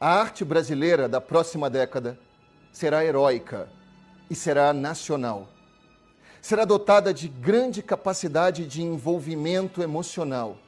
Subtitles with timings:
[0.00, 2.18] A arte brasileira da próxima década
[2.72, 3.68] será heróica
[4.28, 5.48] e será nacional.
[6.42, 10.58] Será dotada de grande capacidade de envolvimento emocional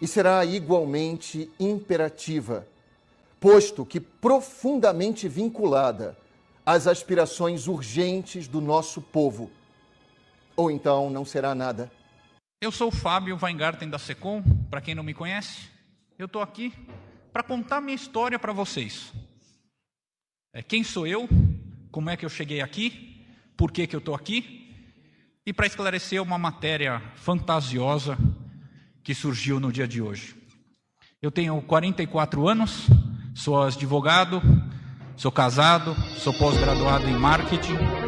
[0.00, 2.66] e será igualmente imperativa,
[3.40, 6.16] posto que profundamente vinculada
[6.64, 9.50] às aspirações urgentes do nosso povo.
[10.56, 11.90] Ou então não será nada.
[12.62, 15.68] Eu sou o Fábio Weingarten da Secom, para quem não me conhece.
[16.18, 16.72] Eu estou aqui
[17.34, 19.12] para contar minha história para vocês.
[20.52, 21.28] É, quem sou eu?
[21.90, 23.26] Como é que eu cheguei aqui?
[23.56, 24.72] Por que, que eu estou aqui?
[25.44, 28.16] E para esclarecer uma matéria fantasiosa
[29.02, 30.36] que surgiu no dia de hoje.
[31.20, 32.86] Eu tenho 44 anos,
[33.34, 34.40] sou advogado,
[35.16, 38.03] sou casado, sou pós-graduado em marketing.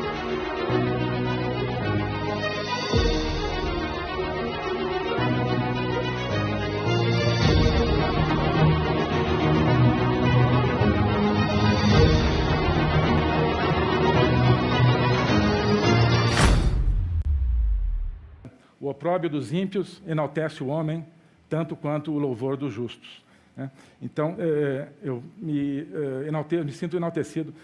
[18.96, 21.04] Opróbio dos ímpios enaltece o homem,
[21.50, 23.22] tanto quanto o louvor dos justos.
[23.54, 23.70] Né?
[24.00, 27.54] Então, é, eu me, é, enalte, me, sinto enaltecido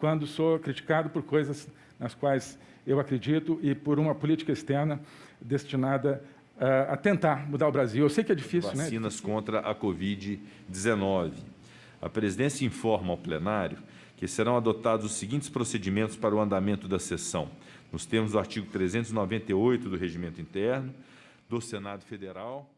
[0.00, 1.68] quando sou criticado por coisas
[2.00, 4.98] nas quais eu acredito e por uma política externa
[5.40, 6.24] destinada
[6.88, 8.02] a tentar mudar o Brasil.
[8.02, 8.98] Eu sei que é difícil, Vacinas né?
[8.98, 11.34] Vacinas contra a Covid-19.
[12.02, 13.78] A presidência informa ao plenário
[14.16, 17.48] que serão adotados os seguintes procedimentos para o andamento da sessão
[17.94, 20.92] nos termos do artigo 398 do Regimento Interno
[21.48, 22.68] do Senado Federal.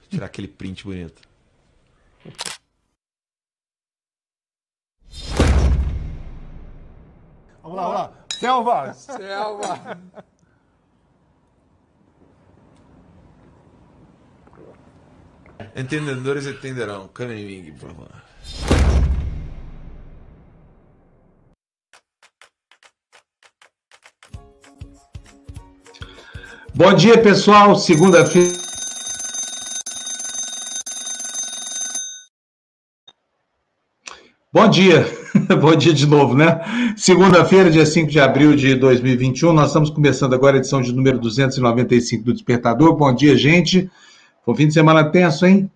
[0.00, 1.20] Vou tirar aquele print bonito.
[7.62, 8.24] Vamos lá, vamos lá.
[8.30, 8.94] Selva!
[8.94, 10.00] Selva!
[15.74, 17.08] Entendedores entenderão.
[17.08, 18.23] Caneming, por favor.
[26.76, 27.76] Bom dia, pessoal.
[27.76, 28.52] Segunda-feira.
[34.52, 35.06] Bom dia.
[35.60, 36.94] Bom dia de novo, né?
[36.96, 39.52] Segunda-feira, dia 5 de abril de 2021.
[39.52, 42.96] Nós estamos começando agora a edição de número 295 do Despertador.
[42.96, 43.88] Bom dia, gente.
[44.44, 45.70] Foi um fim de semana tenso, hein?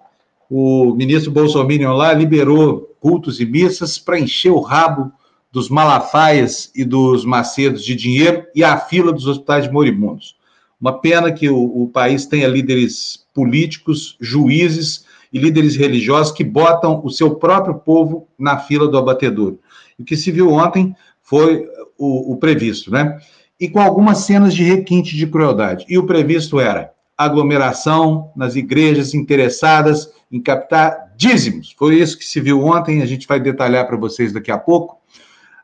[0.50, 5.12] O ministro Bolsonaro lá liberou cultos e missas para encher o rabo
[5.53, 10.38] dos malafaias e dos macedos de dinheiro e a fila dos hospitais moribundos.
[10.80, 17.00] Uma pena que o, o país tenha líderes políticos, juízes e líderes religiosos que botam
[17.04, 19.58] o seu próprio povo na fila do abatedouro.
[19.98, 21.66] O que se viu ontem foi
[21.98, 23.18] o, o, previsto, né?
[23.60, 25.84] E com algumas cenas de requinte de crueldade.
[25.88, 31.74] E o previsto era aglomeração nas igrejas interessadas em captar dízimos.
[31.76, 34.97] Foi isso que se viu ontem, a gente vai detalhar para vocês daqui a pouco.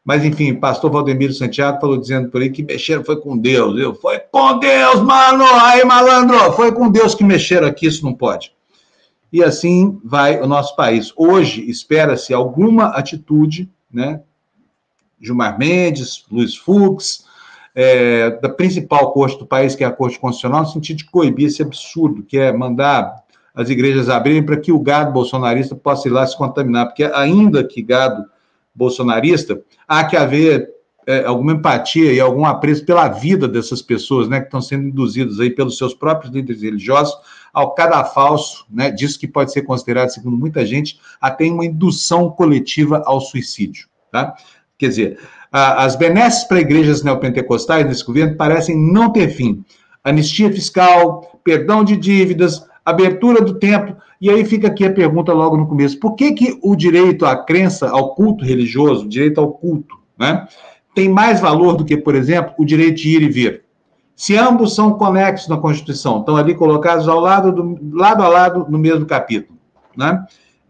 [0.05, 3.81] Mas, enfim, pastor Valdemiro Santiago falou dizendo por aí que mexeram foi com Deus.
[3.81, 5.45] Eu, foi com Deus, mano!
[5.63, 8.53] Aí, malandro, foi com Deus que mexeram aqui, isso não pode.
[9.33, 11.11] E assim vai o nosso país.
[11.17, 14.21] Hoje, espera-se alguma atitude, né?
[15.19, 17.25] Gilmar Mendes, Luiz Fux,
[17.75, 21.47] é, da principal corte do país, que é a Corte Constitucional, no sentido de coibir
[21.47, 26.11] esse absurdo, que é mandar as igrejas abrirem para que o gado bolsonarista possa ir
[26.11, 28.25] lá se contaminar, porque ainda que gado
[28.75, 30.75] bolsonarista, há que haver
[31.07, 35.39] é, alguma empatia e algum apreço pela vida dessas pessoas, né, que estão sendo induzidas
[35.39, 37.15] aí pelos seus próprios líderes religiosos
[37.53, 43.03] ao cadafalso, né, disso que pode ser considerado, segundo muita gente, até uma indução coletiva
[43.05, 44.35] ao suicídio, tá?
[44.77, 45.19] Quer dizer,
[45.53, 49.65] as benesses para igrejas neopentecostais nesse governo parecem não ter fim.
[50.03, 55.57] Anistia fiscal, perdão de dívidas, abertura do templo, e aí fica aqui a pergunta logo
[55.57, 59.97] no começo: por que, que o direito à crença, ao culto religioso, direito ao culto,
[60.19, 60.47] né,
[60.95, 63.65] tem mais valor do que, por exemplo, o direito de ir e vir?
[64.17, 68.67] Se ambos são conexos na Constituição, estão ali colocados ao lado, do, lado a lado
[68.69, 69.59] no mesmo capítulo,
[69.97, 70.25] né?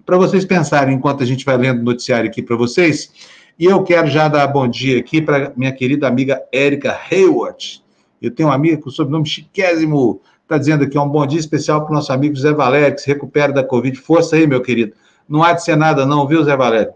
[0.06, 3.10] Para vocês pensarem enquanto a gente vai lendo o noticiário aqui para vocês,
[3.58, 7.82] e eu quero já dar bom dia aqui para minha querida amiga Érica Hayward.
[8.20, 11.82] Eu tenho uma amiga com o sobrenome chiquésimo Está dizendo aqui, um bom dia especial
[11.82, 13.98] para o nosso amigo Zé Valério, que se recupera da Covid.
[13.98, 14.92] Força aí, meu querido.
[15.28, 16.92] Não há de ser nada, não, viu, Zé Valério?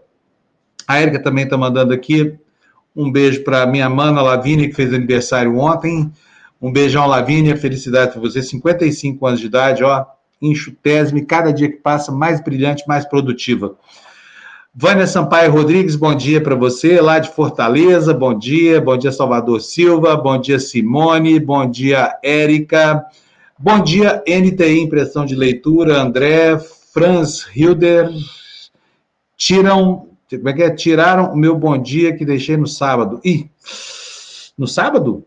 [0.86, 2.38] A Érica também está mandando aqui
[2.94, 6.10] um beijo para minha mana Lavínia, que fez aniversário ontem.
[6.60, 7.56] Um beijão, Lavínia.
[7.56, 8.42] Felicidade para você.
[8.42, 10.04] 55 anos de idade, ó.
[10.42, 13.76] Enxutésime, cada dia que passa, mais brilhante, mais produtiva.
[14.74, 18.80] Vânia Sampaio Rodrigues, bom dia para você, lá de Fortaleza, bom dia.
[18.80, 20.16] Bom dia, Salvador Silva.
[20.16, 21.40] Bom dia, Simone.
[21.40, 23.04] Bom dia, Érica.
[23.60, 26.56] Bom dia, NTI Impressão de Leitura, André,
[26.92, 28.08] Franz Hilder,
[29.36, 30.10] tiram.
[30.30, 30.70] Como é que é?
[30.70, 33.20] Tiraram o meu bom dia que deixei no sábado.
[33.24, 33.50] Ih,
[34.56, 35.24] no sábado?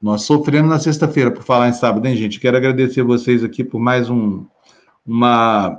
[0.00, 2.40] Nós sofremos na sexta-feira por falar em sábado, hein, gente?
[2.40, 4.46] Quero agradecer vocês aqui por mais um,
[5.06, 5.78] uma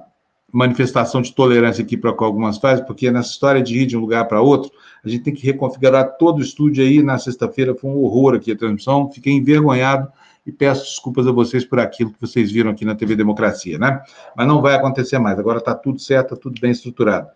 [0.53, 4.01] manifestação de tolerância aqui para com algumas fases, porque nessa história de ir de um
[4.01, 4.71] lugar para outro,
[5.03, 7.01] a gente tem que reconfigurar todo o estúdio aí.
[7.01, 10.07] Na sexta-feira foi um horror aqui a transmissão, fiquei envergonhado
[10.47, 14.01] e peço desculpas a vocês por aquilo que vocês viram aqui na TV Democracia, né?
[14.35, 17.27] Mas não vai acontecer mais, agora está tudo certo, está tudo bem estruturado.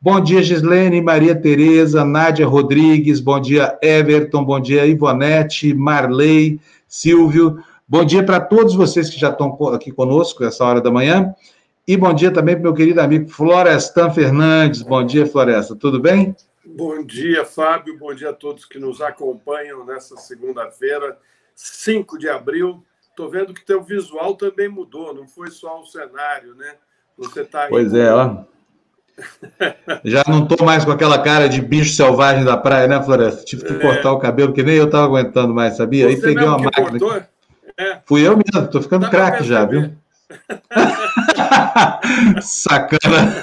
[0.00, 7.58] Bom dia, Gislene, Maria Tereza, Nádia Rodrigues, bom dia, Everton, bom dia, Ivonete, Marley, Silvio.
[7.86, 11.34] Bom dia para todos vocês que já estão aqui conosco essa hora da manhã.
[11.86, 14.80] E bom dia também para meu querido amigo Florestan Fernandes.
[14.80, 16.36] Bom dia, Floresta, tudo bem?
[16.64, 17.98] Bom dia, Fábio.
[17.98, 21.18] Bom dia a todos que nos acompanham nessa segunda-feira,
[21.62, 22.82] 5 de abril.
[23.10, 26.74] Estou vendo que teu visual também mudou, não foi só o cenário, né?
[27.18, 27.68] Você está aí.
[27.68, 28.44] Pois é, ó.
[30.02, 33.44] Já não estou mais com aquela cara de bicho selvagem da praia, né, Floresta?
[33.44, 33.78] Tive que é.
[33.78, 36.06] cortar o cabelo, que nem eu estava aguentando mais, sabia?
[36.06, 37.28] Você Aí peguei uma máquina.
[37.76, 37.98] É.
[38.06, 39.92] Fui eu mesmo, estou ficando craque já, viu?
[42.40, 43.34] Sacana.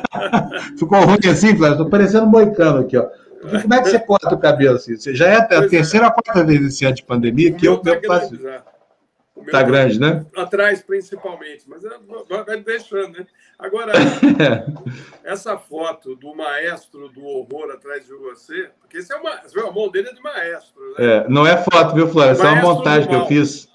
[0.78, 1.72] Ficou ruim assim, Flávio?
[1.72, 3.06] Estou parecendo um moicano aqui, ó.
[3.40, 4.96] Como é que você corta o cabelo assim?
[4.96, 5.68] Você já é a é.
[5.68, 8.36] terceira ou quarta vez esse ano de pandemia que eu, eu faço.
[8.36, 8.62] Já.
[9.50, 10.26] Tá grande, né?
[10.36, 11.82] Atrás, principalmente, mas
[12.28, 13.26] vai deixando, né?
[13.58, 13.92] Agora,
[15.24, 19.90] essa foto do maestro do horror atrás de você, porque esse é uma, a mão
[19.90, 20.94] dele é de maestro, né?
[20.98, 22.32] É, não é foto, viu, Flávio?
[22.32, 23.68] É só uma montagem que eu fiz.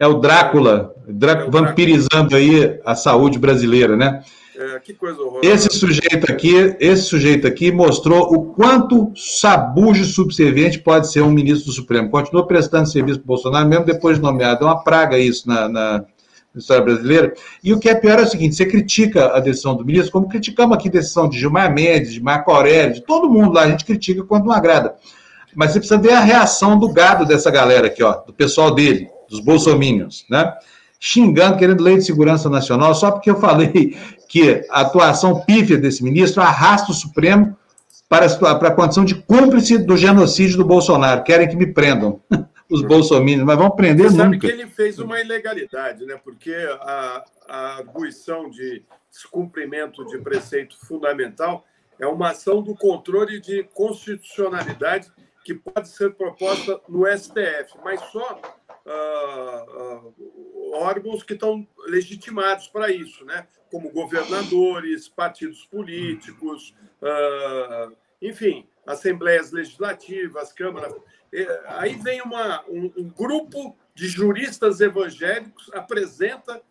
[0.00, 1.32] É o Drácula, Drá...
[1.32, 4.22] é o vampirizando aí a saúde brasileira, né?
[4.58, 5.46] É, que coisa horrorosa.
[5.46, 11.66] Esse sujeito aqui, esse sujeito aqui mostrou o quanto sabujo subserviente pode ser um ministro
[11.66, 12.10] do Supremo.
[12.10, 14.64] Continua prestando serviço para o Bolsonaro, mesmo depois de nomeado.
[14.64, 16.04] É uma praga isso na, na,
[16.56, 17.34] história brasileira.
[17.62, 20.28] E o que é pior é o seguinte: você critica a decisão do ministro, como
[20.28, 23.70] criticamos aqui a decisão de Gilmar Mendes, de Marco Aurélio, de todo mundo lá, a
[23.70, 24.94] gente critica quando não agrada.
[25.54, 29.08] Mas você precisa ver a reação do gado dessa galera aqui, ó, do pessoal dele,
[29.28, 30.52] dos bolsominions, né?
[31.00, 33.96] Xingando, querendo lei de segurança nacional, só porque eu falei
[34.28, 37.56] que a atuação pífia desse ministro arrasta o Supremo
[38.08, 41.22] para a, para a condição de cúmplice do genocídio do Bolsonaro.
[41.22, 42.20] Querem que me prendam
[42.70, 44.24] os bolsominions, mas vão prender Você nunca.
[44.24, 46.18] Sabe que ele fez uma ilegalidade, né?
[46.22, 51.64] Porque a, a arguição de descumprimento de preceito fundamental
[51.98, 55.10] é uma ação do controle de constitucionalidade
[55.44, 58.40] que pode ser proposta no STF, mas só
[58.84, 60.14] uh, uh,
[60.76, 63.46] órgãos que estão legitimados para isso, né?
[63.70, 70.94] como governadores, partidos políticos, uh, enfim, assembleias legislativas, câmaras.
[71.66, 76.62] Aí vem uma, um, grupo de juristas evangélicos, apresenta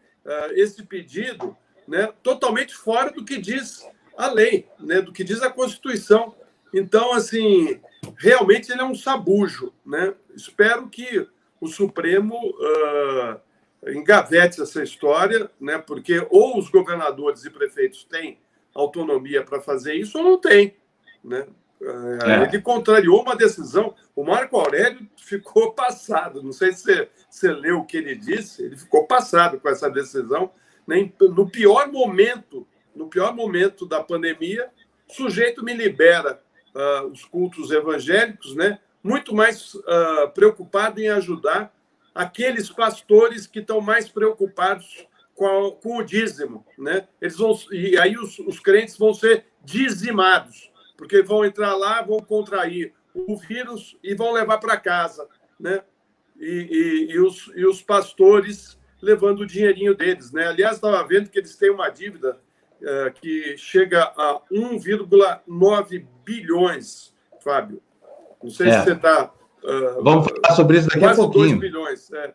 [0.53, 1.55] esse pedido
[1.87, 3.87] né, totalmente fora do que diz
[4.17, 6.35] a lei, né, do que diz a Constituição.
[6.73, 7.79] Então, assim,
[8.17, 9.73] realmente ele é um sabujo.
[9.85, 10.13] Né?
[10.35, 11.27] Espero que
[11.59, 13.39] o Supremo uh,
[13.87, 15.77] engavete essa história, né?
[15.77, 18.39] porque ou os governadores e prefeitos têm
[18.73, 20.75] autonomia para fazer isso ou não tem.
[21.23, 21.47] Né?
[21.81, 22.43] Uh, é.
[22.43, 23.93] Ele contrariou uma decisão.
[24.15, 26.41] O Marco Aurélio ficou passado.
[26.41, 28.63] Não sei se você, você leu o que ele disse.
[28.63, 30.51] Ele ficou passado com essa decisão.
[30.87, 31.11] Né?
[31.19, 34.69] No pior momento, no pior momento da pandemia,
[35.09, 36.41] o sujeito me libera
[36.73, 38.79] uh, os cultos evangélicos, né?
[39.03, 41.74] muito mais uh, preocupado em ajudar
[42.15, 45.05] aqueles pastores que estão mais preocupados
[45.35, 47.07] com, a, com o dízimo, né?
[47.21, 52.19] Eles vão e aí os, os, crentes vão ser dizimados, porque vão entrar lá, vão
[52.19, 55.27] contrair o vírus e vão levar para casa,
[55.59, 55.83] né?
[56.39, 56.45] E,
[57.09, 60.47] e, e, os, e os pastores levando o dinheirinho deles, né?
[60.47, 62.39] Aliás, estava vendo que eles têm uma dívida
[62.81, 67.81] uh, que chega a 1,9 bilhões, Fábio.
[68.41, 68.79] Não sei é.
[68.79, 69.33] se você está.
[69.65, 71.59] Uh, Vamos falar sobre isso daqui a pouquinho.
[71.59, 72.33] 2 bilhões é,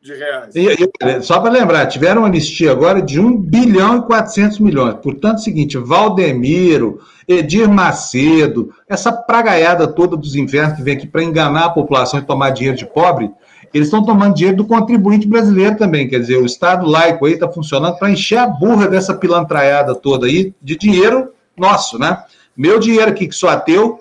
[0.00, 0.54] de reais.
[0.54, 4.94] E, e, só para lembrar, tiveram anistia agora de 1 bilhão e 400 milhões.
[5.02, 11.06] Portanto, é o seguinte: Valdemiro, Edir Macedo, essa pragaiada toda dos infernos que vem aqui
[11.06, 13.30] para enganar a população e tomar dinheiro de pobre,
[13.72, 16.08] eles estão tomando dinheiro do contribuinte brasileiro também.
[16.08, 20.26] Quer dizer, o Estado laico aí está funcionando para encher a burra dessa pilantraiada toda
[20.26, 22.24] aí de dinheiro nosso, né?
[22.56, 23.98] Meu dinheiro aqui, que sou ateu,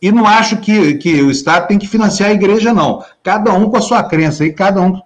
[0.00, 3.04] e não acho que, que o Estado tem que financiar a igreja, não.
[3.22, 5.00] Cada um com a sua crença e cada um,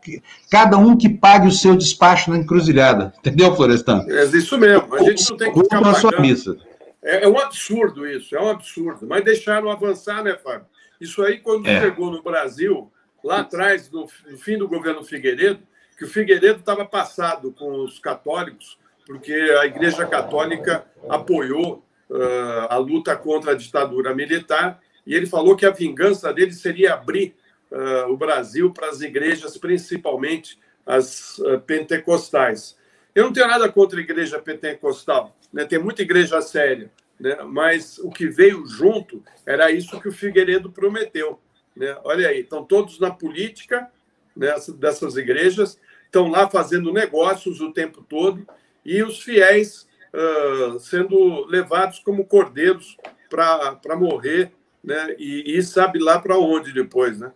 [0.51, 3.13] cada um que pague o seu despacho na encruzilhada.
[3.21, 4.05] Entendeu, Florestan?
[4.09, 4.95] É isso mesmo.
[4.95, 6.21] A gente não tem que ficar pagando.
[6.21, 6.57] Missa.
[7.03, 9.07] É, é, um absurdo isso, é um absurdo.
[9.07, 10.67] Mas deixaram avançar, né, Fábio?
[11.01, 11.81] Isso aí, quando é.
[11.81, 12.91] chegou no Brasil,
[13.25, 15.61] lá atrás, no, no fim do governo Figueiredo,
[15.97, 22.77] que o Figueiredo estava passado com os católicos, porque a Igreja Católica apoiou uh, a
[22.77, 27.35] luta contra a ditadura militar e ele falou que a vingança dele seria abrir
[27.71, 32.77] uh, o Brasil para as igrejas, principalmente as uh, pentecostais.
[33.15, 35.65] Eu não tenho nada contra a igreja pentecostal, né?
[35.65, 37.37] tem muita igreja séria, né?
[37.45, 41.41] mas o que veio junto era isso que o Figueiredo prometeu.
[41.75, 41.97] Né?
[42.05, 43.91] Olha aí, estão todos na política
[44.37, 48.47] né, dessas igrejas, estão lá fazendo negócios o tempo todo
[48.85, 52.97] e os fiéis uh, sendo levados como cordeiros
[53.29, 54.53] para morrer
[54.83, 55.15] né?
[55.19, 57.19] e, e sabe lá para onde depois.
[57.19, 57.31] Né?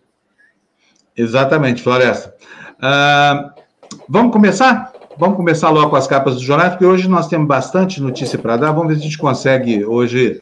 [1.15, 2.35] Exatamente, Floresta.
[2.77, 3.61] Uh,
[4.09, 4.93] vamos começar?
[5.17, 8.57] Vamos começar logo com as capas dos jornais, porque hoje nós temos bastante notícia para
[8.57, 8.71] dar.
[8.73, 10.41] Vamos ver se a gente consegue hoje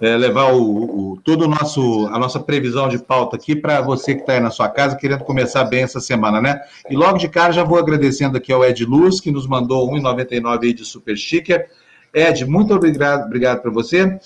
[0.00, 4.14] é, levar o, o, todo o nosso a nossa previsão de pauta aqui para você
[4.14, 6.60] que está aí na sua casa querendo começar bem essa semana, né?
[6.88, 10.64] E logo de cara já vou agradecendo aqui ao Ed Luz, que nos mandou 1,99
[10.64, 11.16] aí de super.
[12.14, 14.18] Ed, muito obrigado, obrigado para você.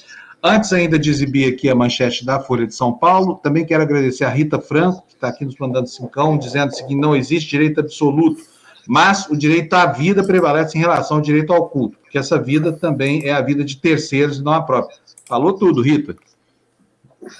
[0.43, 4.25] Antes ainda de exibir aqui a manchete da Folha de São Paulo, também quero agradecer
[4.25, 8.43] a Rita Franco, que está aqui nos mandando cincão, dizendo que não existe direito absoluto
[8.87, 12.73] mas o direito à vida prevalece em relação ao direito ao culto, porque essa vida
[12.73, 14.97] também é a vida de terceiros e não a própria.
[15.27, 16.17] Falou tudo, Rita.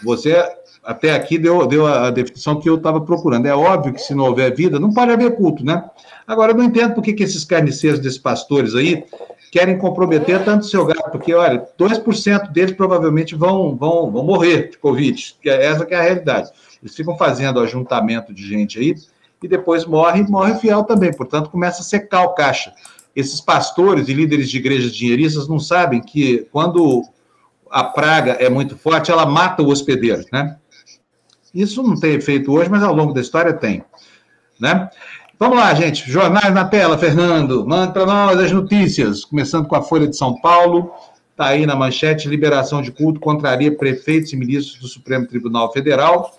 [0.03, 0.35] Você
[0.83, 3.47] até aqui deu, deu a definição que eu estava procurando.
[3.47, 5.85] É óbvio que se não houver vida, não pode haver culto, né?
[6.27, 9.05] Agora, eu não entendo por que, que esses carniceiros desses pastores aí
[9.51, 14.71] querem comprometer tanto o seu gato, porque, olha, 2% deles provavelmente vão, vão, vão morrer
[14.71, 16.51] de Covid, que é, essa que é a realidade.
[16.83, 18.95] Eles ficam fazendo ajuntamento de gente aí,
[19.43, 21.13] e depois morre, morre fiel também.
[21.13, 22.73] Portanto, começa a secar o caixa.
[23.15, 27.05] Esses pastores e líderes de igrejas dinheiristas não sabem que quando
[27.75, 30.55] a praga é muito forte, ela mata o hospedeiro, né?
[31.53, 33.85] Isso não tem efeito hoje, mas ao longo da história tem,
[34.61, 34.89] né?
[35.37, 36.09] Vamos lá, gente.
[36.09, 37.67] Jornais na tela, Fernando.
[37.67, 39.25] Manda para nós as notícias.
[39.25, 40.93] Começando com a Folha de São Paulo.
[41.33, 46.33] Está aí na manchete: liberação de culto contraria prefeitos e ministros do Supremo Tribunal Federal.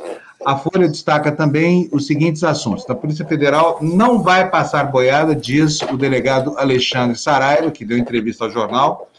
[0.45, 2.89] A Folha destaca também os seguintes assuntos.
[2.89, 8.45] A Polícia Federal não vai passar boiada, diz o delegado Alexandre Saraiva, que deu entrevista
[8.45, 9.09] ao jornal.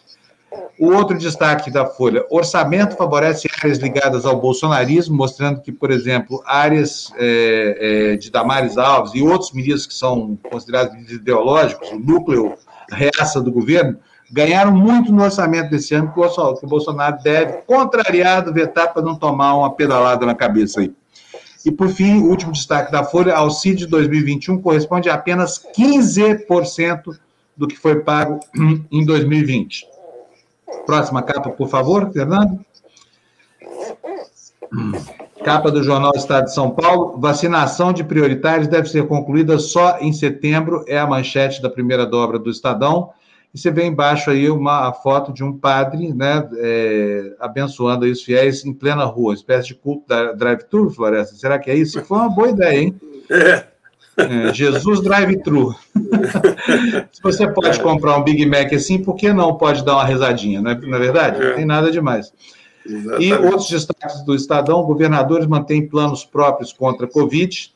[0.78, 6.42] O outro destaque da Folha: orçamento favorece áreas ligadas ao bolsonarismo, mostrando que, por exemplo,
[6.46, 12.54] áreas é, é, de Damares Alves e outros ministros que são considerados ideológicos, o núcleo
[12.90, 13.98] reaça do governo,
[14.30, 19.54] ganharam muito no orçamento desse ano, que o Bolsonaro deve, contrariado, vetar para não tomar
[19.54, 20.92] uma pedalada na cabeça aí.
[21.64, 27.18] E, por fim, o último destaque da Folha, auxílio de 2021 corresponde a apenas 15%
[27.56, 28.38] do que foi pago
[28.90, 29.95] em 2020.
[30.84, 32.58] Próxima capa, por favor, Fernando.
[35.44, 37.18] Capa do Jornal Estado de São Paulo.
[37.18, 42.38] Vacinação de prioritários deve ser concluída só em setembro, é a manchete da primeira dobra
[42.38, 43.10] do Estadão.
[43.54, 48.22] E você vê embaixo aí uma foto de um padre, né, é, abençoando aí os
[48.22, 51.36] fiéis em plena rua, espécie de culto da drive-thru, Floresta.
[51.36, 52.04] Será que é isso?
[52.04, 53.00] Foi uma boa ideia, hein?
[53.30, 53.75] É.
[54.16, 55.74] É, Jesus Drive-Thru.
[57.12, 60.60] Se você pode comprar um Big Mac assim, por que não pode dar uma rezadinha?
[60.60, 61.44] Não é, não é verdade?
[61.44, 62.32] Não tem nada demais.
[62.84, 63.24] Exatamente.
[63.24, 67.72] E outros destaques do Estadão: governadores mantêm planos próprios contra a Covid,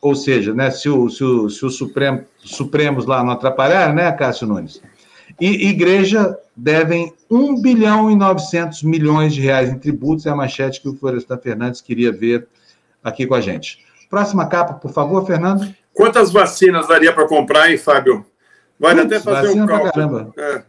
[0.00, 4.10] ou seja, né, se, o, se, o, se o Supremo, Supremos lá não atrapalhar, né,
[4.12, 4.80] Cássio Nunes?
[5.40, 10.80] E igreja devem 1 bilhão e 900 milhões de reais em tributos, é a manchete
[10.80, 12.48] que o Florestan Fernandes queria ver
[13.04, 13.85] aqui com a gente.
[14.08, 15.74] Próxima capa, por favor, Fernando.
[15.92, 18.24] Quantas vacinas daria para comprar, hein, Fábio?
[18.78, 19.92] Vale até fazer um cálculo.
[19.92, 20.32] Pra caramba.
[20.36, 20.62] É.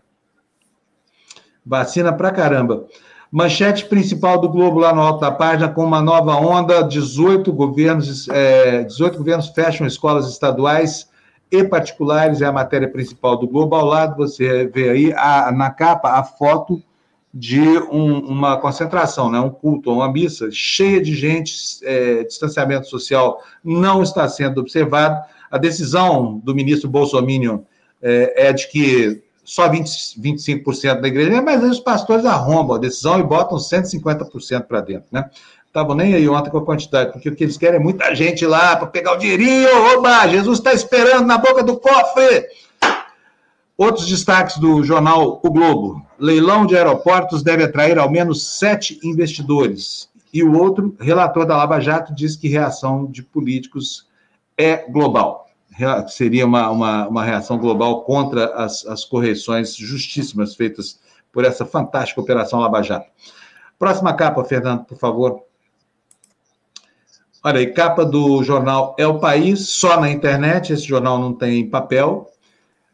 [1.66, 2.88] Vacina pra caramba.
[3.30, 8.30] Manchete principal do Globo lá no alto da página, com uma nova onda, 18 governos,
[8.30, 11.10] é, 18 governos fecham escolas estaduais
[11.52, 13.76] e particulares, é a matéria principal do Globo.
[13.76, 16.82] Ao lado você vê aí a, na capa a foto
[17.38, 19.40] de um, uma concentração, né?
[19.40, 21.54] um culto, uma missa cheia de gente,
[21.84, 25.24] é, distanciamento social não está sendo observado.
[25.52, 27.64] A decisão do ministro Bolsonaro
[28.02, 29.88] é, é de que só 20,
[30.20, 35.06] 25% da igreja, mas aí os pastores arrombam a decisão e botam 150% para dentro.
[35.12, 35.30] Né?
[35.68, 38.46] estavam nem aí ontem com a quantidade, porque o que eles querem é muita gente
[38.48, 39.70] lá para pegar o dinheirinho.
[39.94, 42.48] Oba, Jesus está esperando na boca do cofre.
[43.78, 46.04] Outros destaques do jornal O Globo.
[46.18, 50.10] Leilão de aeroportos deve atrair ao menos sete investidores.
[50.34, 54.08] E o outro, relator da Lava Jato, diz que reação de políticos
[54.58, 55.46] é global.
[56.08, 61.00] Seria uma, uma, uma reação global contra as, as correções justíssimas feitas
[61.32, 63.12] por essa fantástica operação Lava Jato.
[63.78, 65.44] Próxima capa, Fernando, por favor.
[67.44, 71.70] Olha aí, capa do jornal É o País, só na internet, esse jornal não tem
[71.70, 72.28] papel.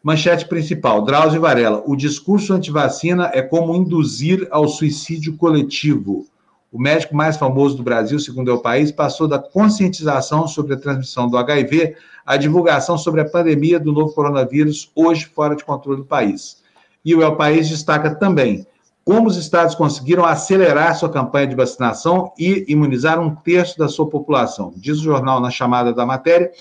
[0.04, 1.82] Manchete principal: Drauzio Varela.
[1.88, 6.28] O discurso antivacina é como induzir ao suicídio coletivo.
[6.70, 10.78] O médico mais famoso do Brasil, segundo é o país, passou da conscientização sobre a
[10.78, 11.96] transmissão do HIV
[12.26, 16.62] à divulgação sobre a pandemia do novo coronavírus, hoje fora de controle do país.
[17.06, 18.68] E o El País destaca também
[19.06, 24.10] como os estados conseguiram acelerar sua campanha de vacinação e imunizar um terço da sua
[24.10, 24.74] população.
[24.78, 26.52] Diz o jornal na chamada da matéria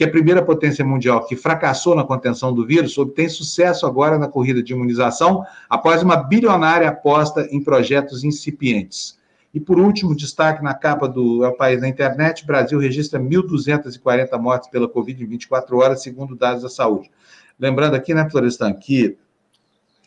[0.00, 4.28] que a primeira potência mundial que fracassou na contenção do vírus obtém sucesso agora na
[4.28, 9.18] corrida de imunização após uma bilionária aposta em projetos incipientes.
[9.52, 14.70] E por último, destaque na capa do El País na internet: Brasil registra 1.240 mortes
[14.70, 17.10] pela Covid em 24 horas, segundo dados da saúde.
[17.58, 19.18] Lembrando aqui, né, Florestan, que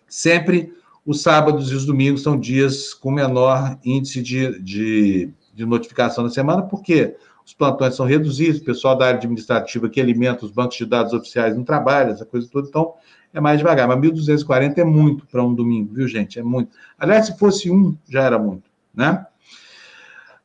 [0.07, 0.73] sempre
[1.05, 6.31] os sábados e os domingos são dias com menor índice de, de, de notificação na
[6.31, 10.77] semana, porque os plantões são reduzidos, o pessoal da área administrativa que alimenta os bancos
[10.77, 12.93] de dados oficiais não trabalha, essa coisa toda, então
[13.33, 13.88] é mais devagar.
[13.88, 16.39] Mas 1.240 é muito para um domingo, viu, gente?
[16.39, 16.71] É muito.
[16.97, 19.25] Aliás, se fosse um, já era muito, né?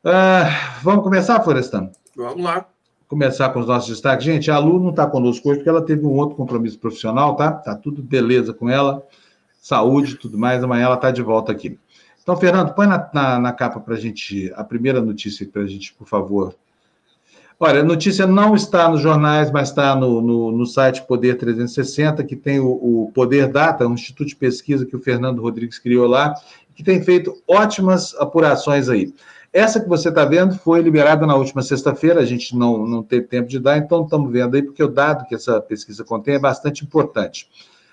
[0.05, 1.91] Uh, vamos começar, Florestan?
[2.17, 2.67] Vamos lá.
[3.07, 4.25] Começar com os nossos destaques.
[4.25, 7.53] Gente, a Lu não está conosco hoje porque ela teve um outro compromisso profissional, tá?
[7.53, 9.07] Tá tudo beleza com ela,
[9.61, 10.63] saúde tudo mais.
[10.63, 11.79] Amanhã ela está de volta aqui.
[12.23, 15.67] Então, Fernando, põe na, na, na capa para a gente a primeira notícia para a
[15.67, 16.55] gente, por favor,
[17.61, 22.23] Olha, a notícia não está nos jornais, mas está no, no, no site Poder 360,
[22.23, 26.07] que tem o, o, Poder Data, um instituto de pesquisa que o Fernando Rodrigues criou
[26.07, 26.35] lá,
[26.77, 29.13] que tem feito ótimas apurações aí.
[29.53, 33.27] Essa que você está vendo foi liberada na última sexta-feira, a gente não, não teve
[33.27, 36.39] tempo de dar, então estamos vendo aí, porque o dado que essa pesquisa contém é
[36.39, 37.49] bastante importante.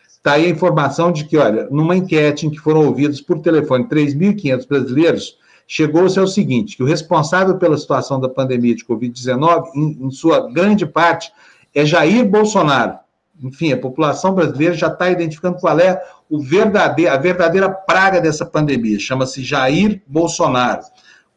[0.07, 3.86] Está aí a informação de que, olha, numa enquete em que foram ouvidos por telefone
[3.86, 10.05] 3.500 brasileiros, chegou-se ao seguinte: que o responsável pela situação da pandemia de Covid-19, em,
[10.05, 11.31] em, sua grande parte,
[11.74, 13.00] é Jair Bolsonaro.
[13.43, 18.45] Enfim, a população brasileira já está identificando qual é o verdadeiro, a verdadeira praga dessa
[18.45, 18.98] pandemia.
[18.98, 20.81] Chama-se Jair Bolsonaro.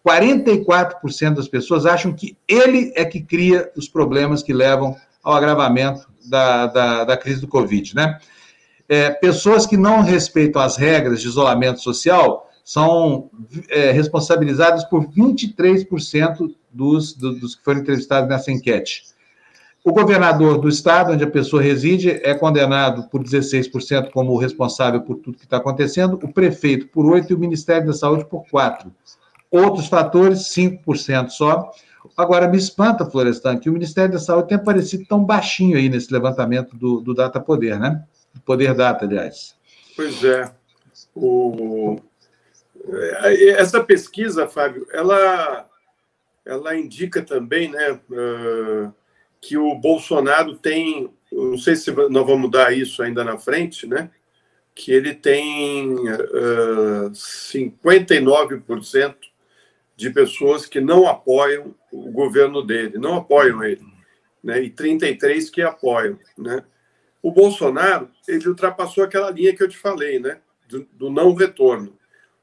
[0.06, 6.08] 44% das pessoas acham que ele é que cria os problemas que levam ao agravamento
[6.24, 8.18] da, da, da crise do Covid, né?
[8.88, 13.30] É, pessoas que não respeitam as regras de isolamento social são
[13.70, 19.04] é, responsabilizadas por 23% dos, dos que foram entrevistados nessa enquete.
[19.82, 25.16] O governador do estado, onde a pessoa reside, é condenado por 16% como responsável por
[25.16, 28.92] tudo que está acontecendo, o prefeito por 8% e o Ministério da Saúde por 4%.
[29.50, 31.70] Outros fatores, 5% só.
[32.18, 36.12] Agora, me espanta, Florestan, que o Ministério da Saúde tem aparecido tão baixinho aí nesse
[36.12, 38.04] levantamento do, do Data Poder, né?
[38.34, 39.54] Do Poder Data, aliás.
[39.96, 40.52] Pois é.
[41.14, 41.96] O,
[43.56, 45.68] essa pesquisa, Fábio, ela,
[46.44, 48.92] ela indica também né, uh,
[49.40, 54.10] que o Bolsonaro tem, não sei se nós vamos mudar isso ainda na frente, né,
[54.74, 59.14] que ele tem uh, 59%
[59.96, 63.84] de pessoas que não apoiam o governo dele, não apoiam ele,
[64.42, 66.18] né, e 33% que apoiam.
[66.36, 66.64] Né.
[67.20, 71.97] O Bolsonaro, ele ultrapassou aquela linha que eu te falei, né, do, do não retorno.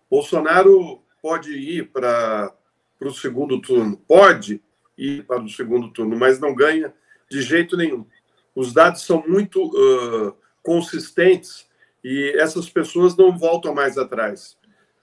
[0.09, 2.53] Bolsonaro pode ir para
[3.01, 4.61] o segundo turno, pode
[4.97, 6.93] ir para o segundo turno, mas não ganha
[7.29, 8.05] de jeito nenhum.
[8.55, 11.67] Os dados são muito uh, consistentes
[12.03, 14.57] e essas pessoas não voltam mais atrás.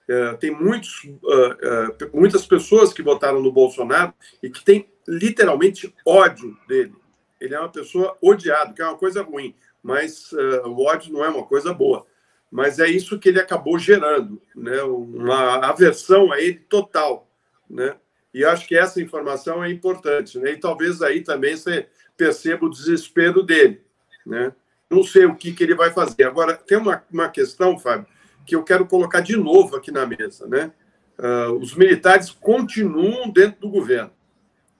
[0.09, 6.57] Uh, tem muitos, uh, muitas pessoas que votaram no Bolsonaro e que têm literalmente ódio
[6.67, 6.95] dele.
[7.39, 10.31] Ele é uma pessoa odiada, que é uma coisa ruim, mas
[10.63, 12.07] o ódio não é uma coisa boa
[12.53, 14.79] mas é isso que ele acabou gerando, né?
[14.83, 17.27] uma aversão a ele total.
[17.67, 17.95] Né?
[18.31, 20.37] E acho que essa informação é importante.
[20.37, 20.51] Né?
[20.51, 23.81] E talvez aí também você perceba o desespero dele.
[24.23, 24.53] Né?
[24.87, 26.25] Não sei o que, que ele vai fazer.
[26.25, 28.05] Agora, tem uma, uma questão, Fábio,
[28.45, 30.45] que eu quero colocar de novo aqui na mesa.
[30.45, 30.71] Né?
[31.17, 34.11] Uh, os militares continuam dentro do governo.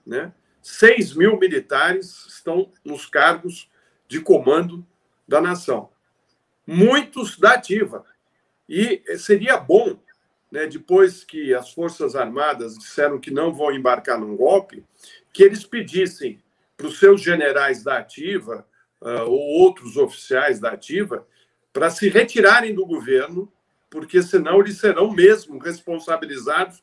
[0.06, 0.32] Né?
[0.62, 3.68] 6 mil militares estão nos cargos
[4.06, 4.86] de comando
[5.26, 5.92] da nação
[6.66, 8.04] muitos da ativa.
[8.68, 9.98] E seria bom,
[10.50, 14.84] né, depois que as Forças Armadas disseram que não vão embarcar num golpe,
[15.32, 16.42] que eles pedissem
[16.76, 18.66] para os seus generais da ativa
[19.00, 21.26] uh, ou outros oficiais da ativa
[21.72, 23.52] para se retirarem do governo,
[23.90, 26.82] porque senão eles serão mesmo responsabilizados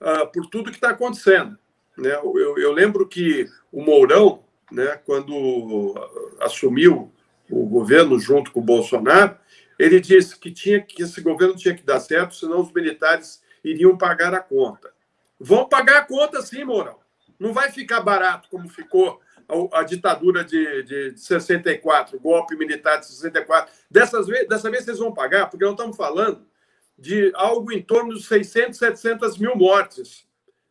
[0.00, 1.58] uh, por tudo que está acontecendo.
[1.96, 2.14] Né?
[2.14, 5.94] Eu, eu, lembro que o Mourão, né, quando
[6.40, 7.12] assumiu
[7.50, 9.36] o governo junto com o Bolsonaro,
[9.78, 13.96] ele disse que tinha que esse governo tinha que dar certo, senão os militares iriam
[13.96, 14.92] pagar a conta.
[15.38, 16.98] Vão pagar a conta sim, Mourão.
[17.38, 22.56] Não vai ficar barato como ficou a, a ditadura de, de, de 64, o golpe
[22.56, 23.72] militar de 64.
[23.90, 26.46] Dessas dessa vez vocês vão pagar, porque nós estamos falando
[26.98, 30.26] de algo em torno de 600, 700 mil mortes.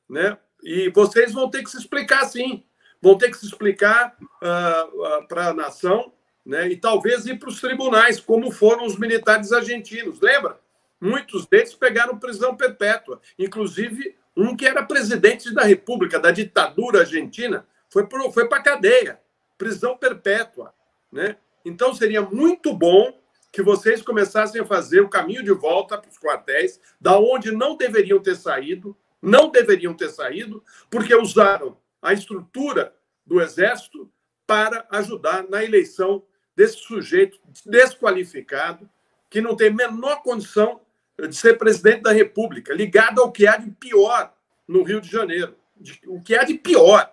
[0.10, 0.38] Né?
[0.64, 2.66] E vocês vão ter que se explicar, sim.
[3.02, 6.12] Vão ter que se explicar uh, uh, para a nação
[6.46, 6.68] né?
[6.68, 10.22] e talvez ir para os tribunais, como foram os militares argentinos.
[10.22, 10.60] Lembra?
[11.02, 17.66] Muitos deles pegaram prisão perpétua, inclusive um que era presidente da República, da ditadura argentina,
[17.90, 19.20] foi, foi para a cadeia,
[19.58, 20.74] prisão perpétua.
[21.12, 21.38] Né?
[21.64, 23.18] Então seria muito bom
[23.52, 27.78] que vocês começassem a fazer o caminho de volta para os quartéis, da onde não
[27.78, 32.94] deveriam ter saído, não deveriam ter saído, porque usaram a estrutura
[33.26, 34.12] do Exército
[34.46, 36.24] para ajudar na eleição
[36.56, 38.90] desse sujeito desqualificado,
[39.30, 40.82] que não tem menor condição
[41.18, 44.34] de ser presidente da República, ligado ao que há de pior
[44.68, 47.12] no Rio de Janeiro, de, o que há de pior.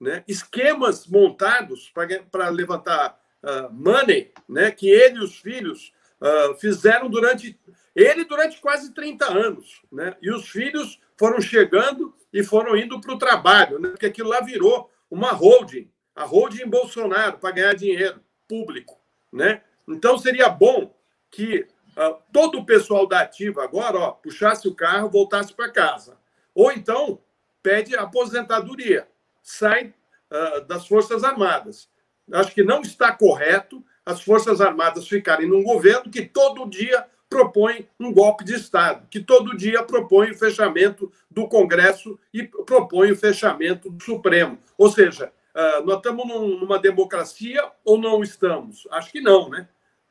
[0.00, 0.22] Né?
[0.28, 1.92] Esquemas montados
[2.30, 4.70] para levantar uh, money, né?
[4.70, 7.58] que ele e os filhos uh, fizeram durante.
[7.96, 9.82] Ele durante quase 30 anos.
[9.90, 10.16] Né?
[10.22, 13.88] E os filhos foram chegando e foram indo para o trabalho, né?
[13.88, 18.98] porque aquilo lá virou uma holding a holding Bolsonaro para ganhar dinheiro público.
[19.32, 19.62] Né?
[19.86, 20.94] Então seria bom
[21.30, 26.16] que uh, todo o pessoal da ativa agora ó, puxasse o carro, voltasse para casa.
[26.54, 27.20] Ou então
[27.62, 29.06] pede aposentadoria,
[29.42, 29.94] sai
[30.30, 31.88] uh, das Forças Armadas.
[32.32, 37.86] Acho que não está correto as Forças Armadas ficarem num governo que todo dia propõe
[38.00, 43.16] um golpe de Estado, que todo dia propõe o fechamento do Congresso e propõe o
[43.16, 44.58] fechamento do Supremo.
[44.78, 48.86] Ou seja, uh, nós estamos num, numa democracia ou não estamos?
[48.92, 49.68] Acho que não, né?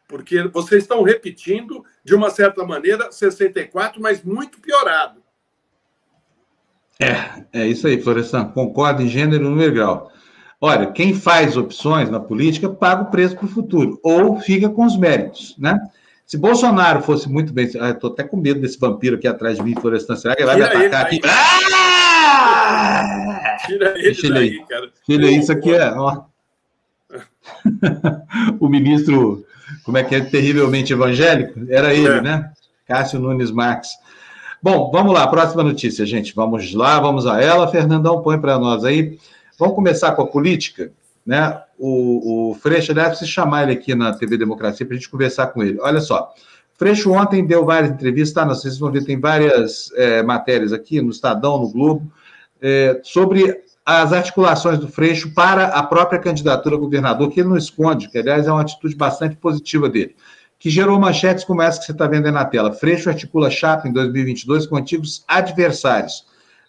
[0.08, 5.22] Porque vocês estão repetindo, de uma certa maneira, 64, mas muito piorado.
[7.00, 8.46] É, é isso aí, Florestan.
[8.46, 10.12] Concordo em gênero e número grau.
[10.60, 14.86] Olha, quem faz opções na política paga o preço para o futuro, ou fica com
[14.86, 15.78] os méritos, né?
[16.28, 17.72] Se Bolsonaro fosse muito bem.
[17.80, 20.18] Ah, Estou até com medo desse vampiro aqui atrás de mim, Florestan.
[20.18, 21.22] Será que ele vai Tira me atacar aqui?
[21.24, 22.68] Ah!
[23.66, 24.66] Tira ele Deixa daí, ele aí.
[24.68, 24.90] cara.
[25.06, 25.90] Tira isso aqui é.
[25.94, 26.24] Ó.
[28.60, 29.46] o ministro,
[29.86, 30.22] como é que é?
[30.22, 31.62] Terrivelmente evangélico?
[31.70, 32.22] Era ele, é.
[32.22, 32.52] né?
[32.86, 33.92] Cássio Nunes Marques.
[34.62, 36.36] Bom, vamos lá, próxima notícia, gente.
[36.36, 37.70] Vamos lá, vamos a ela.
[37.70, 39.18] Fernandão, põe para nós aí.
[39.58, 40.92] Vamos começar com a política,
[41.28, 41.62] né?
[41.78, 45.48] O, o Freixo deve se chamar ele aqui na TV Democracia para a gente conversar
[45.48, 45.78] com ele.
[45.82, 46.34] Olha só,
[46.76, 48.56] Freixo ontem deu várias entrevistas, tá?
[48.56, 52.10] Se vocês vão ver, tem várias é, matérias aqui no Estadão, no Globo,
[52.62, 57.58] é, sobre as articulações do Freixo para a própria candidatura a governador, que ele não
[57.58, 60.16] esconde, que aliás é uma atitude bastante positiva dele
[60.60, 62.74] que gerou manchetes como essa que você está vendo aí na tela.
[62.74, 66.26] Freixo articula chapa em 2022 com antigos adversários.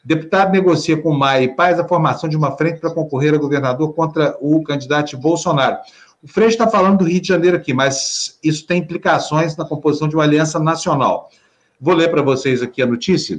[0.08, 3.92] Deputado negocia com Maia e Paz a formação de uma frente para concorrer a governador
[3.92, 5.76] contra o candidato Bolsonaro.
[6.22, 10.08] O Freixo está falando do Rio de Janeiro aqui, mas isso tem implicações na composição
[10.08, 11.28] de uma aliança nacional.
[11.78, 13.38] Vou ler para vocês aqui a notícia,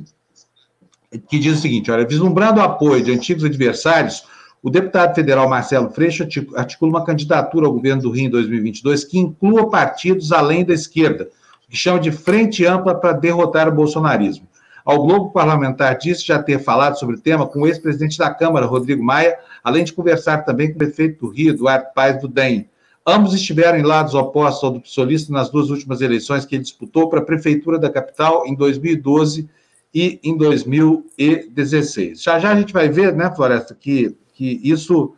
[1.27, 4.23] que diz o seguinte: olha, vislumbrando o apoio de antigos adversários,
[4.61, 6.21] o deputado federal Marcelo Freixo
[6.55, 11.29] articula uma candidatura ao governo do Rio em 2022 que inclua partidos além da esquerda,
[11.67, 14.48] que chama de Frente Ampla para derrotar o bolsonarismo.
[14.89, 18.65] Ao Globo Parlamentar disse já ter falado sobre o tema com o ex-presidente da Câmara,
[18.65, 22.67] Rodrigo Maia, além de conversar também com o prefeito do Rio, Eduardo Paes do DEM.
[23.05, 27.07] Ambos estiveram em lados opostos ao do solista nas duas últimas eleições que ele disputou
[27.07, 29.47] para a prefeitura da capital em 2012
[29.93, 32.23] e em 2016.
[32.23, 35.13] Já já a gente vai ver, né, Floresta, que que isso,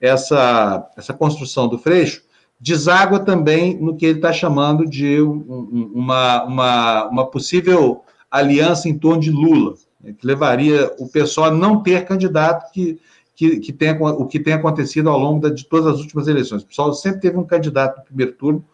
[0.00, 2.22] essa, essa construção do Freixo,
[2.60, 9.20] deságua também no que ele está chamando de uma, uma, uma possível aliança em torno
[9.20, 13.00] de Lula, né, que levaria o pessoal a não ter candidato que,
[13.34, 16.62] que, que tenha, o que tem acontecido ao longo de todas as últimas eleições.
[16.62, 18.64] O pessoal sempre teve um candidato no primeiro turno,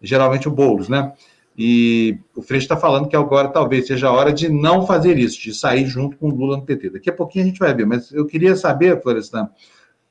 [0.00, 1.12] geralmente o Boulos, né?
[1.56, 5.40] E o Freixo está falando que agora talvez seja a hora de não fazer isso,
[5.42, 6.90] de sair junto com o Lula no PT.
[6.90, 9.50] Daqui a pouquinho a gente vai ver, mas eu queria saber, Florestan,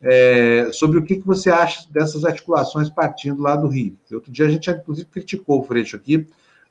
[0.02, 3.98] é, sobre o que, que você acha dessas articulações partindo lá do Rio.
[4.14, 6.28] Outro dia a gente, inclusive, criticou o Freixo aqui,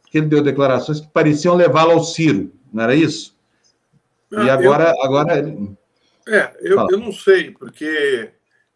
[0.08, 3.36] porque ele deu declarações que pareciam levá-lo ao Ciro, não era isso?
[4.32, 4.94] Ah, e agora.
[4.96, 5.76] Eu, agora ele...
[6.26, 8.30] É, eu, eu não sei, porque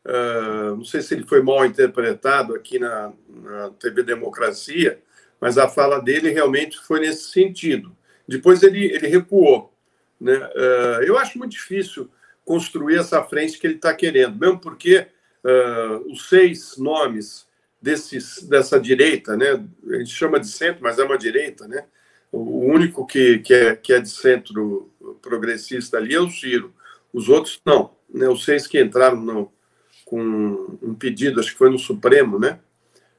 [0.06, 4.98] uh, não sei se ele foi mal interpretado aqui na, na TV Democracia
[5.42, 7.96] mas a fala dele realmente foi nesse sentido.
[8.28, 9.74] Depois ele, ele recuou.
[10.20, 10.36] Né?
[10.36, 12.08] Uh, eu acho muito difícil
[12.44, 15.04] construir essa frente que ele está querendo, mesmo porque
[15.44, 17.44] uh, os seis nomes
[17.82, 19.62] desses, dessa direita, né?
[19.90, 21.84] a gente chama de centro, mas é uma direita, né?
[22.30, 24.90] o único que, que, é, que é de centro
[25.20, 26.72] progressista ali é o Ciro,
[27.12, 27.94] os outros não.
[28.08, 28.28] Né?
[28.28, 29.52] Os seis que entraram no,
[30.04, 32.58] com um pedido, acho que foi no Supremo, né?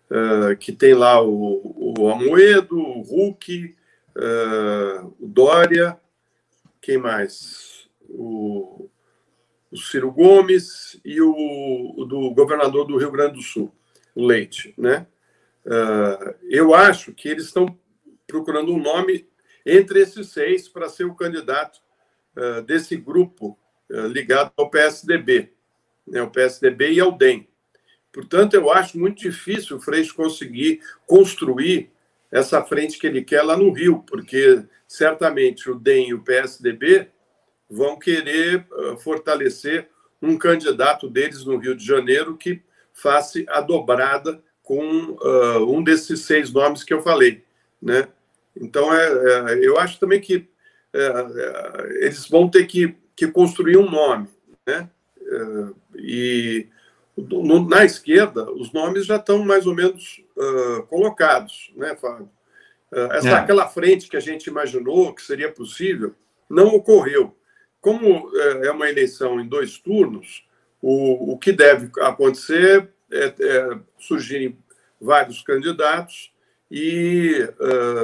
[0.10, 3.76] Uh, que tem lá o, o Amoedo, o Hulk,
[4.15, 5.97] uh, o Dória,
[6.80, 7.89] quem mais?
[8.08, 8.89] O,
[9.71, 11.34] o Ciro Gomes e o,
[11.97, 13.73] o, do governador do Rio Grande do Sul,
[14.15, 15.08] Leite, né?
[15.65, 17.78] Uh, eu acho que eles estão
[18.28, 19.28] procurando um nome
[19.65, 21.82] entre esses seis para ser o candidato
[22.65, 23.58] desse grupo
[24.10, 25.54] ligado ao PSDB,
[26.08, 26.19] né?
[26.23, 27.47] o PSDB e ao DEM.
[28.12, 31.91] Portanto, eu acho muito difícil o Freixo conseguir construir
[32.32, 37.08] essa frente que ele quer lá no Rio, porque certamente o DEM e o PSDB
[37.69, 39.89] vão querer uh, fortalecer
[40.21, 42.62] um candidato deles no Rio de Janeiro que
[42.94, 47.44] faça a dobrada com uh, um desses seis nomes que eu falei,
[47.82, 48.08] né?
[48.56, 50.48] Então, é, é eu acho também que
[50.94, 54.28] é, é, eles vão ter que, que construir um nome,
[54.66, 54.90] né?
[55.20, 56.68] É, e
[57.16, 62.30] no, na esquerda, os nomes já estão mais ou menos uh, colocados, né, Fábio?
[62.92, 63.34] Uh, essa, é.
[63.34, 66.16] Aquela frente que a gente imaginou que seria possível,
[66.50, 67.36] não ocorreu.
[67.80, 70.48] Como uh, é uma eleição em dois turnos,
[70.84, 74.56] o, o que deve acontecer é, é surgirem
[75.02, 76.32] vários candidatos
[76.69, 77.48] e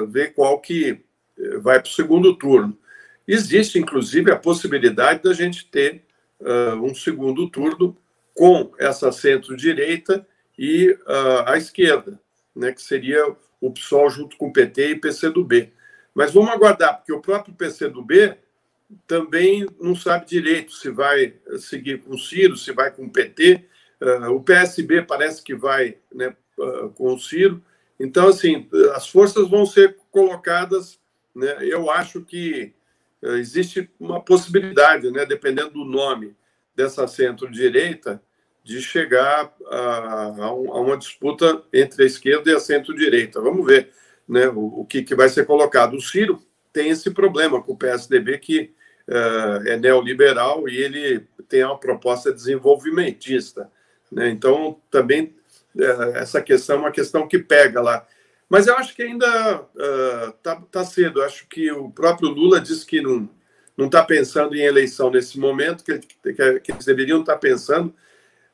[0.09, 1.01] ver qual que
[1.61, 2.77] vai para o segundo turno.
[3.27, 6.03] Existe, inclusive, a possibilidade da gente ter
[6.81, 7.97] um segundo turno
[8.39, 10.25] com essa centro-direita
[10.57, 12.19] e uh, a esquerda,
[12.55, 15.73] né, que seria o PSOL junto com o PT e PCdoB.
[16.13, 18.35] Mas vamos aguardar, porque o próprio PCdoB
[19.05, 23.65] também não sabe direito se vai seguir com o Ciro, se vai com o PT.
[24.01, 27.63] Uh, o PSB parece que vai né, uh, com o Ciro.
[27.99, 30.99] Então, assim, as forças vão ser colocadas.
[31.35, 32.73] Né, eu acho que
[33.21, 36.35] uh, existe uma possibilidade, né, dependendo do nome
[36.75, 38.21] dessa centro-direita,
[38.63, 43.41] de chegar a, a, uma disputa entre a esquerda e a centro-direita.
[43.41, 43.91] Vamos ver
[44.27, 45.95] né, o, o que, que, vai ser colocado.
[45.95, 48.73] O Ciro tem esse problema com o PSDB, que
[49.65, 53.69] é neoliberal e ele tem uma proposta desenvolvimentista.
[54.11, 54.29] Né?
[54.29, 55.35] Então, também
[55.75, 58.05] uh, essa questão é uma questão que pega lá.
[58.47, 59.65] Mas eu acho que ainda
[60.35, 61.19] está uh, tá cedo.
[61.19, 63.29] Eu acho que o próprio Lula disse que não
[63.79, 67.95] não está pensando em eleição nesse momento, que, que, que eles deveriam estar tá pensando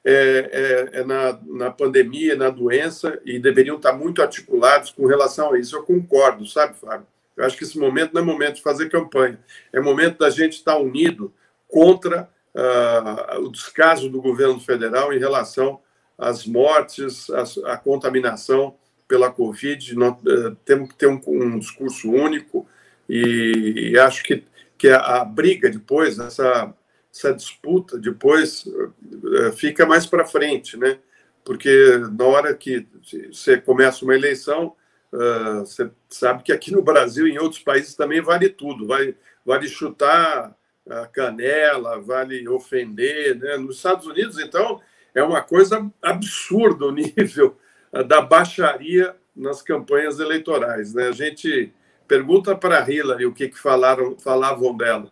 [0.04, 5.52] é, é, é na, na pandemia, na doença, e deveriam estar muito articulados com relação
[5.52, 5.76] a isso.
[5.76, 7.08] Eu concordo, sabe, Fábio?
[7.36, 9.40] Eu acho que esse momento não é momento de fazer campanha,
[9.74, 11.34] é momento da gente estar unido
[11.68, 15.82] contra uh, o descaso do governo federal em relação
[16.18, 17.28] às mortes,
[17.66, 18.76] à, contaminação
[19.08, 19.96] pela Covid.
[19.96, 22.68] Nós, uh, temos que ter um, um discurso único
[23.10, 24.44] e, e, acho que,
[24.78, 26.74] que a, a briga depois, essa
[27.16, 31.00] essa disputa depois eh, fica mais para frente, né?
[31.46, 32.86] Porque na hora que
[33.32, 34.76] você começa uma eleição,
[35.16, 39.18] uh, você sabe que aqui no Brasil e em outros países também vale tudo, vale,
[39.46, 40.56] vale chutar
[40.90, 43.58] a canela, vale ofender, né?
[43.58, 44.80] Nos Estados Unidos, então,
[45.16, 47.58] é uma coisa absurda o nível
[48.08, 51.08] da baixaria nas campanhas eleitorais, né?
[51.08, 51.74] A gente
[52.08, 55.12] pergunta para Hillary o que, que falaram, falavam dela.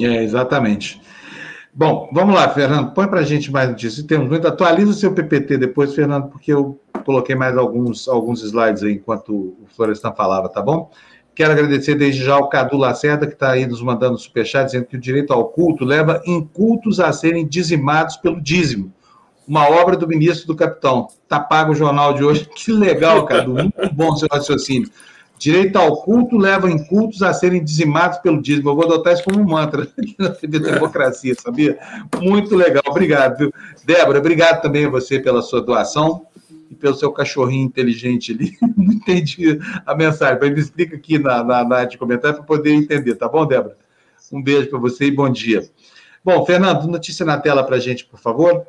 [0.00, 1.00] É, exatamente.
[1.76, 4.06] Bom, vamos lá, Fernando, põe para a gente mais notícias.
[4.06, 4.46] Temos muito.
[4.46, 9.32] Atualiza o seu PPT depois, Fernando, porque eu coloquei mais alguns, alguns slides aí enquanto
[9.32, 10.90] o Florestan falava, tá bom?
[11.34, 14.96] Quero agradecer desde já ao Cadu Lacerda, que está aí nos mandando superchat, dizendo que
[14.96, 18.92] o direito ao culto leva incultos a serem dizimados pelo dízimo.
[19.46, 21.08] Uma obra do ministro do capitão.
[21.28, 22.48] Tá pago o jornal de hoje.
[22.54, 23.52] Que legal, Cadu.
[23.52, 24.88] Muito bom seu raciocínio.
[25.44, 28.70] Direito ao culto leva incultos a serem dizimados pelo dízimo.
[28.70, 31.78] Eu vou adotar isso como um mantra aqui na TV Democracia, sabia?
[32.18, 33.36] Muito legal, obrigado.
[33.36, 33.52] Viu?
[33.84, 36.26] Débora, obrigado também a você pela sua doação
[36.70, 38.56] e pelo seu cachorrinho inteligente ali.
[38.74, 42.46] Não entendi a mensagem, mas me explica aqui na, na, na área de comentário para
[42.46, 43.76] poder entender, tá bom, Débora?
[44.32, 45.68] Um beijo para você e bom dia.
[46.24, 48.64] Bom, Fernando, notícia na tela para a gente, por favor.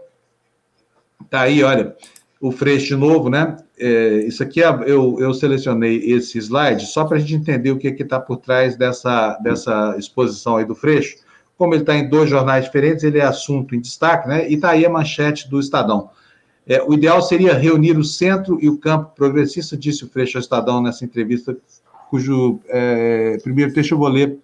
[1.29, 1.95] Tá aí, olha
[2.41, 3.55] o Freixo de novo, né?
[3.77, 7.88] É, isso aqui eu, eu selecionei esse slide só para a gente entender o que
[7.88, 11.17] está por trás dessa, dessa exposição aí do Freixo.
[11.57, 14.49] Como ele está em dois jornais diferentes, ele é assunto em destaque, né?
[14.49, 16.09] E está aí a manchete do Estadão.
[16.67, 20.41] É, o ideal seria reunir o centro e o campo progressista, disse o Freixo ao
[20.41, 21.55] Estadão nessa entrevista,
[22.09, 24.38] cujo é, primeiro texto eu vou ler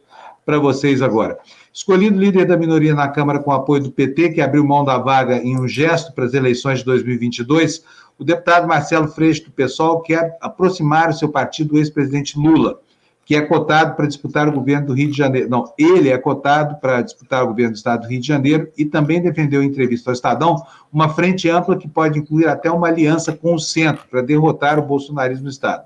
[0.46, 1.38] para vocês agora.
[1.74, 5.38] Escolhido líder da minoria na Câmara com apoio do PT, que abriu mão da vaga
[5.38, 7.84] em um gesto para as eleições de 2022,
[8.22, 12.80] o deputado Marcelo Freixo, do PSOL, quer aproximar o seu partido do ex-presidente Lula,
[13.26, 15.50] que é cotado para disputar o governo do Rio de Janeiro.
[15.50, 18.86] Não, ele é cotado para disputar o governo do Estado do Rio de Janeiro e
[18.86, 23.34] também defendeu em entrevista ao Estadão uma frente ampla que pode incluir até uma aliança
[23.34, 25.86] com o centro para derrotar o bolsonarismo no Estado.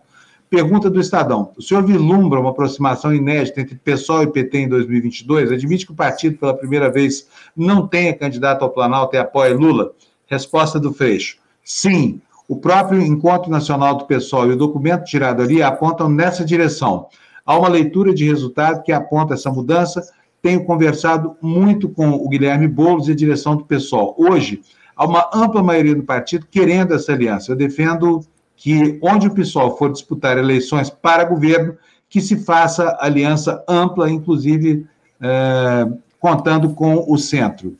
[0.49, 5.53] Pergunta do Estadão: o senhor vislumbra uma aproximação inédita entre PSOL e PT em 2022?
[5.53, 9.93] Admite que o partido, pela primeira vez, não tenha candidato ao Planalto e apoia Lula?
[10.27, 12.19] Resposta do Freixo: sim.
[12.47, 17.07] O próprio Encontro Nacional do PSOL e o documento tirado ali apontam nessa direção.
[17.45, 20.07] Há uma leitura de resultado que aponta essa mudança.
[20.41, 24.15] Tenho conversado muito com o Guilherme Boulos e a direção do PSOL.
[24.17, 24.61] Hoje,
[24.95, 27.51] há uma ampla maioria do partido querendo essa aliança.
[27.51, 28.21] Eu defendo
[28.55, 31.75] que, onde o PSOL for disputar eleições para governo,
[32.07, 34.85] que se faça aliança ampla, inclusive
[35.21, 35.87] é,
[36.19, 37.77] contando com o centro.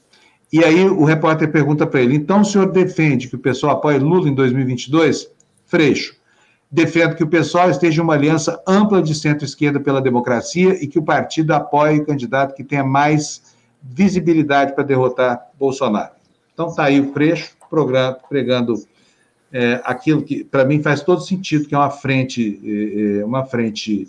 [0.56, 4.00] E aí o repórter pergunta para ele: então o senhor defende que o pessoal apoie
[4.00, 5.30] Lula em 2022?
[5.66, 6.16] Freixo.
[6.72, 10.98] Defendo que o pessoal esteja em uma aliança ampla de centro-esquerda pela democracia e que
[10.98, 16.14] o partido apoie o candidato que tenha mais visibilidade para derrotar Bolsonaro.
[16.54, 17.54] Então está aí o Freixo
[18.30, 18.76] pregando
[19.52, 23.44] é, aquilo que para mim faz todo sentido, que é uma frente, é, é, uma
[23.44, 24.08] frente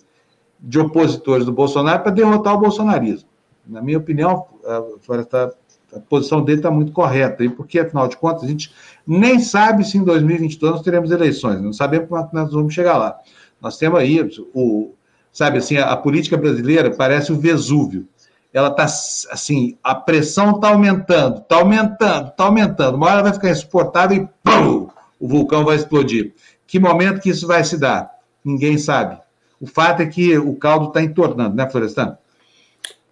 [0.60, 3.28] de opositores do Bolsonaro para derrotar o bolsonarismo.
[3.66, 5.52] Na minha opinião, a, tá,
[5.94, 8.72] a posição dele está muito correta, e porque, afinal de contas, a gente
[9.06, 13.18] nem sabe se em 2022 nós teremos eleições, não sabemos como nós vamos chegar lá.
[13.60, 14.20] Nós temos aí,
[14.54, 14.94] o,
[15.32, 18.06] sabe assim, a, a política brasileira parece o Vesúvio.
[18.52, 22.96] Ela está, assim, a pressão está aumentando, está aumentando, está aumentando.
[22.96, 24.88] Uma hora vai ficar insuportável e pum,
[25.20, 26.32] o vulcão vai explodir.
[26.66, 28.10] Que momento que isso vai se dar?
[28.44, 29.18] Ninguém sabe.
[29.60, 32.16] O fato é que o caldo está entornando, né, Florestan?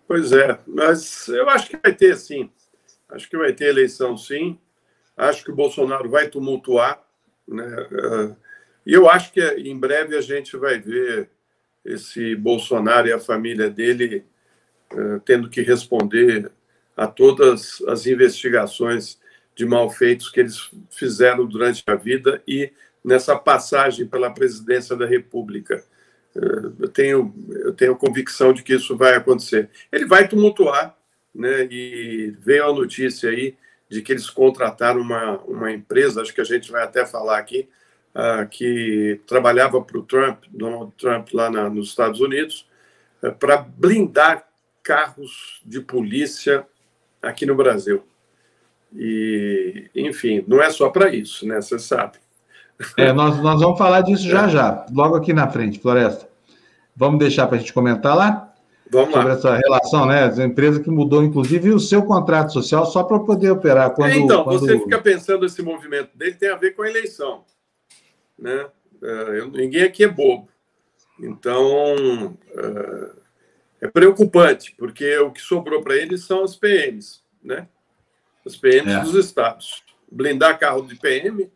[0.07, 2.51] Pois é, mas eu acho que vai ter sim.
[3.09, 4.59] Acho que vai ter eleição sim.
[5.17, 7.03] Acho que o Bolsonaro vai tumultuar.
[7.47, 7.67] Né?
[8.87, 11.31] E eu acho que em breve a gente vai ver
[11.85, 14.25] esse Bolsonaro e a família dele
[14.91, 16.51] eh, tendo que responder
[16.97, 19.19] a todas as investigações
[19.55, 22.73] de malfeitos que eles fizeram durante a vida e
[23.05, 25.85] nessa passagem pela presidência da República.
[26.35, 29.69] Eh, eu tenho, eu tenho convicção de que isso vai acontecer.
[29.93, 30.97] Ele vai tumultuar,
[31.35, 31.67] né?
[31.71, 33.57] E veio a notícia aí
[33.89, 37.69] de que eles contrataram uma, uma empresa, acho que a gente vai até falar aqui,
[38.15, 42.67] uh, que trabalhava para o Trump, Donald Trump, lá na, nos Estados Unidos,
[43.23, 44.47] uh, para blindar
[44.83, 46.67] carros de polícia
[47.23, 48.05] aqui no Brasil.
[48.95, 51.61] E, enfim, não é só para isso, né?
[51.61, 52.19] Você sabe.
[52.97, 56.29] É, nós, nós vamos falar disso já já, logo aqui na frente, Floresta.
[56.97, 58.54] Vamos deixar para a gente comentar lá?
[58.91, 59.35] Vamos sobre lá.
[59.35, 60.25] essa relação, né?
[60.25, 63.95] A empresa que mudou, inclusive, o seu contrato social só para poder operar.
[63.95, 64.61] Quando, é, então, quando...
[64.61, 67.45] você fica pensando esse movimento dele tem a ver com a eleição.
[68.39, 68.67] Né?
[69.03, 70.49] É, ninguém aqui é bobo.
[71.19, 77.69] Então, é, é preocupante, porque o que sobrou para eles são os PMs, né?
[78.45, 79.01] Os PMs é.
[79.01, 79.83] dos estados.
[80.11, 81.51] Blindar carro de PM,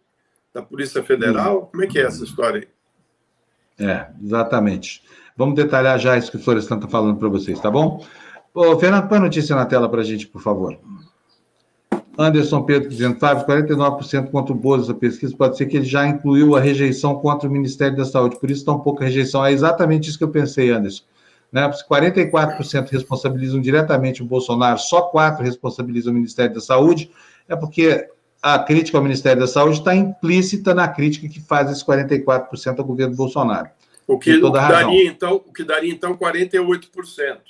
[0.53, 3.87] da Polícia Federal, como é que é essa história aí?
[3.87, 5.03] É, exatamente.
[5.39, 8.05] Vamos detalhar já isso que o Florestan está falando para vocês, tá bom?
[8.53, 10.77] Ô, Fernando, põe a notícia na tela para a gente, por favor.
[12.19, 16.05] Anderson Pedro dizendo, Fábio, 49% contra o Bozo da pesquisa, pode ser que ele já
[16.09, 19.47] incluiu a rejeição contra o Ministério da Saúde, por isso tão pouca rejeição.
[19.47, 21.05] É exatamente isso que eu pensei, Anderson.
[21.53, 21.71] Né?
[21.89, 27.13] 44% responsabilizam diretamente o Bolsonaro, só 4% responsabilizam o Ministério da Saúde,
[27.49, 28.09] é porque
[28.43, 32.85] a crítica ao Ministério da Saúde está implícita na crítica que faz esse 44% ao
[32.85, 33.69] governo Bolsonaro.
[34.09, 37.41] O que, daria, então, o que daria, então, 48%.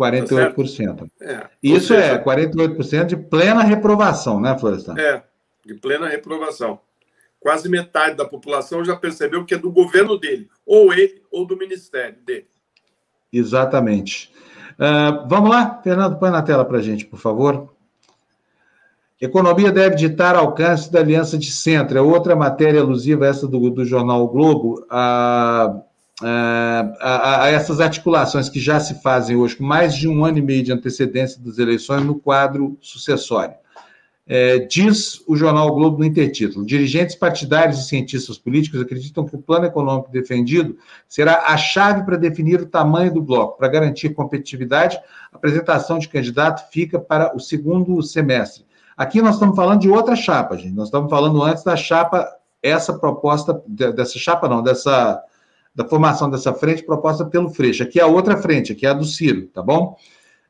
[0.00, 0.96] 48%.
[0.96, 4.94] Tá é, Isso seja, é 48% de plena reprovação, né, Florestan?
[4.98, 5.22] É,
[5.66, 6.80] de plena reprovação.
[7.38, 11.58] Quase metade da população já percebeu que é do governo dele, ou ele, ou do
[11.58, 12.46] ministério dele.
[13.30, 14.32] Exatamente.
[14.72, 17.71] Uh, vamos lá, Fernando, põe na tela para a gente, por favor.
[19.22, 21.96] Economia deve ditar alcance da aliança de centro.
[21.96, 25.80] É outra matéria alusiva, essa do, do jornal o Globo, a,
[26.20, 30.42] a, a, essas articulações que já se fazem hoje, com mais de um ano e
[30.42, 33.54] meio de antecedência das eleições, no quadro sucessório.
[34.26, 39.36] É, diz o jornal o Globo no intertítulo: dirigentes partidários e cientistas políticos acreditam que
[39.36, 40.76] o plano econômico defendido
[41.08, 43.56] será a chave para definir o tamanho do bloco.
[43.56, 44.98] Para garantir competitividade,
[45.32, 48.64] a apresentação de candidato fica para o segundo semestre.
[48.96, 50.74] Aqui nós estamos falando de outra chapa, gente.
[50.74, 52.28] Nós estamos falando antes da chapa,
[52.62, 55.22] essa proposta, dessa chapa não, dessa,
[55.74, 57.82] da formação dessa frente proposta pelo Freixo.
[57.82, 59.96] Aqui é a outra frente, aqui é a do Ciro, tá bom?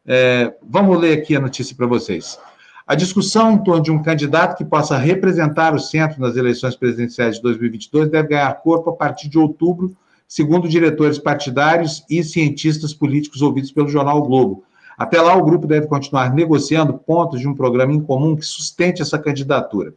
[0.04, 2.38] É, vamos ler aqui a notícia para vocês.
[2.86, 7.36] A discussão em torno de um candidato que possa representar o centro nas eleições presidenciais
[7.36, 13.40] de 2022 deve ganhar corpo a partir de outubro, segundo diretores partidários e cientistas políticos
[13.40, 14.64] ouvidos pelo jornal o Globo.
[15.02, 19.02] Até lá, o grupo deve continuar negociando pontos de um programa em comum que sustente
[19.02, 19.92] essa candidatura.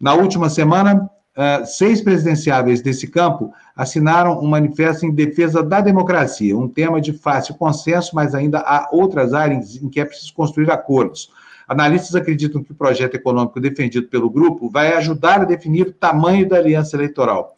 [0.00, 6.58] Na última semana, uh, seis presidenciáveis desse campo assinaram um manifesto em defesa da democracia,
[6.58, 10.72] um tema de fácil consenso, mas ainda há outras áreas em que é preciso construir
[10.72, 11.30] acordos.
[11.68, 16.48] Analistas acreditam que o projeto econômico defendido pelo grupo vai ajudar a definir o tamanho
[16.48, 17.54] da aliança eleitoral.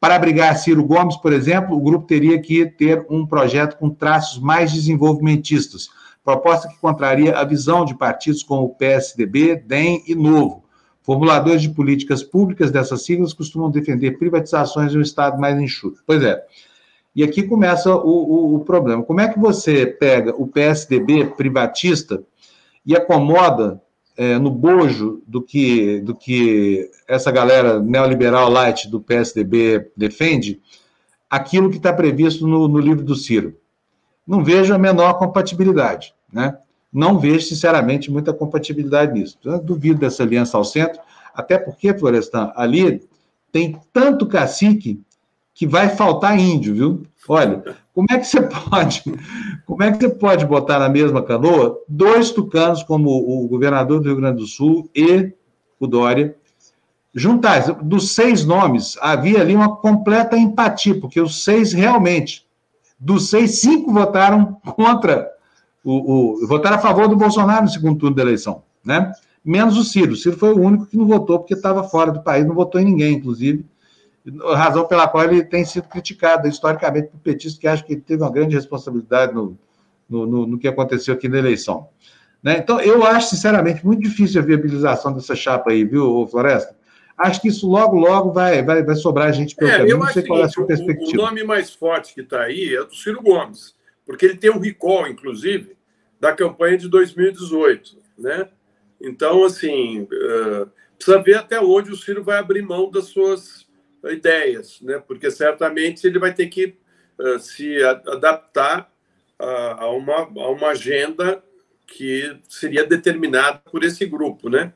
[0.00, 4.40] Para abrigar Ciro Gomes, por exemplo, o grupo teria que ter um projeto com traços
[4.40, 5.90] mais desenvolvimentistas,
[6.24, 10.64] proposta que contraria a visão de partidos como o PSDB, DEM e Novo.
[11.02, 16.00] Formuladores de políticas públicas dessas siglas costumam defender privatizações em um Estado mais enxuto.
[16.06, 16.44] Pois é.
[17.14, 19.02] E aqui começa o, o, o problema.
[19.02, 22.22] Como é que você pega o PSDB privatista
[22.86, 23.82] e acomoda
[24.16, 30.60] é, no bojo do que, do que essa galera neoliberal light do PSDB defende,
[31.28, 33.56] aquilo que está previsto no, no livro do Ciro?
[34.26, 36.56] Não vejo a menor compatibilidade, né?
[36.92, 39.38] Não vejo, sinceramente, muita compatibilidade nisso.
[39.44, 41.00] Eu duvido dessa aliança ao centro,
[41.34, 43.02] até porque, Florestan, ali
[43.50, 45.00] tem tanto cacique
[45.54, 47.02] que vai faltar índio, viu?
[47.28, 47.62] Olha,
[47.94, 49.02] como é que você pode,
[49.66, 54.08] como é que você pode botar na mesma canoa dois tucanos como o governador do
[54.08, 55.32] Rio Grande do Sul e
[55.78, 56.36] o Dória?
[57.14, 62.46] Juntar, dos seis nomes, havia ali uma completa empatia, porque os seis realmente,
[63.02, 65.28] dos seis, cinco votaram contra
[65.84, 69.10] o, o votaram a favor do Bolsonaro no segundo turno da eleição, né?
[69.44, 70.12] Menos o Ciro.
[70.12, 72.80] O Ciro foi o único que não votou porque estava fora do país, não votou
[72.80, 73.66] em ninguém, inclusive.
[74.54, 78.22] Razão pela qual ele tem sido criticado historicamente por petistas que acham que ele teve
[78.22, 79.58] uma grande responsabilidade no,
[80.08, 81.88] no, no, no que aconteceu aqui na eleição.
[82.40, 82.58] Né?
[82.58, 86.76] Então, eu acho, sinceramente, muito difícil a viabilização dessa chapa aí, viu, Floresta?
[87.16, 89.94] Acho que isso logo, logo vai, vai, vai sobrar gente pelo é, caminho.
[89.94, 91.22] Eu não sei qual é a sua perspectiva.
[91.22, 94.58] O, nome mais forte que está aí é do Ciro Gomes porque ele tem um
[94.58, 95.76] recall, inclusive,
[96.20, 98.48] da campanha de 2018, né?
[99.00, 103.66] Então, assim, uh, precisa ver até onde o Ciro vai abrir mão das suas
[104.04, 104.98] ideias, né?
[104.98, 106.76] Porque certamente ele vai ter que
[107.18, 108.92] uh, se adaptar
[109.38, 111.42] a, a, uma, a uma agenda
[111.86, 114.72] que seria determinada por esse grupo, né?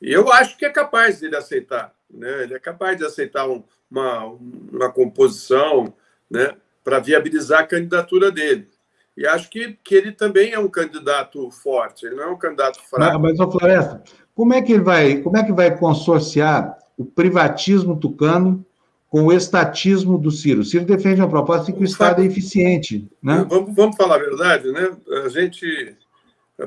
[0.00, 2.44] E eu acho que é capaz dele aceitar, né?
[2.44, 5.92] Ele é capaz de aceitar um, uma, uma composição,
[6.30, 6.54] né?
[6.84, 8.68] para viabilizar a candidatura dele.
[9.16, 12.80] E acho que, que ele também é um candidato forte, ele não é um candidato
[12.88, 13.18] fraco.
[13.18, 14.02] Mas, mas Floresta,
[14.34, 18.64] como é que ele vai, como é que vai consorciar o privatismo tucano
[19.08, 20.60] com o estatismo do Ciro?
[20.60, 23.08] O Ciro defende uma proposta em que o Estado é eficiente.
[23.22, 23.44] Né?
[23.48, 24.96] Vamos, vamos falar a verdade, né?
[25.24, 25.96] A gente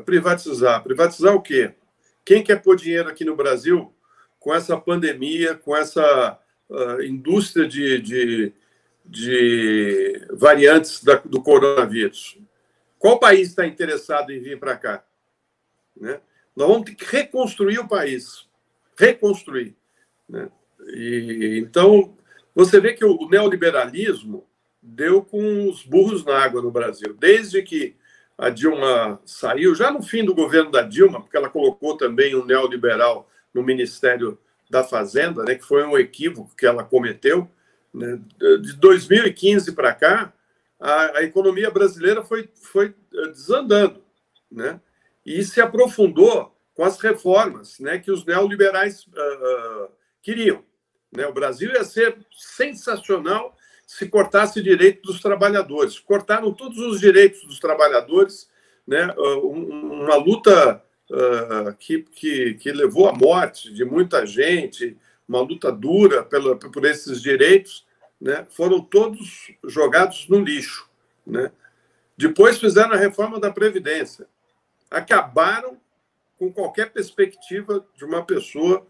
[0.06, 0.84] privatizar.
[0.84, 1.74] Privatizar o quê?
[2.26, 3.94] Quem quer pôr dinheiro aqui no Brasil
[4.40, 8.54] com essa pandemia, com essa uh, indústria de, de
[9.06, 12.38] de variantes da, do coronavírus.
[12.98, 15.04] Qual país está interessado em vir para cá?
[15.96, 16.22] Né?
[16.56, 18.48] Nós vamos ter que reconstruir o país.
[18.98, 19.76] Reconstruir.
[20.30, 20.50] Né?
[20.88, 22.18] E, então,
[22.56, 24.48] você vê que o neoliberalismo
[24.82, 27.14] deu com os burros na água no Brasil.
[27.14, 27.96] Desde que
[28.38, 32.46] a Dilma saiu, já no fim do governo da Dilma, porque ela colocou também um
[32.46, 34.38] neoliberal no Ministério
[34.70, 37.48] da Fazenda, né, que foi um equívoco que ela cometeu,
[37.94, 38.20] né?
[38.40, 40.34] De 2015 para cá,
[40.80, 44.04] a, a, economia brasileira foi, foi eh, desandando,
[44.52, 44.82] né?
[45.24, 48.00] E se aprofundou com as reformas, né?
[48.00, 50.64] Que os neoliberais uh, queriam.
[51.16, 51.28] Né?
[51.28, 53.56] O Brasil ia ser sensacional
[53.98, 56.00] se cortasse direito dos trabalhadores.
[56.00, 58.50] Cortaram todos os direitos dos trabalhadores,
[58.88, 59.14] né?
[59.16, 65.72] Uh, uma luta uh, que, que, que levou à morte de muita gente, uma luta
[65.72, 67.86] dura pela, por esses direitos,
[68.20, 70.90] né, foram todos jogados no lixo.
[71.26, 71.52] Né?
[72.18, 74.28] Depois fizeram a reforma da Previdência.
[74.90, 75.78] Acabaram
[76.38, 78.86] com qualquer perspectiva de uma pessoa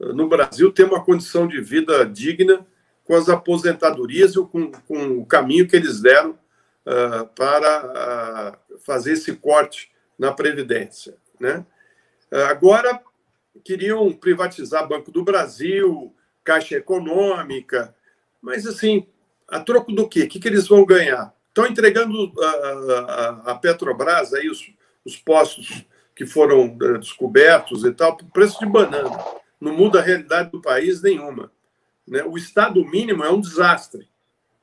[0.00, 2.66] eh, no Brasil ter uma condição de vida digna
[3.04, 9.12] com as aposentadorias e com, com o caminho que eles deram uh, para uh, fazer
[9.12, 11.16] esse corte na Previdência.
[11.38, 11.64] Né?
[12.32, 13.00] Uh, agora,
[13.62, 17.94] queriam privatizar Banco do Brasil, Caixa Econômica,
[18.40, 19.06] mas assim,
[19.48, 20.22] a troco do quê?
[20.22, 21.34] O que, que eles vão ganhar?
[21.48, 24.72] Estão entregando a, a, a Petrobras aí os,
[25.04, 25.84] os postos
[26.16, 29.22] que foram uh, descobertos e tal, por preço de banana.
[29.60, 31.50] Não muda a realidade do país nenhuma.
[32.06, 32.22] Né?
[32.24, 34.08] O Estado mínimo é um desastre.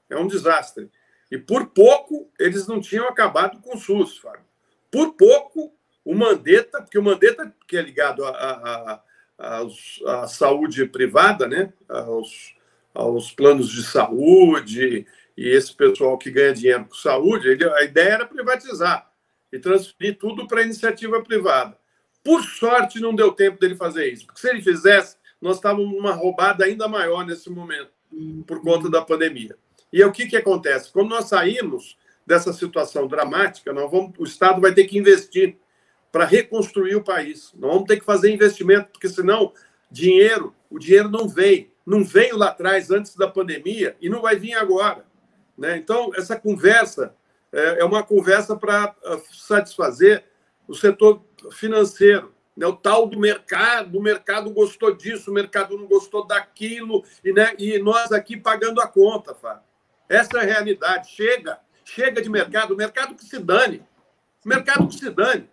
[0.10, 0.90] É um desastre.
[1.32, 4.46] E por pouco eles não tinham acabado com o SUS, Fábio.
[4.92, 5.74] Por pouco
[6.04, 9.02] o Mandetta, porque o Mandetta, que é ligado à
[10.28, 11.72] saúde privada, né?
[11.88, 12.56] aos,
[12.94, 18.14] aos planos de saúde e esse pessoal que ganha dinheiro com saúde, ele, a ideia
[18.14, 19.10] era privatizar
[19.52, 21.78] e transferir tudo para a iniciativa privada.
[22.24, 26.12] Por sorte, não deu tempo dele fazer isso, porque se ele fizesse, nós estávamos numa
[26.12, 27.90] roubada ainda maior nesse momento,
[28.46, 29.56] por conta da pandemia.
[29.92, 30.92] E o que, que acontece?
[30.92, 35.58] Quando nós saímos dessa situação dramática, nós vamos, o Estado vai ter que investir
[36.12, 37.52] para reconstruir o país.
[37.58, 39.54] Nós vamos ter que fazer investimento, porque senão
[39.90, 41.72] dinheiro, o dinheiro não vem.
[41.86, 45.04] Não veio lá atrás, antes da pandemia, e não vai vir agora.
[45.58, 45.78] Né?
[45.78, 47.16] Então, essa conversa
[47.52, 50.24] é, é uma conversa para ah, satisfazer
[50.68, 51.22] o setor
[51.52, 52.34] financeiro.
[52.62, 52.68] Né?
[52.68, 57.56] O tal do mercado, o mercado gostou disso, o mercado não gostou daquilo, e, né?
[57.58, 59.64] e nós aqui pagando a conta, Fábio.
[60.08, 61.10] Essa é a realidade.
[61.10, 63.84] Chega, chega de mercado, o mercado que se dane.
[64.46, 65.50] O mercado que se dane.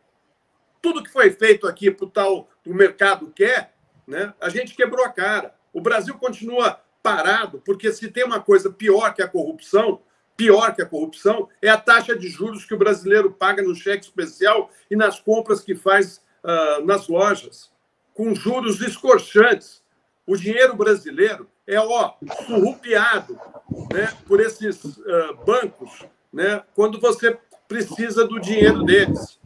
[0.82, 3.72] Tudo que foi feito aqui para o tal do mercado quer,
[4.06, 4.34] né?
[4.38, 5.54] a gente quebrou a cara.
[5.72, 10.02] O Brasil continua parado, porque se tem uma coisa pior que a corrupção,
[10.36, 14.04] pior que a corrupção, é a taxa de juros que o brasileiro paga no cheque
[14.04, 17.70] especial e nas compras que faz uh, nas lojas,
[18.14, 19.82] com juros escorchantes.
[20.26, 22.14] O dinheiro brasileiro é ó,
[22.47, 23.39] surrupiado
[23.93, 29.39] né, por esses uh, bancos né, quando você precisa do dinheiro deles.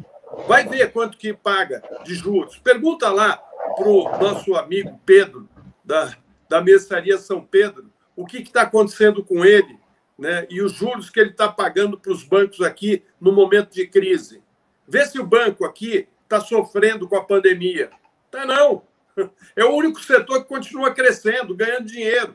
[0.48, 2.58] Vai ver quanto que paga de juros.
[2.58, 3.36] Pergunta lá
[3.76, 5.48] para o nosso amigo Pedro,
[5.84, 6.16] da,
[6.48, 9.78] da Mercearia São Pedro, o que está acontecendo com ele
[10.18, 10.46] né?
[10.48, 14.42] e os juros que ele está pagando para os bancos aqui no momento de crise.
[14.86, 17.90] Vê se o banco aqui está sofrendo com a pandemia.
[18.30, 18.82] Tá não.
[19.54, 22.34] É o único setor que continua crescendo, ganhando dinheiro.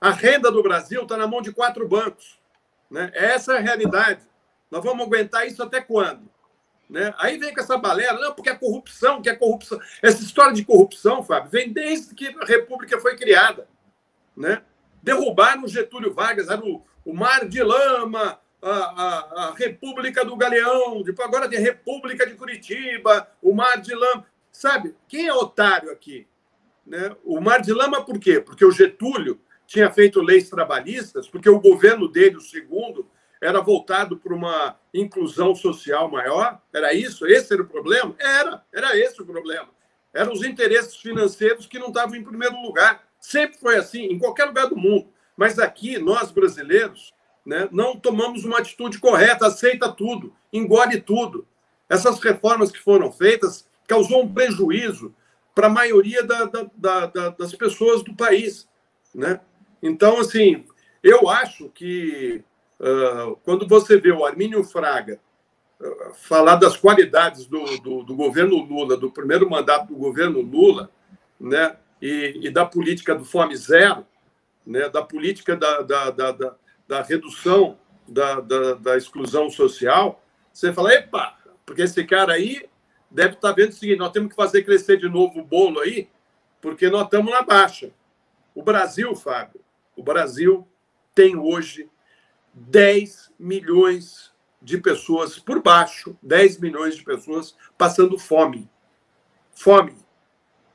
[0.00, 2.38] A renda do Brasil está na mão de quatro bancos.
[2.90, 3.10] Né?
[3.12, 4.22] Essa é a realidade.
[4.70, 6.22] Nós vamos aguentar isso até quando?
[6.88, 7.12] Né?
[7.18, 9.78] Aí vem com essa balela, não, porque é corrupção, que é corrupção.
[10.00, 13.68] Essa história de corrupção, Fábio, vem desde que a República foi criada.
[14.34, 14.62] Né?
[15.02, 21.02] Derrubaram Getúlio Vargas, era o, o mar de lama, a, a, a, República do Galeão,
[21.02, 24.26] depois agora tem República de Curitiba, o Mar de Lama.
[24.50, 26.26] Sabe, quem é otário aqui?
[26.86, 27.14] Né?
[27.24, 28.40] O Mar de Lama por quê?
[28.40, 33.08] Porque o Getúlio tinha feito leis trabalhistas, porque o governo dele, o segundo,
[33.40, 36.60] era voltado para uma inclusão social maior?
[36.72, 37.26] Era isso?
[37.26, 38.14] Esse era o problema?
[38.18, 39.68] Era, era esse o problema.
[40.14, 43.06] Eram os interesses financeiros que não estavam em primeiro lugar.
[43.20, 45.12] Sempre foi assim, em qualquer lugar do mundo.
[45.36, 47.13] Mas aqui, nós brasileiros,
[47.44, 51.46] né, não tomamos uma atitude correta, aceita tudo, engole tudo.
[51.88, 55.14] Essas reformas que foram feitas causou um prejuízo
[55.54, 58.66] para a maioria da, da, da, das pessoas do país.
[59.14, 59.40] Né?
[59.82, 60.64] Então, assim,
[61.02, 62.42] eu acho que
[62.80, 65.20] uh, quando você vê o Armínio Fraga
[65.80, 70.90] uh, falar das qualidades do, do, do, governo Lula, do primeiro mandato do governo Lula,
[71.38, 74.06] né, e, e da política do fome zero,
[74.66, 76.56] né, da política da, da, da,
[76.86, 80.22] da, redução da, da, da, exclusão social,
[80.52, 82.68] você fala, epa, porque esse cara aí
[83.10, 85.80] deve estar tá vendo o seguinte, nós temos que fazer crescer de novo o bolo
[85.80, 86.08] aí,
[86.60, 87.92] porque nós estamos na baixa.
[88.54, 89.60] O Brasil, Fábio,
[89.96, 90.66] o Brasil
[91.14, 91.88] tem hoje
[92.52, 98.70] 10 milhões de pessoas por baixo, 10 milhões de pessoas passando fome.
[99.52, 99.96] Fome.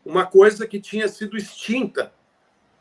[0.05, 2.13] Uma coisa que tinha sido extinta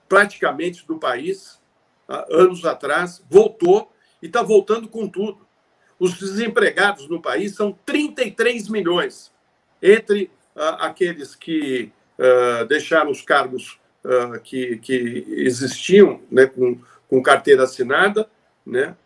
[0.09, 1.61] praticamente do país,
[2.09, 3.92] anos atrás, voltou
[4.22, 5.46] e está voltando com tudo.
[5.98, 9.32] Os desempregados no país são 33 milhões,
[9.82, 17.22] entre uh, aqueles que uh, deixaram os cargos uh, que, que existiam né, com, com
[17.22, 18.28] carteira assinada,
[18.64, 18.96] né,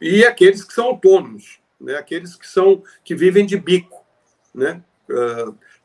[0.00, 4.04] e aqueles que são autônomos, né, aqueles que são que vivem de bico,
[4.54, 4.82] né,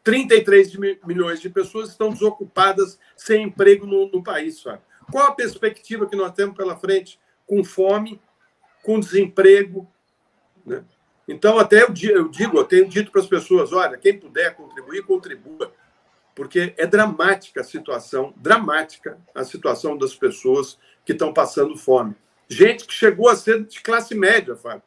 [0.04, 0.74] 33
[1.06, 4.62] milhões de pessoas estão desocupadas sem emprego no, no país.
[4.62, 4.80] Sabe?
[5.12, 7.20] Qual a perspectiva que nós temos pela frente?
[7.46, 8.20] Com fome,
[8.84, 9.90] com desemprego.
[10.66, 10.84] Né?
[11.28, 15.74] Então, até eu, digo, eu tenho dito para as pessoas: olha, quem puder contribuir, contribua.
[16.36, 22.16] Porque é dramática a situação, dramática a situação das pessoas que estão passando fome.
[22.48, 24.84] Gente que chegou a ser de classe média, Fábio.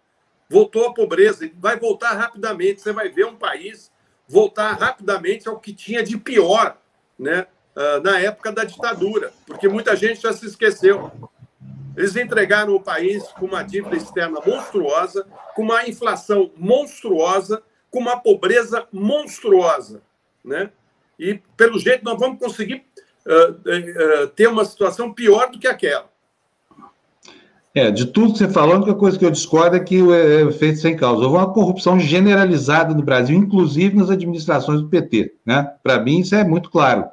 [0.48, 2.80] Voltou à pobreza e vai voltar rapidamente.
[2.80, 3.90] Você vai ver um país
[4.28, 6.78] voltar rapidamente ao que tinha de pior
[7.18, 11.10] né, ah, na época da ditadura, porque muita gente já se esqueceu.
[11.96, 18.16] Eles entregaram o país com uma dívida externa monstruosa, com uma inflação monstruosa, com uma
[18.18, 20.00] pobreza monstruosa.
[20.44, 20.70] Né?
[21.18, 22.84] E, pelo jeito, nós vamos conseguir
[23.26, 26.08] uh, uh, ter uma situação pior do que aquela.
[27.74, 30.42] É, de tudo que você falou, a única coisa que eu discordo é que é,
[30.42, 31.22] é feito sem causa.
[31.22, 35.34] Houve uma corrupção generalizada no Brasil, inclusive nas administrações do PT.
[35.44, 35.70] Né?
[35.82, 37.04] Para mim, isso é muito claro.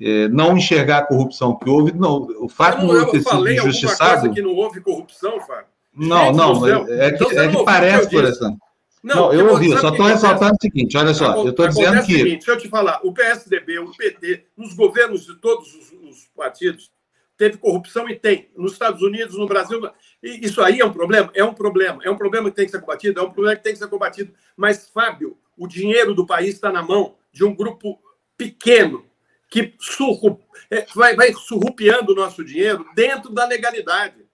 [0.00, 3.22] É, não enxergar a corrupção que houve, não, o fato Eu de não, não ter
[3.22, 4.20] sido injustiçado.
[4.20, 5.66] coisa que não houve corrupção, Fábio?
[5.94, 8.58] Não, não, é que, Então é não que parece, por exemplo.
[9.02, 11.68] Não, Não, eu ouvi, eu só que estou ressaltando o seguinte: olha só, eu estou
[11.68, 12.12] dizendo que.
[12.12, 16.28] seguinte, deixa eu te falar, o PSDB, o PT, nos governos de todos os, os
[16.36, 16.90] partidos,
[17.36, 18.50] teve corrupção e tem.
[18.56, 19.80] Nos Estados Unidos, no Brasil.
[20.22, 21.30] Isso aí é um problema?
[21.34, 22.02] É um problema.
[22.04, 23.20] É um problema que tem que ser combatido?
[23.20, 24.32] É um problema que tem que ser combatido.
[24.54, 27.98] Mas, Fábio, o dinheiro do país está na mão de um grupo
[28.36, 29.09] pequeno
[29.50, 30.40] que surru,
[30.70, 34.24] é, vai, vai surrupiando o nosso dinheiro dentro da legalidade.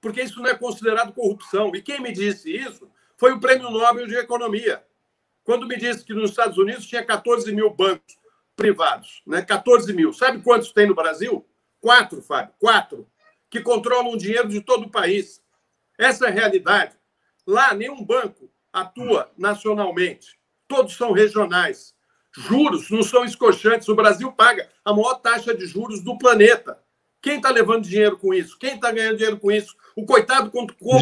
[0.00, 1.70] Porque isso não é considerado corrupção.
[1.74, 4.84] E quem me disse isso foi o Prêmio Nobel de Economia.
[5.44, 8.18] Quando me disse que nos Estados Unidos tinha 14 mil bancos
[8.56, 9.42] privados, né?
[9.42, 10.12] 14 mil.
[10.12, 11.46] Sabe quantos tem no Brasil?
[11.80, 13.08] Quatro, Fábio, quatro,
[13.48, 15.42] que controlam o dinheiro de todo o país.
[15.98, 16.96] Essa é a realidade.
[17.46, 20.38] Lá, nenhum banco atua nacionalmente.
[20.68, 21.94] Todos são regionais.
[22.36, 23.88] Juros não são escochantes.
[23.88, 26.78] O Brasil paga a maior taxa de juros do planeta.
[27.22, 28.58] Quem está levando dinheiro com isso?
[28.58, 29.76] Quem está ganhando dinheiro com isso?
[29.94, 31.00] O coitado, quando compra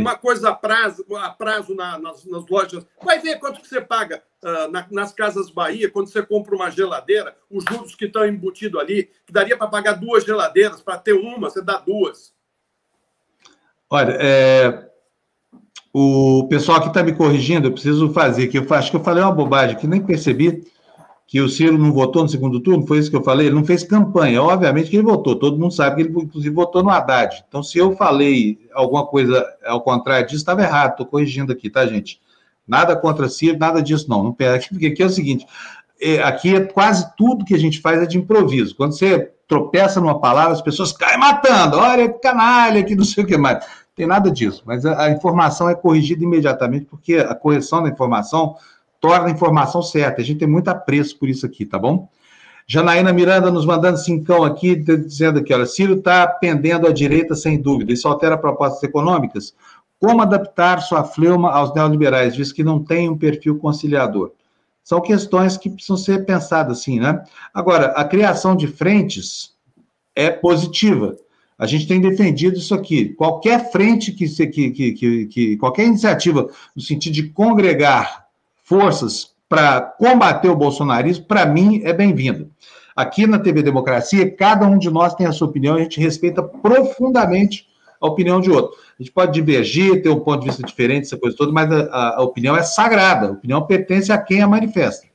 [0.00, 3.80] uma coisa a prazo, a prazo na- nas, nas lojas, vai ver quanto que você
[3.80, 8.26] paga ah, na- nas Casas Bahia, quando você compra uma geladeira, os juros que estão
[8.26, 12.34] embutidos ali, que daria para pagar duas geladeiras, para ter uma, você dá duas.
[13.88, 14.89] Olha, é,
[15.92, 18.58] o pessoal aqui está me corrigindo, eu preciso fazer aqui.
[18.58, 20.62] Eu acho que eu falei uma bobagem que nem percebi
[21.26, 23.46] que o Ciro não votou no segundo turno, foi isso que eu falei?
[23.46, 26.82] Ele não fez campanha, obviamente que ele votou, todo mundo sabe que ele, inclusive, votou
[26.82, 27.44] no Haddad.
[27.46, 31.86] Então, se eu falei alguma coisa ao contrário disso, estava errado, estou corrigindo aqui, tá,
[31.86, 32.20] gente?
[32.66, 34.24] Nada contra Ciro, nada disso, não.
[34.24, 35.46] Não pega aqui, porque aqui é o seguinte:
[36.00, 38.74] é, aqui é quase tudo que a gente faz é de improviso.
[38.74, 43.22] Quando você tropeça numa palavra, as pessoas caem matando, olha, que canalha, que não sei
[43.22, 43.64] o que mais.
[43.94, 48.56] Tem nada disso, mas a, a informação é corrigida imediatamente, porque a correção da informação
[49.00, 50.20] torna a informação certa.
[50.20, 52.08] A gente tem muito apreço por isso aqui, tá bom?
[52.66, 57.60] Janaína Miranda nos mandando cincão aqui, dizendo aqui, olha, Ciro está pendendo à direita sem
[57.60, 59.54] dúvida, isso altera propostas econômicas?
[59.98, 64.30] Como adaptar sua fleuma aos neoliberais, visto que não tem um perfil conciliador?
[64.84, 67.22] São questões que precisam ser pensadas assim, né?
[67.52, 69.54] Agora, a criação de frentes
[70.14, 71.16] é positiva.
[71.60, 73.10] A gente tem defendido isso aqui.
[73.10, 78.24] Qualquer frente que, que, que, que, que qualquer iniciativa no sentido de congregar
[78.64, 82.48] forças para combater o bolsonarismo, para mim, é bem-vinda.
[82.96, 86.42] Aqui na TV Democracia, cada um de nós tem a sua opinião, a gente respeita
[86.42, 87.66] profundamente
[88.00, 88.78] a opinião de outro.
[88.98, 92.16] A gente pode divergir, ter um ponto de vista diferente, essa coisa toda, mas a-
[92.16, 95.06] a opinião é sagrada, a opinião pertence a quem a manifesta.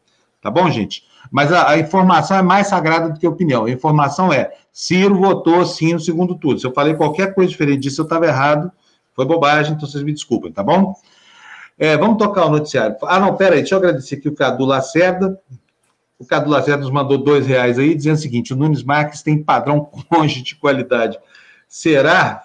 [0.43, 1.03] Tá bom, gente?
[1.35, 3.65] Mas a, a informação é mais sagrada do que a opinião.
[3.65, 6.57] A informação é: Ciro votou sim no segundo turno.
[6.57, 8.71] Se eu falei qualquer coisa diferente disso, eu estava errado,
[9.13, 10.95] foi bobagem, então vocês me desculpem, tá bom?
[11.77, 12.95] É, vamos tocar o noticiário.
[13.01, 15.37] Ah, não, peraí, deixa eu agradecer aqui o Cadu Lacerda.
[16.17, 19.43] O Cadu Lacerda nos mandou dois reais aí, dizendo o seguinte: o Nunes Marques tem
[19.43, 21.19] padrão conge de qualidade.
[21.67, 22.41] Será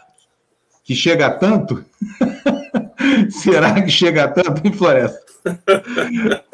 [0.82, 1.84] que chega a tanto?
[3.42, 5.30] Será que chega tanto, hein, Floresta?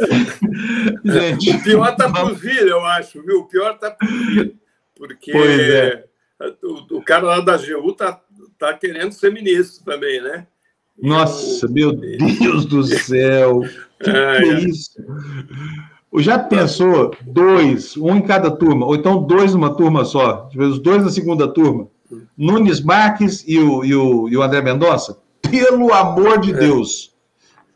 [1.04, 3.40] Gente, O pior está por vir, eu acho, viu?
[3.40, 4.54] O pior está por vir.
[4.96, 6.04] Porque é.
[6.62, 8.20] o, o cara lá da AGU está
[8.58, 10.46] tá querendo ser ministro também, né?
[11.00, 13.62] Nossa, meu Deus do céu.
[14.02, 14.92] Que É, que é isso?
[16.18, 21.04] Já pensou dois, um em cada turma, ou então dois numa turma só, os dois
[21.04, 21.88] na segunda turma?
[22.36, 25.18] Nunes Marques e o, e o, e o André Mendonça?
[25.50, 27.14] Pelo amor de Deus.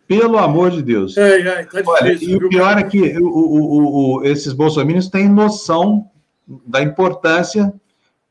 [0.06, 1.16] Pelo amor de Deus.
[1.16, 2.40] Ai, ai, tá Olha, difícil.
[2.42, 6.08] e o pior é que o, o, o, esses bolsominions têm noção
[6.66, 7.72] da importância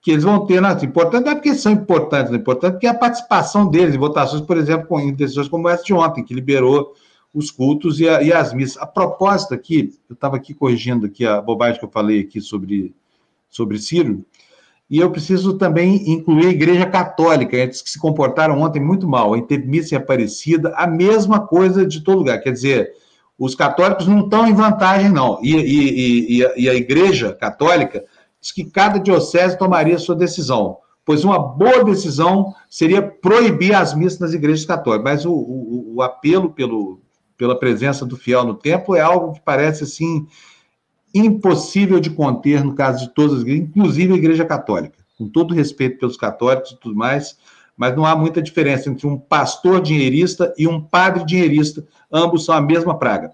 [0.01, 0.59] que eles vão ter.
[0.61, 4.41] Não, importante não é porque são importantes, é importante porque a participação deles em votações,
[4.41, 6.93] por exemplo, com, em decisões como essa de ontem, que liberou
[7.33, 8.81] os cultos e, a- e as missas.
[8.81, 12.93] A proposta aqui, eu estava aqui corrigindo aqui a bobagem que eu falei aqui sobre,
[13.49, 14.25] sobre Ciro,
[14.89, 19.35] e eu preciso também incluir a Igreja Católica, eles que se comportaram ontem muito mal,
[19.37, 22.39] em ter missa em Aparecida, a mesma coisa de todo lugar.
[22.41, 22.91] Quer dizer,
[23.37, 25.39] os católicos não estão em vantagem, não.
[25.43, 28.03] E, e- e- e a, Igreja Católica
[28.41, 34.19] diz que cada diocese tomaria sua decisão, pois uma boa decisão seria proibir as missas
[34.19, 35.03] nas igrejas católicas.
[35.03, 36.99] Mas o, o- o apelo pelo,
[37.37, 40.25] pela presença do fiel no templo é algo que parece assim
[41.13, 44.97] impossível de conter no caso de todas as igrejas, inclusive a Igreja Católica.
[45.17, 47.37] Com todo respeito pelos católicos e tudo mais,
[47.75, 52.55] mas não há muita diferença entre um pastor dinheirista e um padre dinheirista, ambos são
[52.55, 53.31] a mesma praga.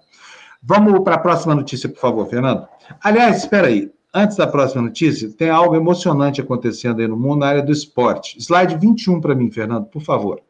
[0.62, 2.66] Vamos para a próxima notícia, por favor, Fernando.
[3.02, 3.90] Aliás, espera aí.
[4.12, 8.38] Antes da próxima notícia, tem algo emocionante acontecendo aí no mundo na área do esporte.
[8.40, 10.40] Slide 21 para mim, Fernando, por favor.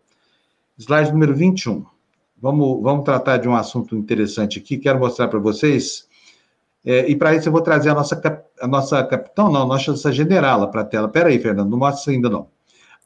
[0.79, 1.85] Slide número 21.
[2.41, 4.77] Vamos, vamos tratar de um assunto interessante aqui.
[4.77, 6.06] Quero mostrar para vocês
[6.87, 10.13] É, e para isso eu vou trazer a nossa, a nossa capitão, não, a nossa
[10.13, 11.09] generala para a tela.
[11.09, 12.47] Espera aí, Fernando, não mostra ainda não.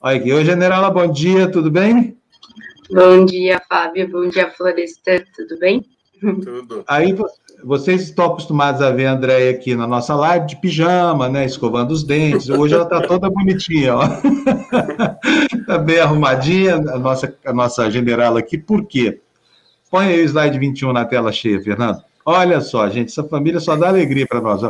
[0.03, 2.15] Olha aqui, oi generala, bom dia, tudo bem?
[2.91, 5.83] Bom dia, Fábio, bom dia, Floresta, tudo bem?
[6.21, 6.85] Tudo.
[6.87, 7.17] Aí
[7.65, 11.47] vocês estão acostumados a ver a Andréia aqui na nossa live de pijama, né?
[11.47, 12.51] Escovando os dentes.
[12.51, 14.03] Hoje ela está toda bonitinha, ó.
[15.55, 18.59] Está bem arrumadinha, a nossa, a nossa general aqui.
[18.59, 19.21] Por quê?
[19.91, 22.10] Põe aí o slide 21 na tela cheia, Fernando.
[22.25, 24.61] Olha só, gente, essa família só dá alegria para nós.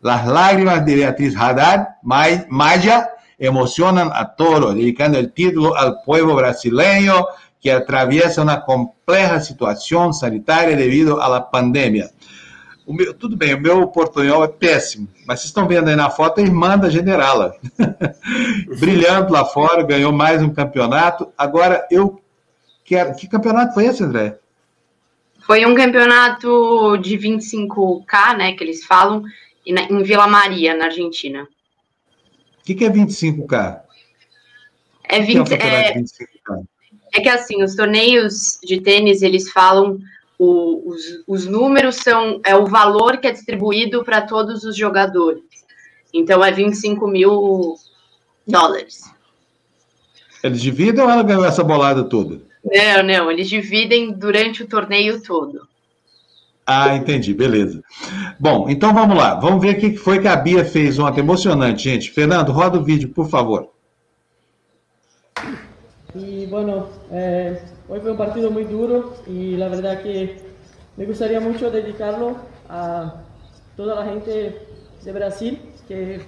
[0.00, 7.26] Las lágrimas de Beatriz Haddad, Maya, emocionan a todos, dedicando el título al pueblo brasileño
[7.60, 12.10] que atraviesa una compleja situación sanitaria debido a la pandemia.
[12.86, 16.40] Meu, tudo bem, o meu portunhol é péssimo, mas vocês estão vendo aí na foto
[16.40, 17.54] a irmã da generala.
[18.80, 21.28] Brilhando lá fora, ganhou mais um campeonato.
[21.38, 22.20] Agora eu
[22.84, 23.14] quero.
[23.14, 24.38] Que campeonato foi esse, André?
[25.50, 29.24] Foi um campeonato de 25K, né, que eles falam,
[29.66, 31.42] em Vila Maria, na Argentina.
[31.42, 33.80] O que, que, é 25K?
[35.02, 36.64] É, 20, que é, 25K?
[37.12, 39.98] é que assim, os torneios de tênis, eles falam
[40.38, 45.42] o, os, os números são é o valor que é distribuído para todos os jogadores.
[46.14, 47.74] Então é 25 mil
[48.46, 49.00] dólares.
[50.44, 52.48] Eles dividem ou ela ganhou essa bolada toda?
[52.64, 55.66] Não, não, eles dividem durante o torneio todo.
[56.66, 57.82] Ah, entendi, beleza.
[58.38, 59.34] Bom, então vamos lá.
[59.34, 61.20] Vamos ver o que foi que a Bia fez ontem.
[61.20, 62.10] Emocionante, gente.
[62.10, 63.70] Fernando, roda o vídeo, por favor.
[66.14, 70.36] E, bueno, eh, hoy fue un partido muy duro y la verdad que
[70.96, 72.36] me gustaría mucho dedicarlo
[72.68, 73.14] a
[73.76, 74.66] toda la gente
[75.02, 76.20] de Brasil que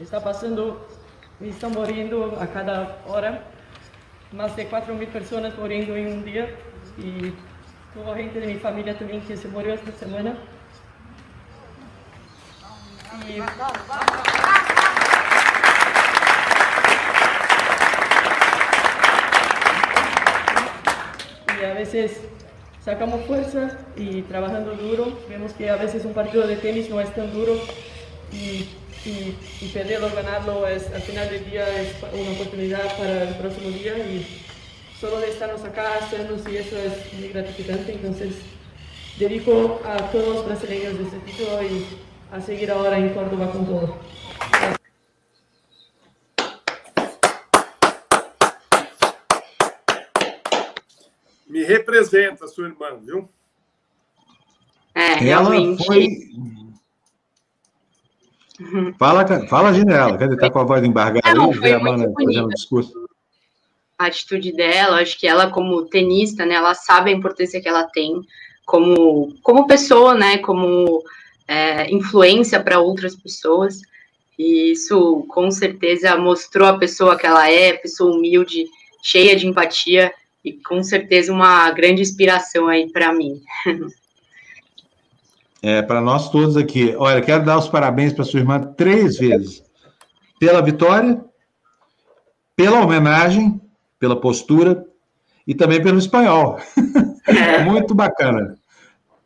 [0.00, 0.86] está pasando
[1.50, 3.44] están muriendo a cada hora.
[4.32, 6.48] Más de 4.000 personas muriendo en un día
[6.98, 7.32] y
[8.04, 10.36] la gente de mi familia también que se murió esta semana.
[13.28, 13.40] Y...
[21.64, 22.20] a veces
[22.84, 25.18] sacamos fuerza y trabajando duro.
[25.28, 27.54] Vemos que a veces un partido de tenis no es tan duro
[29.06, 33.70] y, y perderlo ganarlo es, al final del día es una oportunidad para el próximo
[33.70, 34.26] día y
[35.00, 37.92] solo de estarnos acá, hacernos y eso es muy gratificante.
[37.92, 38.34] Entonces,
[39.18, 41.84] dedico a todos los brasileños de este título y
[42.32, 43.98] a seguir ahora en Córdoba con todo.
[51.46, 53.28] Me representa, sua irmã, viu?
[54.94, 55.82] É, realmente.
[55.82, 56.53] Ela foi.
[58.98, 60.16] Fala, fala general.
[60.16, 60.36] Cadê?
[60.36, 61.56] Tá com a voz embargada Não, aí?
[61.56, 63.04] Foi muito fazendo discurso.
[63.98, 67.84] A atitude dela, acho que ela, como tenista, né, ela sabe a importância que ela
[67.84, 68.20] tem
[68.64, 71.02] como, como pessoa, né, como
[71.46, 73.80] é, influência para outras pessoas.
[74.38, 78.66] E isso, com certeza, mostrou a pessoa que ela é, pessoa humilde,
[79.02, 80.12] cheia de empatia
[80.44, 83.40] e com certeza uma grande inspiração aí para mim.
[85.66, 86.94] É, para nós todos aqui.
[86.98, 89.64] Olha, quero dar os parabéns para sua irmã três vezes.
[90.38, 91.24] Pela vitória,
[92.54, 93.58] pela homenagem,
[93.98, 94.84] pela postura
[95.46, 96.58] e também pelo espanhol.
[97.26, 97.64] É.
[97.64, 98.58] Muito bacana.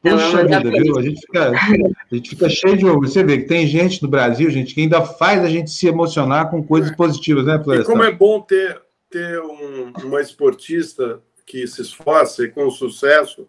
[0.00, 0.96] Puxa vida, viu?
[0.96, 3.08] A gente, fica, a gente fica cheio de orgulho.
[3.08, 6.50] Você vê que tem gente no Brasil, gente, que ainda faz a gente se emocionar
[6.50, 7.90] com coisas positivas, né, Floresta?
[7.90, 8.80] E como é bom ter
[9.10, 13.48] ter um, uma esportista que se esforça e com sucesso,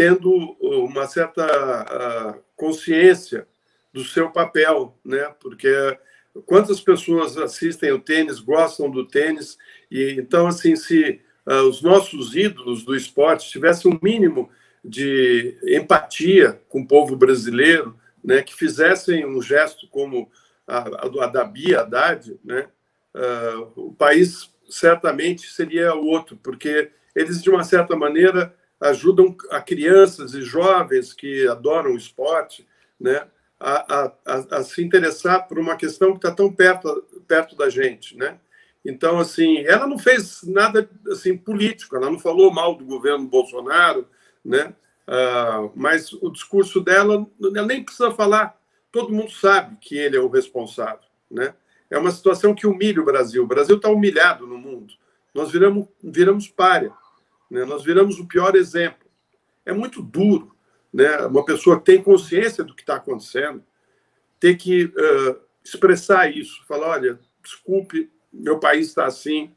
[0.00, 3.46] tendo uma certa consciência
[3.92, 5.30] do seu papel, né?
[5.38, 5.68] Porque
[6.46, 9.58] quantas pessoas assistem o tênis, gostam do tênis
[9.90, 14.48] e então assim se uh, os nossos ídolos do esporte tivessem um mínimo
[14.82, 17.94] de empatia com o povo brasileiro,
[18.24, 18.40] né?
[18.40, 20.32] Que fizessem um gesto como
[20.66, 22.68] a, a, a da Bia Haddad, né?
[23.14, 30.34] Uh, o país certamente seria outro, porque eles, de uma certa maneira, ajudam a crianças
[30.34, 32.66] e jovens que adoram o esporte
[32.98, 33.26] né,
[33.58, 38.16] a, a, a se interessar por uma questão que está tão perto, perto da gente.
[38.16, 38.38] Né?
[38.84, 44.08] Então, assim, ela não fez nada assim político, ela não falou mal do governo Bolsonaro,
[44.44, 44.74] né?
[45.06, 48.56] Uh, mas o discurso dela, ela nem precisa falar,
[48.92, 51.52] todo mundo sabe que ele é o responsável, né?
[51.90, 53.42] é uma situação que humilha o Brasil.
[53.42, 54.94] O Brasil está humilhado no mundo.
[55.34, 56.92] Nós viramos, viramos párea.
[57.50, 57.64] Né?
[57.64, 59.08] Nós viramos o pior exemplo.
[59.66, 60.54] É muito duro
[60.92, 61.26] né?
[61.26, 63.62] uma pessoa que tem consciência do que está acontecendo
[64.38, 66.64] ter que uh, expressar isso.
[66.66, 69.52] Falar, olha, desculpe, meu país está assim,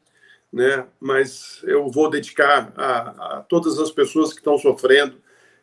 [0.52, 0.86] né?
[1.00, 5.16] mas eu vou dedicar a, a todas as pessoas que estão sofrendo,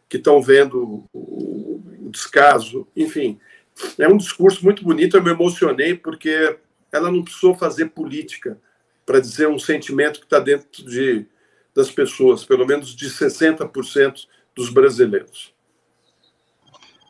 [0.10, 3.40] que estão vendo o, o descaso, enfim.
[3.98, 6.58] É um discurso muito bonito, eu me emocionei porque
[6.92, 8.60] ela não precisou fazer política
[9.06, 11.26] para dizer um sentimento que está dentro de,
[11.76, 15.54] das pessoas, pelo menos de 60% dos brasileiros.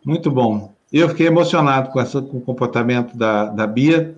[0.06, 0.74] Muito bom.
[0.92, 4.16] Eu fiquei emocionado com, essa, com o comportamento da, da Bia.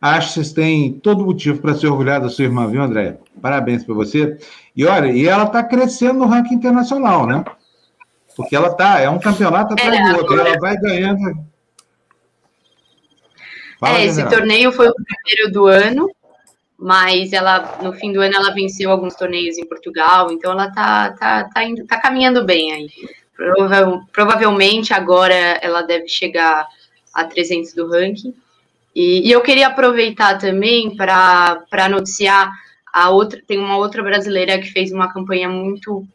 [0.00, 3.18] Acho que vocês têm todo motivo para se orgulhar da sua irmã, viu, André?
[3.40, 4.38] Parabéns para você.
[4.76, 7.44] E olha, e ela está crescendo no ranking internacional, né?
[8.36, 11.44] Porque ela tá, é um campeonato atrás é, do outro, ela vai ganhando.
[13.80, 14.38] Fala, é, esse general.
[14.38, 16.08] torneio foi o primeiro do ano,
[16.78, 21.10] mas ela no fim do ano ela venceu alguns torneios em Portugal, então ela tá
[21.12, 22.90] tá tá, indo, tá caminhando bem aí.
[23.36, 26.66] Prova provavelmente agora ela deve chegar
[27.12, 28.34] a 300 do ranking.
[28.94, 32.50] E, e eu queria aproveitar também para noticiar
[32.92, 36.06] a outra tem uma outra brasileira que fez uma campanha muito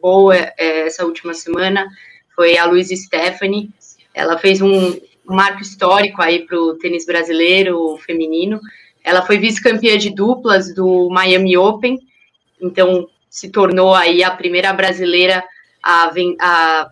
[0.00, 1.86] boa é, essa última semana,
[2.34, 3.70] foi a Luiz Stephanie.
[4.12, 8.60] Ela fez um, um marco histórico aí para o tênis brasileiro feminino.
[9.06, 11.96] Ela foi vice-campeã de duplas do Miami Open,
[12.60, 15.44] então se tornou aí a primeira brasileira
[15.80, 16.90] a, a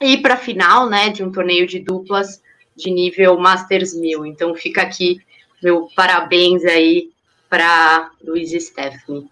[0.00, 2.40] ir para a final, né, de um torneio de duplas
[2.76, 4.24] de nível Masters 1000.
[4.24, 5.20] Então fica aqui
[5.60, 7.10] meu parabéns aí
[7.50, 9.28] para Luiz Stephanie.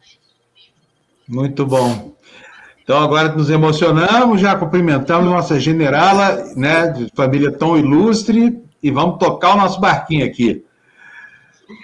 [1.28, 2.12] Muito bom.
[2.82, 9.20] Então agora nos emocionamos, já cumprimentamos nossa generala, né, de família tão ilustre, e vamos
[9.20, 10.64] tocar o nosso barquinho aqui.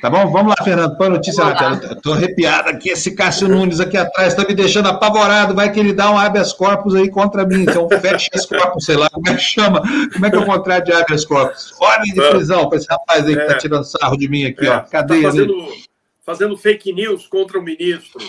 [0.00, 0.30] Tá bom?
[0.30, 1.92] Vamos lá, Fernando, põe a notícia na tela.
[1.92, 5.54] Estou arrepiado aqui, esse Cássio Nunes aqui atrás está me deixando apavorado.
[5.54, 7.62] Vai que ele dá um habeas corpus aí contra mim.
[7.62, 9.82] Então, fecha as corpus, sei lá, como é que chama?
[10.12, 11.72] Como é que é o contrário de habeas corpus?
[11.80, 13.58] Ordem de prisão para esse rapaz aí que está é.
[13.58, 14.70] tirando sarro de mim aqui, é.
[14.70, 14.80] ó.
[14.80, 15.84] Cadê tá fazendo, ele?
[16.24, 18.20] Fazendo fake news contra o ministro.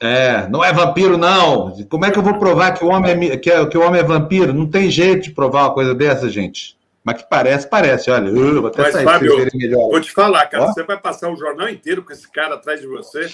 [0.00, 1.76] É, não é vampiro, não.
[1.88, 4.00] Como é que eu vou provar que o homem é, que, é, que o homem
[4.00, 4.54] é vampiro?
[4.54, 6.79] Não tem jeito de provar uma coisa dessa, gente.
[7.10, 8.10] Mas que parece, parece.
[8.10, 9.90] Olha, eu vou até Mas, sair Fábio, melhor.
[9.90, 10.66] Vou te falar, cara, Ó.
[10.72, 13.28] você vai passar o jornal inteiro com esse cara atrás de você.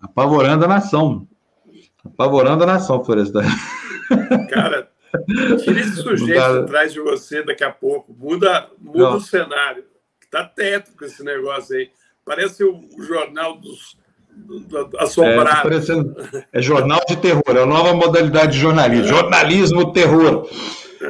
[0.00, 1.26] Apavorando a nação.
[2.04, 3.44] Apavorando a nação, Florestan.
[4.50, 4.88] Cara,
[5.62, 8.14] tira esse sujeito atrás de você daqui a pouco.
[8.14, 9.84] Muda, muda o cenário.
[10.30, 11.90] Tá tétrico esse negócio aí.
[12.24, 14.00] Parece o, o jornal dos
[14.98, 15.68] assombrado.
[16.52, 19.08] É, é, jornal de terror, é a nova modalidade de jornalismo.
[19.08, 20.48] Jornalismo terror.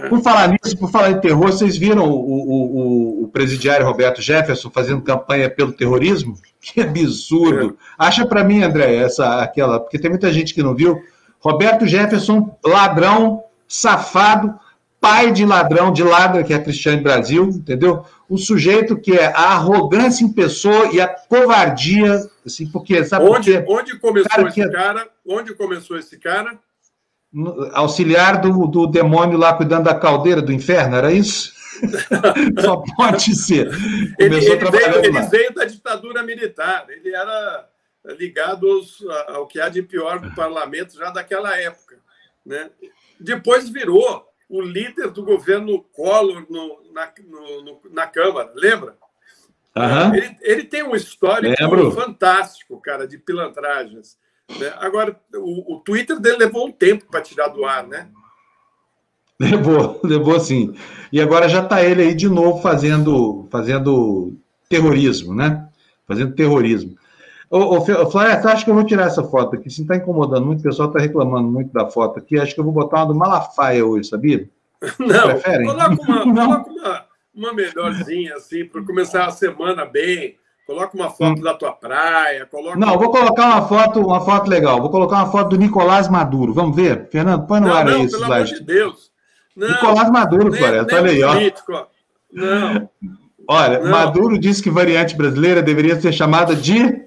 [0.08, 4.70] Por falar nisso, por falar em terror, vocês viram o, o, o, presidiário Roberto Jefferson
[4.70, 6.36] fazendo campanha pelo terrorismo?
[6.62, 7.76] Que absurdo!
[7.98, 11.02] Acha para mim, André, essa aquela, porque tem muita gente que não viu.
[11.40, 14.54] Roberto Jefferson, ladrão, safado,
[15.00, 18.06] pai de ladrão, de ladra, que é a Cristiane Brasil, entendeu?
[18.28, 23.60] O sujeito que é a arrogância em pessoa e a covardia, assim, porque sabe onde,
[23.62, 24.70] por onde começou cara esse que...
[24.70, 25.08] cara?
[25.26, 26.56] Onde começou esse cara?
[27.72, 31.52] Auxiliar do, do demônio lá cuidando da caldeira do inferno, era isso?
[32.60, 33.68] Só pode ser.
[34.18, 37.68] Ele, ele, veio, ele, veio, da ditadura militar, ele era
[38.18, 41.98] ligado aos, ao que há de pior do parlamento já daquela época.
[42.44, 42.70] Né?
[43.18, 48.96] Depois virou o líder do governo Collor no, na, no, na Câmara, lembra?
[49.74, 50.14] Uhum.
[50.14, 51.90] Ele, ele, tem um histórico Lembro.
[51.92, 54.18] fantástico, cara, de pilantragens.
[54.48, 54.72] Né?
[54.78, 58.08] Agora, o, o Twitter dele levou um tempo para tirar do ar, né?
[59.38, 60.74] Levou, levou sim.
[61.12, 64.36] E agora já está ele aí de novo fazendo, fazendo
[64.68, 65.68] terrorismo, né?
[66.06, 66.96] Fazendo terrorismo.
[67.50, 69.68] Ô, ô Floresta, acho que eu vou tirar essa foto aqui.
[69.68, 72.38] Se está incomodando muito, o pessoal está reclamando muito da foto aqui.
[72.38, 74.48] Acho que eu vou botar uma do Malafaia hoje, sabia?
[74.98, 75.66] Não, Preferem?
[75.66, 76.24] coloca uma,
[76.64, 80.38] uma, uma melhorzinha, assim, para começar a semana bem.
[80.66, 81.42] Coloca uma foto hum.
[81.42, 82.46] da tua praia.
[82.46, 82.78] Coloca...
[82.78, 84.80] Não, vou colocar uma foto, uma foto legal.
[84.80, 86.54] Vou colocar uma foto do Nicolás Maduro.
[86.54, 87.08] Vamos ver?
[87.10, 89.10] Fernando, põe no não, ar não, aí pelo amor de Deus.
[89.56, 91.32] Não, Nicolás Maduro, Floresta, olha aí, ó.
[91.34, 91.72] Político,
[92.32, 92.88] Não.
[93.48, 93.90] Olha, não.
[93.90, 97.02] Maduro disse que variante brasileira deveria ser chamada de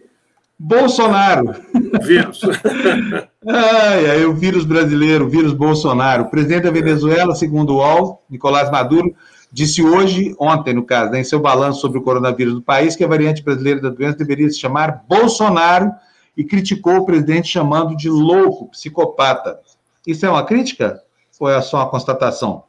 [0.60, 1.56] Bolsonaro.
[2.04, 2.42] Vírus.
[3.48, 6.24] ai, ai, o vírus brasileiro, o vírus Bolsonaro.
[6.24, 9.14] O presidente da Venezuela, segundo o UOL, Nicolás Maduro,
[9.52, 13.04] disse hoje, ontem, no caso, né, em seu balanço sobre o coronavírus do país, que
[13.04, 15.92] a variante brasileira da doença deveria se chamar Bolsonaro
[16.36, 19.60] e criticou o presidente chamando de louco, psicopata.
[20.06, 21.02] Isso é uma crítica
[21.40, 22.64] ou é só uma constatação?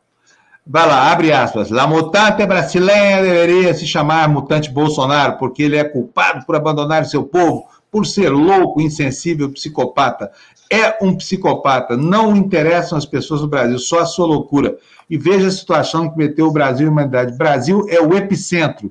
[0.67, 1.71] Vai lá, abre aspas.
[1.71, 7.23] La mutante brasileira deveria se chamar mutante Bolsonaro, porque ele é culpado por abandonar seu
[7.23, 10.33] povo, por ser louco, insensível, psicopata.
[10.71, 11.97] É um psicopata.
[11.97, 16.19] Não interessam as pessoas do Brasil, só a sua loucura e veja a situação que
[16.19, 17.37] meteu o Brasil e a humanidade.
[17.37, 18.91] Brasil é o epicentro,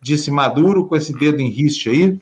[0.00, 2.20] disse Maduro com esse dedo em riste aí.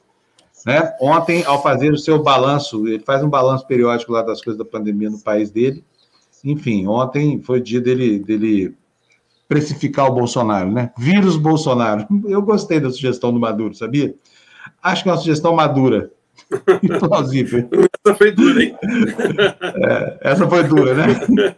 [0.66, 0.92] Né?
[1.00, 4.64] Ontem, ao fazer o seu balanço, ele faz um balanço periódico lá das coisas da
[4.64, 5.82] pandemia no país dele,
[6.44, 8.74] enfim, ontem foi dia dele, dele
[9.48, 10.92] precificar o Bolsonaro, né?
[10.96, 12.06] Vírus Bolsonaro.
[12.26, 14.14] Eu gostei da sugestão do Maduro, sabia?
[14.82, 16.10] Acho que é uma sugestão madura.
[16.98, 17.68] Plausível.
[18.04, 18.76] Essa foi dura, hein?
[19.86, 21.56] É, essa foi dura, né?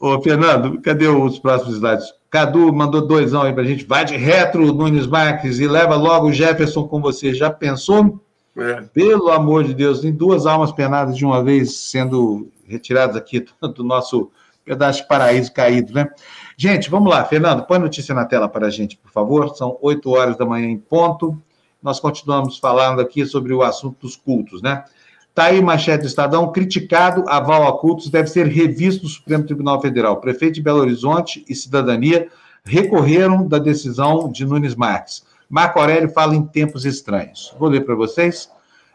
[0.00, 2.12] Ô, Fernando, cadê os próximos slides?
[2.30, 3.84] Cadu mandou doisão aí pra gente.
[3.84, 7.32] Vai de retro, Nunes Marques, e leva logo o Jefferson com você.
[7.32, 8.20] Já pensou?
[8.56, 8.82] É.
[8.92, 13.84] Pelo amor de Deus, tem duas almas penadas de uma vez sendo retiradas aqui do
[13.84, 14.30] nosso
[14.64, 16.08] pedaço de paraíso caído, né?
[16.56, 17.24] Gente, vamos lá.
[17.24, 19.54] Fernando, põe notícia na tela para a gente, por favor.
[19.54, 21.40] São 8 horas da manhã em ponto.
[21.82, 24.84] Nós continuamos falando aqui sobre o assunto dos cultos, né?
[25.28, 29.80] Está aí manchete do Estadão, criticado, aval a cultos deve ser revisto no Supremo Tribunal
[29.80, 30.20] Federal.
[30.20, 32.28] Prefeito de Belo Horizonte e Cidadania
[32.64, 35.24] recorreram da decisão de Nunes Marques.
[35.48, 37.54] Marco Aurélio fala em tempos estranhos.
[37.56, 38.50] Vou ler para vocês.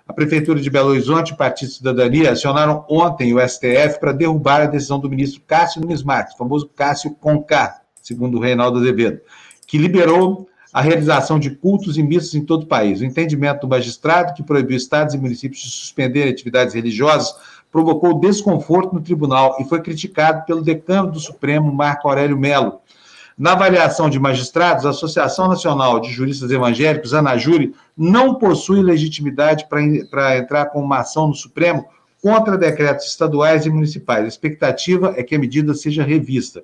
[0.05, 4.61] A Prefeitura de Belo Horizonte e o Partido Cidadania acionaram ontem o STF para derrubar
[4.61, 9.21] a decisão do ministro Cássio Nunes Marques, famoso Cássio Conká, segundo o Reinaldo Azevedo,
[9.65, 12.99] que liberou a realização de cultos e missas em todo o país.
[12.99, 17.35] O entendimento do magistrado, que proibiu estados e municípios de suspenderem atividades religiosas,
[17.71, 22.81] provocou desconforto no tribunal e foi criticado pelo decano do Supremo, Marco Aurélio Melo,
[23.37, 30.37] na avaliação de magistrados, a Associação Nacional de Juristas Evangélicos, ANAJURI, não possui legitimidade para
[30.37, 31.85] entrar com uma ação no Supremo
[32.21, 34.25] contra decretos estaduais e municipais.
[34.25, 36.63] A expectativa é que a medida seja revista.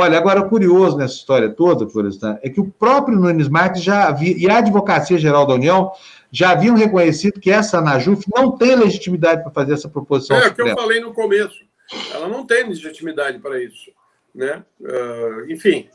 [0.00, 4.36] Olha, agora, curioso nessa história toda, Florestan, é que o próprio Nunes Marques já havia,
[4.36, 5.92] e a Advocacia Geral da União
[6.30, 10.36] já haviam reconhecido que essa ANAJUF não tem legitimidade para fazer essa proposição.
[10.36, 11.66] É o que eu falei no começo.
[12.12, 13.90] Ela não tem legitimidade para isso
[14.38, 14.64] né?
[14.80, 15.90] Uh, enfim,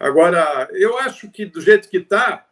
[0.00, 2.46] agora eu acho que do jeito que está,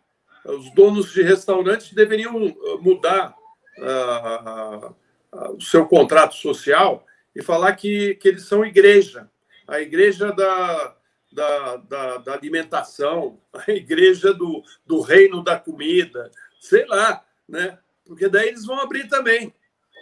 [0.44, 3.34] os donos de restaurantes deveriam ah, mudar
[3.78, 4.94] uh,
[5.32, 7.04] uh, o seu contrato social
[7.34, 9.28] e falar que, que eles são igreja,
[9.66, 10.96] a igreja da,
[11.32, 17.78] da, da, da alimentação, a igreja do, do reino da comida, sei lá, né?
[18.04, 19.52] Porque daí eles vão abrir também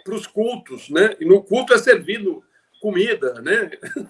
[0.03, 1.15] para os cultos, né?
[1.19, 2.43] E no culto é servido
[2.79, 3.71] comida, né?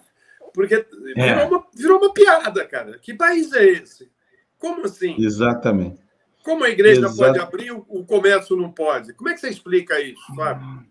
[0.53, 1.33] Porque é.
[1.33, 2.97] virou, uma, virou uma piada, cara.
[2.99, 4.09] Que país é esse?
[4.57, 5.15] Como assim?
[5.19, 6.01] Exatamente.
[6.43, 7.17] Como a igreja Exato.
[7.17, 9.13] pode abrir, o comércio não pode?
[9.13, 10.85] Como é que você explica isso, Fábio?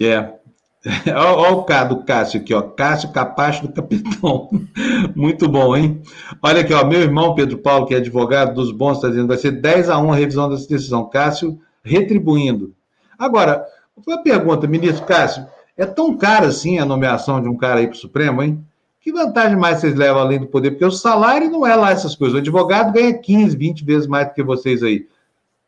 [0.00, 0.38] É.
[1.14, 2.62] Olha o K do Cássio aqui, ó.
[2.62, 4.48] Cássio Capacho do Capitão.
[5.14, 6.00] Muito bom, hein?
[6.42, 6.84] Olha aqui, ó.
[6.84, 9.98] Meu irmão Pedro Paulo, que é advogado dos bons, está dizendo vai ser 10 a
[9.98, 11.08] 1 a revisão dessa decisão.
[11.08, 12.74] Cássio retribuindo.
[13.18, 13.66] Agora,
[14.06, 15.46] uma pergunta, ministro Cássio.
[15.76, 18.64] É tão caro assim a nomeação de um cara aí para o Supremo, hein?
[19.00, 20.72] Que vantagem mais vocês levam além do poder?
[20.72, 22.34] Porque o salário não é lá essas coisas.
[22.34, 25.06] O advogado ganha 15, 20 vezes mais do que vocês aí.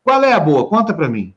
[0.04, 0.68] Qual é a boa?
[0.68, 1.34] Conta para mim.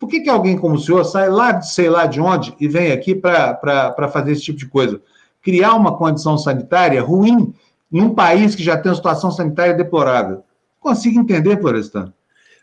[0.00, 2.66] Por que, que alguém como o senhor sai lá de sei lá de onde e
[2.66, 5.00] vem aqui para fazer esse tipo de coisa?
[5.42, 7.54] Criar uma condição sanitária ruim
[7.92, 10.42] num país que já tem uma situação sanitária deplorável.
[10.80, 12.14] Consigo entender, Florestan?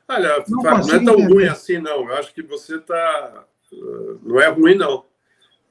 [0.08, 1.34] Olha, não, não é tão entender.
[1.34, 2.10] ruim assim, não.
[2.10, 3.44] Eu acho que você está.
[3.72, 5.06] Uh, não é ruim, não.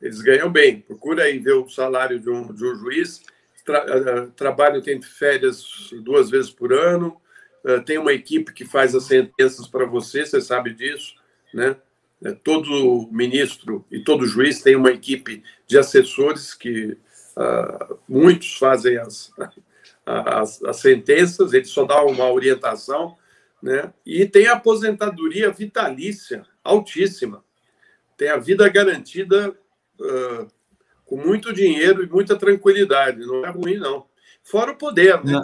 [0.00, 0.80] Eles ganham bem.
[0.80, 3.22] Procura aí ver o salário de um, de um juiz.
[3.64, 7.16] Tra, uh, trabalho tem férias duas vezes por ano.
[7.64, 11.14] Uh, tem uma equipe que faz as sentenças para você, você sabe disso,
[11.52, 11.76] né?
[12.24, 16.96] É, todo ministro e todo juiz tem uma equipe de assessores que
[17.36, 19.30] uh, muitos fazem as,
[20.06, 23.16] as, as, sentenças, eles só dão uma orientação,
[23.62, 23.92] né?
[24.04, 27.44] E tem a aposentadoria vitalícia altíssima,
[28.16, 29.54] tem a vida garantida
[30.00, 30.48] uh,
[31.04, 33.20] com muito dinheiro e muita tranquilidade.
[33.20, 34.06] Não é ruim, não.
[34.42, 35.40] Fora o poder, né?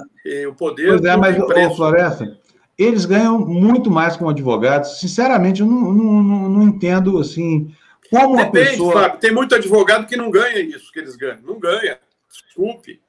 [0.49, 0.89] o poder.
[0.89, 2.41] Pois é, mas, ô, Floresta,
[2.83, 5.01] eles ganham muito mais como advogados.
[5.01, 7.75] Sinceramente, eu não, não, não, não entendo assim.
[8.11, 8.93] Como Depende, pessoa.
[8.93, 11.41] Fábio, tem muito advogado que não ganha isso que eles ganham.
[11.43, 11.99] Não ganha.
[12.29, 13.01] Desculpe.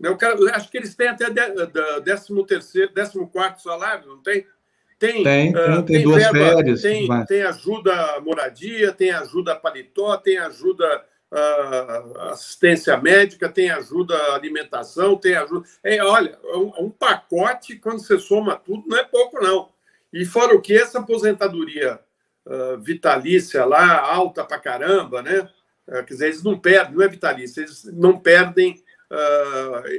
[0.00, 4.46] Eu, quero, eu acho que eles têm até 13 terceiro, 14 salário, não tem?
[4.98, 6.82] Tem, tem, uh, tem, tem duas verba, férias.
[6.82, 7.26] Tem, mas...
[7.26, 11.04] tem ajuda moradia, tem ajuda paletó, tem ajuda
[12.30, 15.66] assistência médica, tem ajuda alimentação, tem ajuda.
[15.82, 19.70] É, olha, um, um, pacote, quando você soma tudo, não é pouco, não.
[20.12, 21.98] E fora o que, essa aposentadoria
[22.46, 25.48] uh, vitalícia lá, alta pra caramba, né?
[25.86, 28.82] quer dizer, eles não perdem, não é vitalícia, eles não perdem,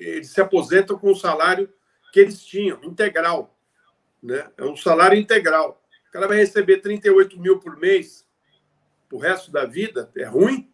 [0.02, 1.72] eles se aposentam com o salário
[2.12, 3.56] que eles tinham, integral
[4.26, 4.50] né?
[4.58, 5.82] É um salário integral.
[6.10, 8.26] O cara vai receber 38 mil por mês
[9.12, 10.12] o resto da vida.
[10.18, 10.74] É ruim?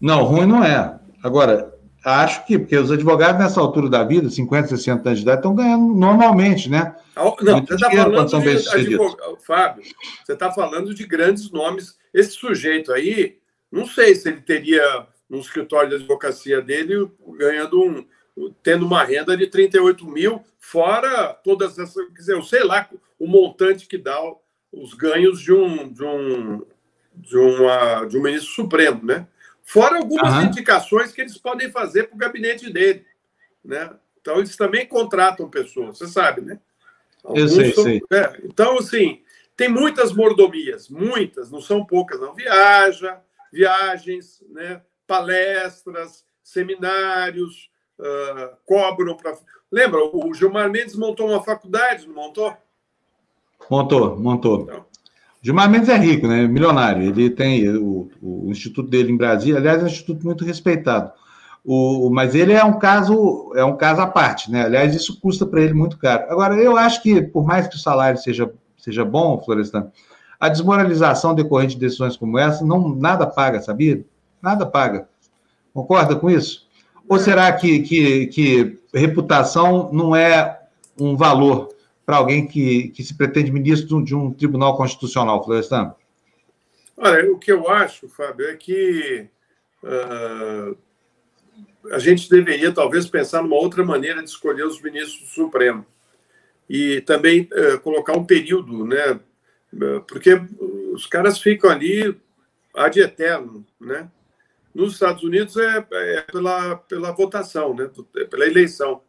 [0.00, 0.98] Não, ruim não é.
[1.22, 1.74] Agora,
[2.04, 5.54] acho que, porque os advogados nessa altura da vida, 50, 60 anos de idade, estão
[5.54, 6.94] ganhando normalmente, né?
[7.16, 9.84] Não, você está falando de advogado, Fábio,
[10.24, 11.96] você está falando de grandes nomes.
[12.12, 13.38] Esse sujeito aí
[13.70, 18.06] Não sei se ele teria no escritório de advocacia dele ganhando um,
[18.62, 22.06] tendo uma renda de 38 mil, fora todas essas.
[22.08, 22.88] Quer dizer, eu sei lá
[23.18, 24.18] o montante que dá
[24.72, 26.64] os ganhos de um, de um,
[27.14, 29.26] de uma, de um ministro supremo, né?
[29.64, 33.04] Fora algumas indicações que eles podem fazer para o gabinete dele,
[33.64, 33.90] né?
[34.20, 36.60] Então, eles também contratam pessoas, você sabe, né?
[37.24, 38.02] Alguns eu sei, são, sei.
[38.12, 39.22] É, então, assim,
[39.56, 42.34] tem muitas mordomias, muitas, não são poucas, não.
[42.34, 44.82] Viaja, viagens, né?
[45.06, 49.36] palestras, seminários, uh, cobram para.
[49.70, 52.56] Lembra, o Gilmar Mendes montou uma faculdade, não montou?
[53.70, 54.62] Montou, montou.
[54.62, 54.86] Então.
[55.44, 56.46] Gilmar Mendes é rico, né?
[56.46, 57.02] Milionário.
[57.02, 61.12] Ele tem o, o instituto dele em Brasília, aliás, é um instituto muito respeitado.
[61.62, 64.64] O, mas ele é um caso é um caso à parte, né?
[64.64, 66.24] Aliás, isso custa para ele muito caro.
[66.30, 69.90] Agora, eu acho que por mais que o salário seja seja bom, Florestan,
[70.40, 74.02] a desmoralização decorrente de decisões como essa não nada paga, sabia?
[74.40, 75.08] Nada paga.
[75.74, 76.66] Concorda com isso?
[77.06, 80.58] Ou será que, que, que reputação não é
[80.98, 81.73] um valor
[82.04, 85.94] para alguém que, que se pretende ministro de um tribunal constitucional, Florestan?
[86.96, 89.26] Olha, o que eu acho, Fábio, é que
[89.82, 90.76] uh,
[91.90, 95.84] a gente deveria talvez pensar numa outra maneira de escolher os ministros do Supremo
[96.68, 99.18] e também uh, colocar um período, né?
[100.06, 100.40] Porque
[100.92, 102.16] os caras ficam ali
[102.76, 104.08] ad eterno, né?
[104.72, 107.90] Nos Estados Unidos é, é pela, pela votação, né?
[108.16, 109.00] É pela eleição.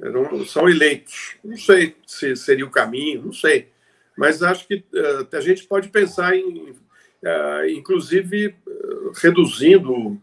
[0.00, 1.36] Não, são eleitos.
[1.44, 3.68] Não sei se seria o caminho, não sei.
[4.16, 10.20] Mas acho que uh, a gente pode pensar em, uh, inclusive, uh, reduzindo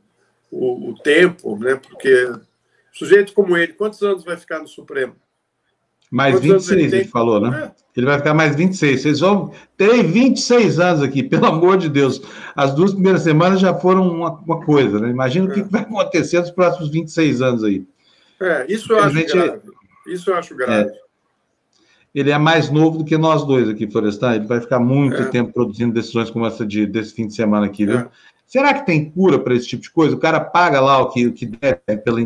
[0.52, 1.76] o, o, tempo, né?
[1.76, 2.32] Porque
[2.92, 5.16] sujeito como ele, quantos anos vai ficar no Supremo?
[6.10, 7.66] Mais Quantos 26, ele, ele falou, né?
[7.66, 7.88] É.
[7.98, 9.02] Ele vai ficar mais 26.
[9.02, 12.22] Vocês vão ter 26 anos aqui, pelo amor de Deus.
[12.56, 15.10] As duas primeiras semanas já foram uma, uma coisa, né?
[15.10, 15.50] Imagina é.
[15.50, 17.86] o que vai acontecer nos próximos 26 anos aí.
[18.40, 19.62] É, isso eu acho grave.
[20.08, 20.90] Isso eu acho grave.
[20.90, 21.08] É.
[22.14, 24.36] Ele é mais novo do que nós dois aqui, Florestan.
[24.36, 25.26] Ele vai ficar muito é.
[25.26, 28.00] tempo produzindo decisões como essa de, desse fim de semana aqui, viu?
[28.00, 28.10] É.
[28.48, 30.16] Será que tem cura para esse tipo de coisa?
[30.16, 32.26] O cara paga lá o que, o que deve pela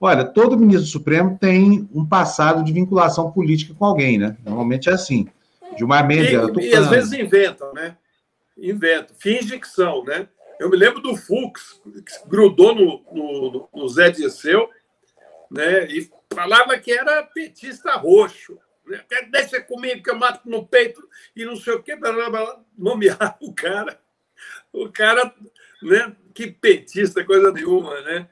[0.00, 4.36] Olha, todo ministro supremo tem um passado de vinculação política com alguém, né?
[4.44, 5.28] Normalmente é assim.
[5.76, 7.96] Gilmar Mendes e, e às vezes inventam, né?
[8.56, 10.26] Inventam, finge que são, né?
[10.64, 14.70] Eu me lembro do Fux, que grudou no, no, no Zé Disseu,
[15.50, 15.86] né?
[15.88, 18.58] E falava que era petista roxo.
[18.86, 19.04] Né?
[19.30, 21.06] Deixa comigo que eu mato no peito
[21.36, 21.94] e não sei o quê,
[22.78, 24.00] nomear o cara.
[24.72, 25.34] O cara,
[25.82, 26.16] né?
[26.32, 28.26] Que petista, coisa nenhuma, né?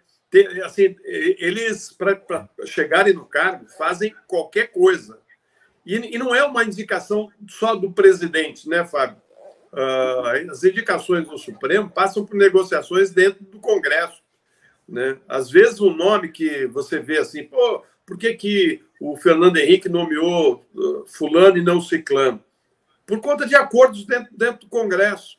[0.65, 5.21] assim, eles, para chegarem no cargo, fazem qualquer coisa.
[5.85, 9.21] E, e, não é uma indicação só do presidente, né, Fábio?
[9.73, 14.23] Uh, as indicações do Supremo passam por negociações dentro do Congresso.
[14.89, 15.19] Né?
[15.27, 19.89] Às vezes, o nome que você vê assim, pô, por que, que o Fernando Henrique
[19.89, 22.43] nomeou uh, Fulano e não Ciclano?
[23.07, 25.39] Por conta de acordos dentro, dentro do Congresso.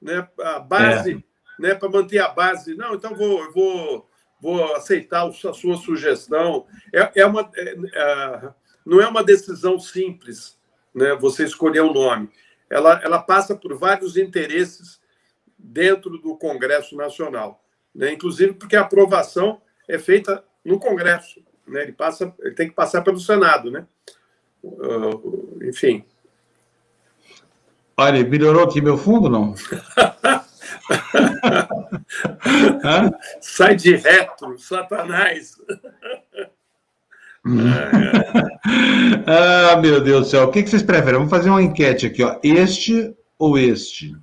[0.00, 0.26] Né?
[0.40, 1.12] A base,
[1.58, 1.62] é.
[1.62, 2.74] né, para manter a base.
[2.74, 4.08] Não, então vou, vou
[4.40, 6.66] vou aceitar a sua sugestão.
[6.92, 8.50] É, é uma, é, é,
[8.84, 10.58] não é uma decisão simples,
[10.94, 11.14] né?
[11.16, 12.30] Você escolher o um nome.
[12.68, 15.00] Ela, ela passa por vários interesses
[15.58, 17.64] dentro do Congresso Nacional,
[17.94, 18.12] né?
[18.12, 21.82] Inclusive porque a aprovação é feita no Congresso, né?
[21.82, 23.86] Ele passa, ele tem que passar pelo Senado, né?
[24.62, 26.04] Uh, enfim.
[27.96, 29.54] Olha, melhorou aqui meu fundo, não?
[33.40, 35.56] Sai de retro, Satanás.
[39.26, 40.44] Ah, meu Deus do céu.
[40.44, 41.14] O que vocês preferem?
[41.14, 42.36] Vamos fazer uma enquete aqui, ó.
[42.42, 44.14] Este ou este?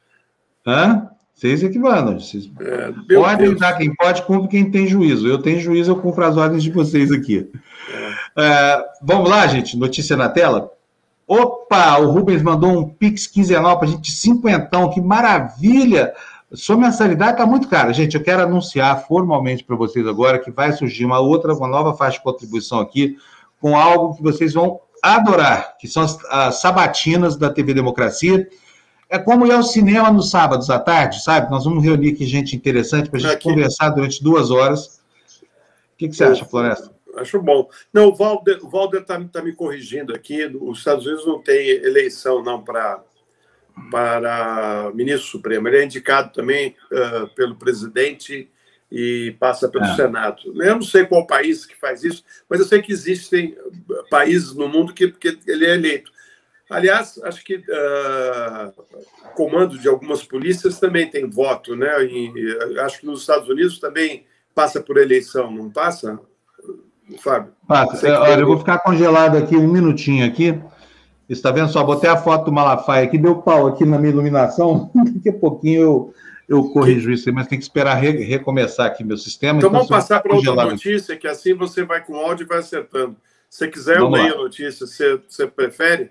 [0.66, 1.08] Hã?
[1.34, 2.18] Vocês é que mandam.
[2.18, 2.48] Vocês...
[2.60, 5.26] É, Ordem quem pode, cumpre quem tem juízo.
[5.26, 7.50] Eu tenho juízo, eu cumpro as ordens de vocês aqui.
[7.92, 8.14] É.
[8.36, 9.76] É, vamos lá, gente.
[9.76, 10.70] Notícia na tela.
[11.26, 16.12] Opa, o Rubens mandou um Pix quinzenal para a gente, cinquentão, que maravilha!
[16.54, 17.92] Sua mensalidade está muito cara.
[17.92, 21.96] Gente, eu quero anunciar formalmente para vocês agora que vai surgir uma outra, uma nova
[21.96, 23.16] faixa de contribuição aqui,
[23.60, 28.48] com algo que vocês vão adorar, que são as, as sabatinas da TV Democracia.
[29.08, 31.50] É como ir ao cinema nos sábados à tarde, sabe?
[31.50, 33.48] Nós vamos reunir aqui gente interessante para a gente aqui.
[33.48, 35.02] conversar durante duas horas.
[35.92, 36.94] O que, que você acha, Floresta?
[37.16, 37.68] acho bom.
[37.92, 40.44] Não, o Walder está tá, tá me corrigindo aqui.
[40.60, 43.02] Os Estados Unidos não tem eleição não para
[43.90, 45.68] para ministro supremo.
[45.68, 48.50] Ele é indicado também uh, pelo presidente
[48.90, 49.96] e passa pelo é.
[49.96, 50.42] Senado.
[50.62, 53.56] Eu não sei qual país que faz isso, mas eu sei que existem
[54.10, 56.12] países no mundo que, que ele é eleito.
[56.70, 58.72] Aliás, acho que uh,
[59.34, 62.04] comando de algumas polícias também tem voto, né?
[62.04, 62.32] E,
[62.80, 64.24] acho que nos Estados Unidos também
[64.54, 66.18] passa por eleição, não passa,
[67.20, 67.52] Fábio?
[67.68, 68.20] Passa.
[68.20, 70.58] Olha, eu vou ficar congelado aqui um minutinho aqui.
[71.28, 71.82] Está vendo só?
[71.82, 74.90] Botei a foto do Malafaia aqui, deu pau aqui na minha iluminação.
[74.94, 76.14] Daqui a pouquinho eu,
[76.48, 79.58] eu corrijo isso, mas tem que esperar re, recomeçar aqui meu sistema.
[79.58, 82.58] Então, então vamos passar para outra notícia, que assim você vai com áudio e vai
[82.58, 83.16] acertando.
[83.48, 84.86] Se quiser, vamos eu leio a notícia.
[84.86, 86.10] Você, você prefere?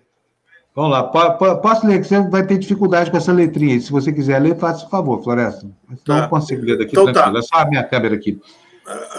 [0.75, 1.03] Vamos lá.
[1.03, 3.79] Posso ler, que você vai ter dificuldade com essa letrinha.
[3.79, 5.69] Se você quiser ler, faça o favor, Floresta.
[5.91, 6.23] Então tá.
[6.23, 7.13] eu consigo ler daqui então, tá.
[7.13, 7.33] tranquilo.
[7.33, 7.39] Tá.
[7.39, 8.41] É só a minha câmera aqui.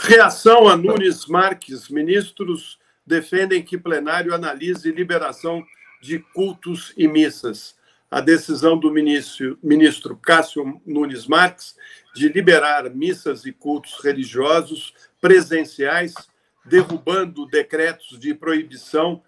[0.00, 1.88] Reação a Nunes Marques.
[1.88, 5.62] Ministros defendem que plenário analise liberação
[6.04, 7.74] de cultos e missas.
[8.10, 11.74] A decisão do ministro, ministro Cássio Nunes Marques
[12.14, 16.14] de liberar missas e cultos religiosos presenciais,
[16.62, 19.22] derrubando decretos de proibição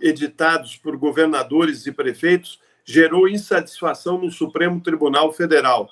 [0.00, 5.86] editados por governadores e prefeitos, gerou insatisfação no Supremo Tribunal Federal.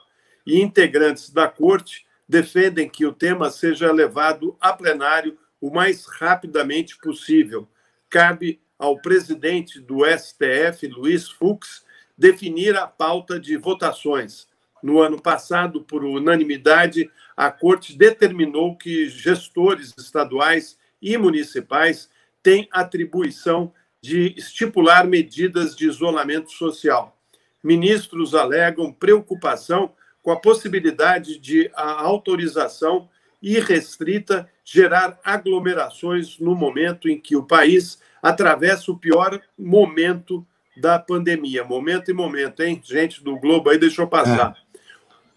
[0.46, 6.96] E integrantes da corte defendem que o tema seja levado a plenário o mais rapidamente
[6.96, 7.68] possível.
[8.08, 11.84] Cabe ao presidente do STF, Luiz Fux,
[12.16, 14.48] definir a pauta de votações.
[14.82, 22.08] No ano passado, por unanimidade, a Corte determinou que gestores estaduais e municipais
[22.42, 23.70] têm atribuição
[24.00, 27.14] de estipular medidas de isolamento social.
[27.62, 29.92] Ministros alegam preocupação
[30.22, 33.10] com a possibilidade de a autorização
[33.42, 41.64] irrestrita gerar aglomerações no momento em que o país atravessa o pior momento da pandemia.
[41.64, 42.80] Momento e momento, hein?
[42.84, 44.56] Gente do Globo aí deixou passar.
[44.56, 44.70] É.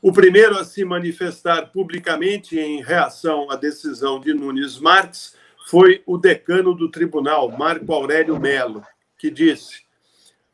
[0.01, 5.33] O primeiro a se manifestar publicamente em reação à decisão de Nunes Marques
[5.65, 8.83] foi o decano do tribunal, Marco Aurélio Melo,
[9.17, 9.83] que disse: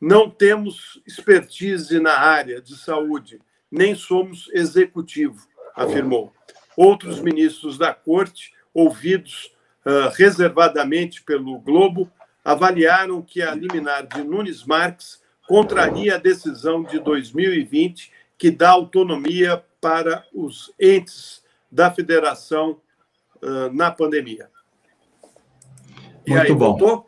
[0.00, 6.32] Não temos expertise na área de saúde, nem somos executivo, afirmou.
[6.76, 9.52] Outros ministros da corte, ouvidos
[9.84, 12.10] uh, reservadamente pelo Globo,
[12.44, 19.62] avaliaram que a liminar de Nunes Marques contraria a decisão de 2020 que dá autonomia
[19.80, 22.80] para os entes da federação
[23.42, 24.48] uh, na pandemia.
[26.26, 26.76] E Muito aí, bom.
[26.76, 27.06] Voltou?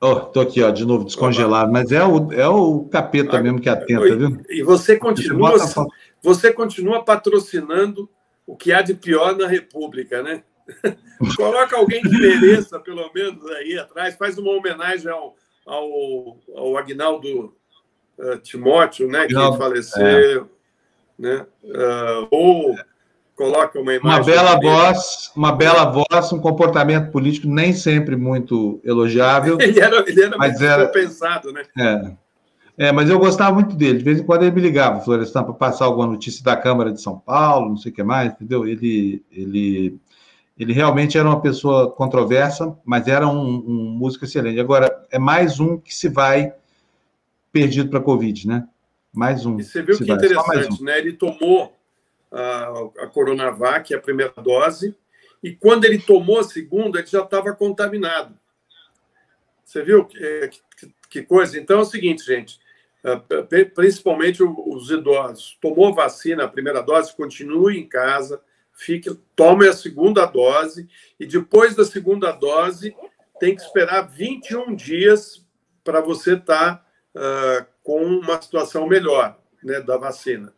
[0.00, 3.60] Oh, tô aqui, ó, de novo, descongelado, mas é o, é o capeta ah, mesmo
[3.60, 4.40] que atenta, viu?
[4.48, 5.54] E você continua,
[6.22, 8.08] você continua patrocinando
[8.46, 10.44] o que há de pior na República, né?
[11.36, 15.34] Coloca alguém que mereça, pelo menos, aí atrás, faz uma homenagem ao,
[15.66, 17.54] ao, ao Agnaldo
[18.18, 20.48] uh, Timóteo, né, que faleceu,
[21.18, 21.22] é.
[21.22, 21.46] né?
[21.64, 22.76] Uh, ou
[23.38, 24.18] coloca uma imagem.
[24.18, 24.72] Uma bela dele.
[24.72, 29.56] voz, uma bela voz, um comportamento político nem sempre muito elogiável.
[29.62, 31.62] ele era, ele era mas muito era, pensado, né?
[31.78, 32.88] É.
[32.88, 33.98] é, mas eu gostava muito dele.
[33.98, 37.00] De vez em quando ele me ligava, Florestan, para passar alguma notícia da Câmara de
[37.00, 38.66] São Paulo, não sei o que mais, entendeu?
[38.66, 39.98] Ele, ele,
[40.58, 44.58] ele realmente era uma pessoa controversa, mas era um, um músico excelente.
[44.58, 46.52] Agora, é mais um que se vai
[47.52, 48.68] perdido para a Covid, né?
[49.12, 49.58] Mais um.
[49.58, 50.84] E você viu que, que interessante, um.
[50.84, 50.98] né?
[50.98, 51.76] Ele tomou
[52.30, 54.96] a, a Coronavac, a primeira dose,
[55.42, 58.34] e quando ele tomou a segunda, ele já estava contaminado.
[59.64, 61.58] Você viu que, que, que, coisa?
[61.58, 62.58] Então é o seguinte, gente,
[63.04, 68.40] é, principalmente os idosos, tomou vacina, a primeira dose, continue em casa,
[68.78, 70.88] fique, tome a segunda dose,
[71.18, 72.94] e depois da segunda dose,
[73.40, 75.44] tem que esperar 21 dias
[75.82, 80.54] para você estar tá, uh, com uma situação melhor né, da vacina.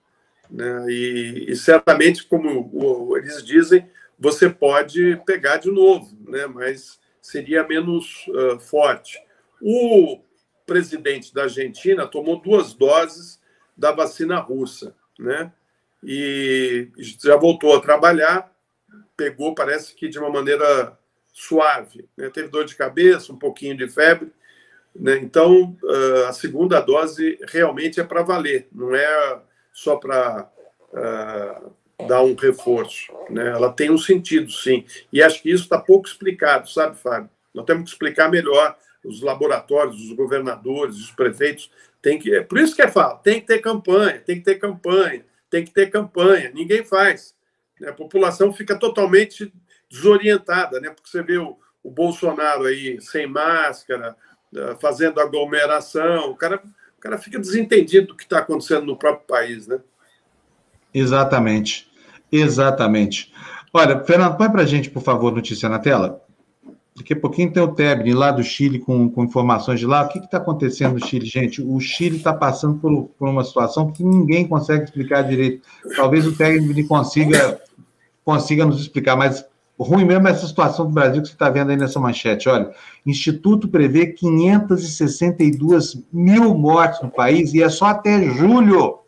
[0.51, 0.85] Né?
[0.89, 3.89] E, e, certamente, como eles dizem,
[4.19, 6.47] você pode pegar de novo, né?
[6.47, 9.19] mas seria menos uh, forte.
[9.63, 10.21] O
[10.67, 13.41] presidente da Argentina tomou duas doses
[13.77, 15.53] da vacina russa, né?
[16.02, 18.51] E já voltou a trabalhar,
[19.16, 20.98] pegou, parece que de uma maneira
[21.32, 22.09] suave.
[22.16, 22.31] Né?
[22.31, 24.32] Teve dor de cabeça, um pouquinho de febre.
[24.94, 25.18] Né?
[25.18, 29.40] Então, uh, a segunda dose realmente é para valer, não é
[29.72, 30.51] só para
[30.93, 31.62] uh, ah,
[32.06, 33.12] dar um reforço.
[33.28, 33.48] Né?
[33.48, 34.85] Ela tem um sentido, sim.
[35.12, 37.31] E acho que isso está pouco explicado, sabe, Fábio?
[37.55, 38.77] Nós temos que explicar melhor.
[39.02, 41.70] Os laboratórios, os governadores, os prefeitos,
[42.02, 42.35] tem que.
[42.35, 45.64] É por isso que é fala, tem que ter campanha, tem que ter campanha, tem
[45.64, 46.51] que ter campanha.
[46.55, 47.35] Ninguém faz.
[47.81, 47.90] Né?
[47.90, 49.52] A população fica totalmente
[49.90, 50.90] desorientada, né?
[50.90, 54.16] Porque você vê o, o Bolsonaro aí sem máscara,
[54.56, 56.62] ah, fazendo aglomeração, o cara
[56.97, 59.81] o cara fica desentendido do que está acontecendo no próprio país, né?
[60.93, 61.90] Exatamente.
[62.31, 63.32] Exatamente.
[63.72, 66.22] Olha, Fernando, põe para a gente, por favor, notícia na tela.
[67.01, 70.02] Daqui a pouquinho tem o Tebni lá do Chile com, com informações de lá.
[70.02, 71.62] O que está acontecendo no Chile, gente?
[71.62, 75.66] O Chile está passando por, por, uma situação que ninguém consegue explicar direito.
[75.97, 77.59] Talvez o Tebni consiga,
[78.22, 79.43] consiga nos explicar, mas
[79.78, 82.51] ruim mesmo é essa situação do Brasil que você está vendo aí nessa manchete.
[82.51, 82.70] Olha,
[83.06, 88.98] Instituto prevê 562 mil mortes no país e é só até julho.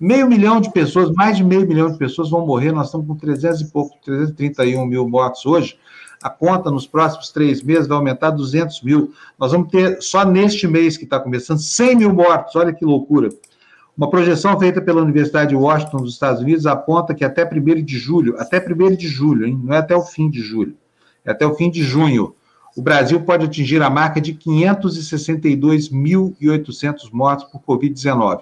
[0.00, 2.72] Meio milhão de pessoas, mais de meio milhão de pessoas vão morrer.
[2.72, 5.76] Nós estamos com 300 e pouco, 331 mil mortos hoje
[6.22, 9.12] a conta nos próximos três meses vai aumentar 200 mil.
[9.38, 12.56] Nós vamos ter, só neste mês que está começando, 100 mil mortos.
[12.56, 13.28] Olha que loucura.
[13.96, 17.98] Uma projeção feita pela Universidade de Washington, dos Estados Unidos, aponta que até 1 de
[17.98, 19.58] julho, até 1 de julho, hein?
[19.64, 20.76] não é até o fim de julho,
[21.24, 22.34] é até o fim de junho,
[22.76, 28.40] o Brasil pode atingir a marca de 562.800 mortos por Covid-19.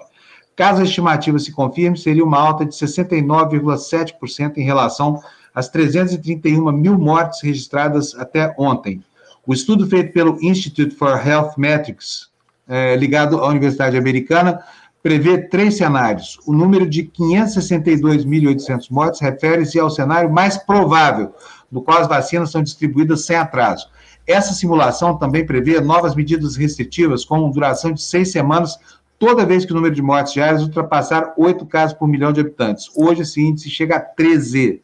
[0.57, 5.21] Caso a estimativa se confirme, seria uma alta de 69,7% em relação
[5.55, 9.01] as 331 mil mortes registradas até ontem.
[9.47, 12.29] O estudo feito pelo Institute for Health Metrics,
[12.67, 14.59] é, ligado à Universidade Americana,
[15.01, 16.39] prevê três cenários.
[16.47, 21.31] O número de 562.800 mortes refere-se ao cenário mais provável,
[21.71, 23.87] no qual as vacinas são distribuídas sem atraso.
[24.25, 28.79] Essa simulação também prevê novas medidas restritivas, com duração de seis semanas,
[29.19, 32.89] toda vez que o número de mortes diárias ultrapassar oito casos por milhão de habitantes.
[32.95, 34.81] Hoje, esse índice chega a 13.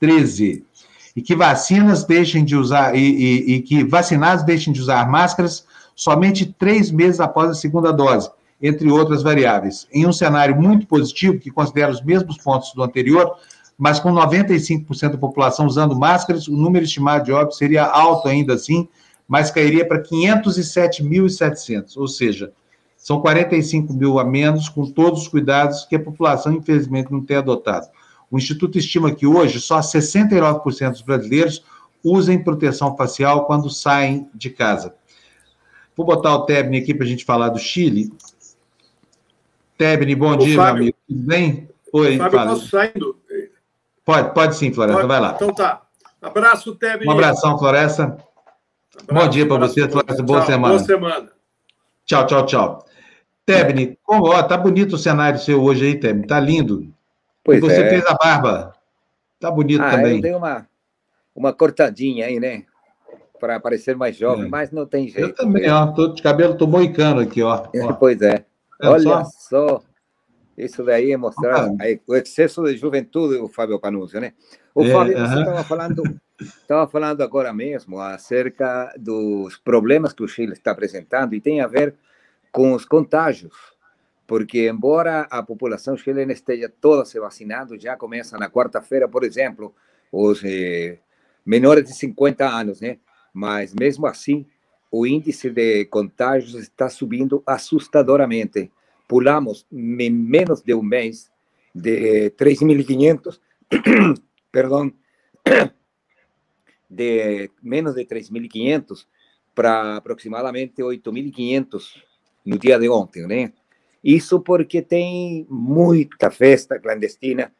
[0.00, 0.64] 13.
[1.16, 5.66] E que vacinas deixem de usar, e, e, e que vacinados deixem de usar máscaras
[5.94, 8.30] somente três meses após a segunda dose,
[8.62, 9.88] entre outras variáveis.
[9.92, 13.34] Em um cenário muito positivo, que considera os mesmos pontos do anterior,
[13.76, 18.54] mas com 95% da população usando máscaras, o número estimado de óbitos seria alto ainda
[18.54, 18.88] assim,
[19.26, 22.52] mas cairia para 507.700, ou seja,
[22.96, 27.36] são 45 mil a menos, com todos os cuidados que a população, infelizmente, não tem
[27.36, 27.86] adotado.
[28.30, 31.64] O Instituto estima que hoje só 69% dos brasileiros
[32.04, 34.94] usem proteção facial quando saem de casa.
[35.96, 38.12] Vou botar o Tebni aqui para a gente falar do Chile.
[39.76, 40.96] Tebni, bom Ô, dia, Fábio, meu amigo.
[41.08, 41.68] Tudo bem?
[41.92, 42.50] Oi, Fábio, fala.
[42.50, 43.18] posso saindo?
[44.04, 45.32] Pode, pode sim, Floresta, vai lá.
[45.34, 45.82] Então tá.
[46.20, 47.08] Abraço, Tebni.
[47.08, 48.04] Um abração, Floresta.
[48.04, 48.26] Abraço,
[49.12, 50.22] bom dia para você, Floresta.
[50.22, 50.74] Boa tchau, semana.
[50.74, 51.32] Boa semana.
[52.04, 52.86] Tchau, tchau, tchau.
[53.44, 56.26] Tebni, ó, tá bonito o cenário seu hoje aí, Tebni.
[56.26, 56.92] Tá lindo.
[57.44, 57.90] Pois e você é.
[57.90, 58.74] fez a barba.
[59.40, 60.16] Tá bonito ah, também.
[60.16, 60.66] Eu dei uma,
[61.34, 62.64] uma cortadinha aí, né?
[63.40, 64.48] Para parecer mais jovem, é.
[64.48, 65.28] mas não tem jeito.
[65.28, 65.72] Eu também, né?
[65.72, 65.86] ó.
[65.92, 67.68] Tô de cabelo, tô moicano aqui, ó.
[67.82, 67.92] ó.
[67.92, 68.44] pois é.
[68.82, 69.24] é Olha só?
[69.24, 69.82] só.
[70.56, 71.76] Isso daí é mostrar ah.
[71.80, 74.32] aí, o excesso de juventude, o Fábio Panúcio, né?
[74.74, 75.28] O é, Fábio, uh -huh.
[75.28, 76.02] você estava falando,
[76.40, 81.68] estava falando agora mesmo acerca dos problemas que o Chile está apresentando e tem a
[81.68, 81.94] ver
[82.50, 83.54] com os contágios
[84.28, 89.74] porque embora a população chilena esteja toda se vacinando, já começa na quarta-feira, por exemplo,
[90.12, 90.98] os eh,
[91.46, 92.98] menores de 50 anos, né?
[93.32, 94.44] Mas mesmo assim,
[94.92, 98.70] o índice de contágios está subindo assustadoramente.
[99.08, 101.30] Pulamos em menos de um mês
[101.74, 103.40] de 3.500,
[104.52, 104.92] perdão,
[106.90, 109.06] de menos de 3.500
[109.54, 112.02] para aproximadamente 8.500
[112.44, 113.54] no dia de ontem, né?
[114.08, 117.52] Isso porque tem muita festa clandestina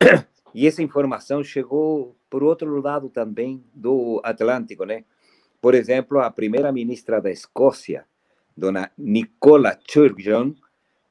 [0.52, 5.04] e essa informação chegou por outro lado também do Atlântico, né?
[5.60, 8.04] Por exemplo, a primeira ministra da Escócia,
[8.56, 10.54] dona Nicola Sturgeon,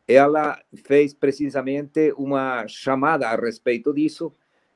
[0.05, 4.33] ela fez precisamente uma chamada a respeito disso,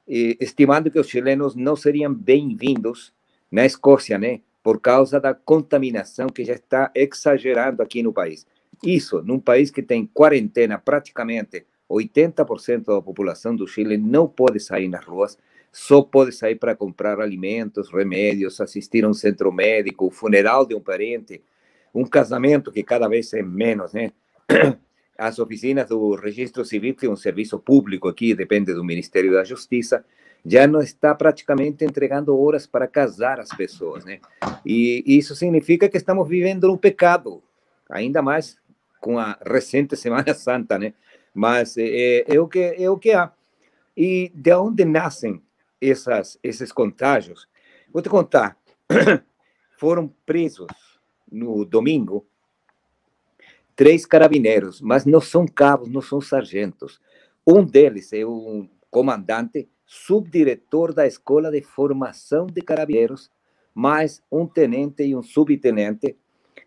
[0.08, 3.14] estimando que os chilenos não seriam bem-vindos
[3.52, 4.40] na Escócia, né?
[4.64, 8.48] Por causa da contaminação que já está exagerando aqui no país.
[8.86, 14.88] Isso, num país que tem quarentena, praticamente 80% da população do Chile não pode sair
[14.88, 15.38] nas ruas,
[15.72, 20.74] só pode sair para comprar alimentos, remédios, assistir a um centro médico, o funeral de
[20.74, 21.42] um parente,
[21.94, 24.12] um casamento que cada vez é menos, né?
[25.18, 29.44] As oficinas do Registro Civil, que é um serviço público aqui, depende do Ministério da
[29.44, 30.06] Justiça,
[30.46, 34.20] já não está praticamente entregando horas para casar as pessoas, né?
[34.66, 37.42] E isso significa que estamos vivendo no pecado,
[37.90, 38.58] ainda mais
[39.06, 40.96] com a recente Semana Santa, né?
[41.32, 43.32] Mas é, é, o que é o que há.
[43.96, 45.44] E de onde nascem
[45.80, 47.48] essas esses contágios?
[47.94, 48.58] Vou te contar.
[49.78, 50.66] Foram presos
[51.32, 52.26] no domingo
[53.76, 57.00] três carabineiros, mas não são cabos, não são sargentos.
[57.46, 63.30] Um deles é um comandante, subdiretor da Escola de Formação de Carabineiros,
[63.72, 66.18] mais um tenente e um subtenente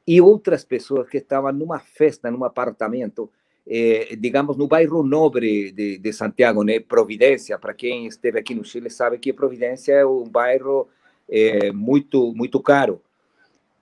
[0.09, 3.28] e outras pessoas que estavam numa festa, num apartamento,
[3.66, 6.80] eh, digamos, no bairro nobre de, de Santiago, né?
[6.80, 10.89] Providência, para quem esteve aqui no Chile sabe que Providência é um bairro
[11.28, 13.02] é, muito, muito caro.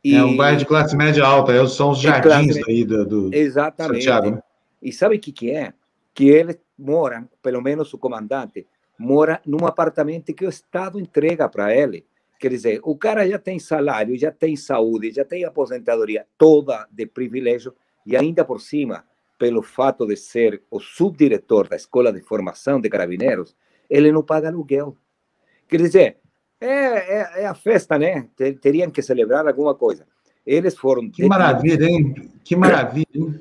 [0.02, 4.02] E, é um bairro de classe média alta, são os jardins aí do, do Exatamente.
[4.02, 4.42] Santiago.
[4.82, 5.72] E sabe o que, que é?
[6.12, 8.66] Que eles moram, pelo menos o comandante,
[8.98, 12.04] mora num apartamento que o Estado entrega para ele.
[12.38, 17.06] Quer dizer, o cara já tem salário, já tem saúde, já tem aposentadoria toda de
[17.06, 19.04] privilégio, e ainda por cima,
[19.38, 23.56] pelo fato de ser o subdiretor da Escola de Formação de Carabineiros,
[23.88, 24.96] ele não paga aluguel.
[25.68, 26.18] Quer dizer,
[26.60, 28.28] é, é, é a festa, né?
[28.60, 30.06] Teriam que celebrar alguma coisa.
[30.46, 31.10] Eles foram.
[31.10, 32.30] Que maravilha, hein?
[32.44, 33.40] Que maravilha, hein?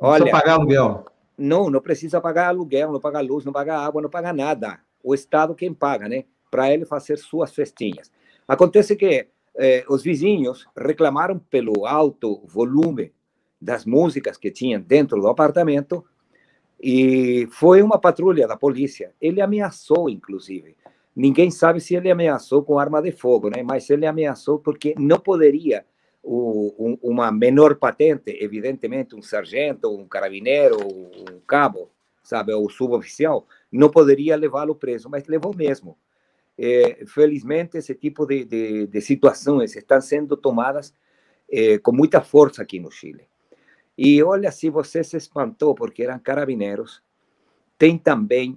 [0.00, 1.04] Não Olha, pagar aluguel.
[1.36, 4.80] Não, não precisa pagar aluguel, não paga luz, não paga água, não paga nada.
[5.02, 6.24] O Estado quem paga, né?
[6.52, 8.12] Para ele fazer suas festinhas.
[8.46, 9.26] Acontece que
[9.56, 13.10] eh, os vizinhos reclamaram pelo alto volume
[13.58, 16.04] das músicas que tinham dentro do apartamento
[16.78, 19.14] e foi uma patrulha da polícia.
[19.20, 20.76] Ele ameaçou, inclusive.
[21.14, 23.62] Ninguém sabe se ele ameaçou com arma de fogo, né?
[23.62, 25.86] Mas ele ameaçou porque não poderia
[26.22, 31.90] o, um, uma menor patente, evidentemente um sargento, um carabineiro, um cabo,
[32.22, 35.96] sabe, ou suboficial, não poderia levá-lo preso, mas levou mesmo.
[36.64, 40.94] É, felizmente, esse tipo de, de, de, situações estão sendo tomadas
[41.50, 43.26] é, com muita força aqui no Chile.
[43.98, 47.02] E olha, se você se espantou porque eram carabineiros,
[47.76, 48.56] tem também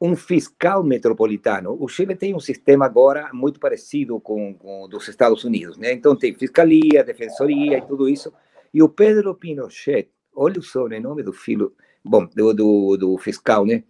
[0.00, 1.76] um fiscal metropolitano.
[1.78, 5.92] O Chile tem um sistema agora muito parecido com, com dos Estados Unidos, né?
[5.92, 8.32] Então tem fiscalia, defensoria e tudo isso.
[8.72, 13.84] E o Pedro Pinochet, olha o sobrenome do filho, bom, do, do, do fiscal, né?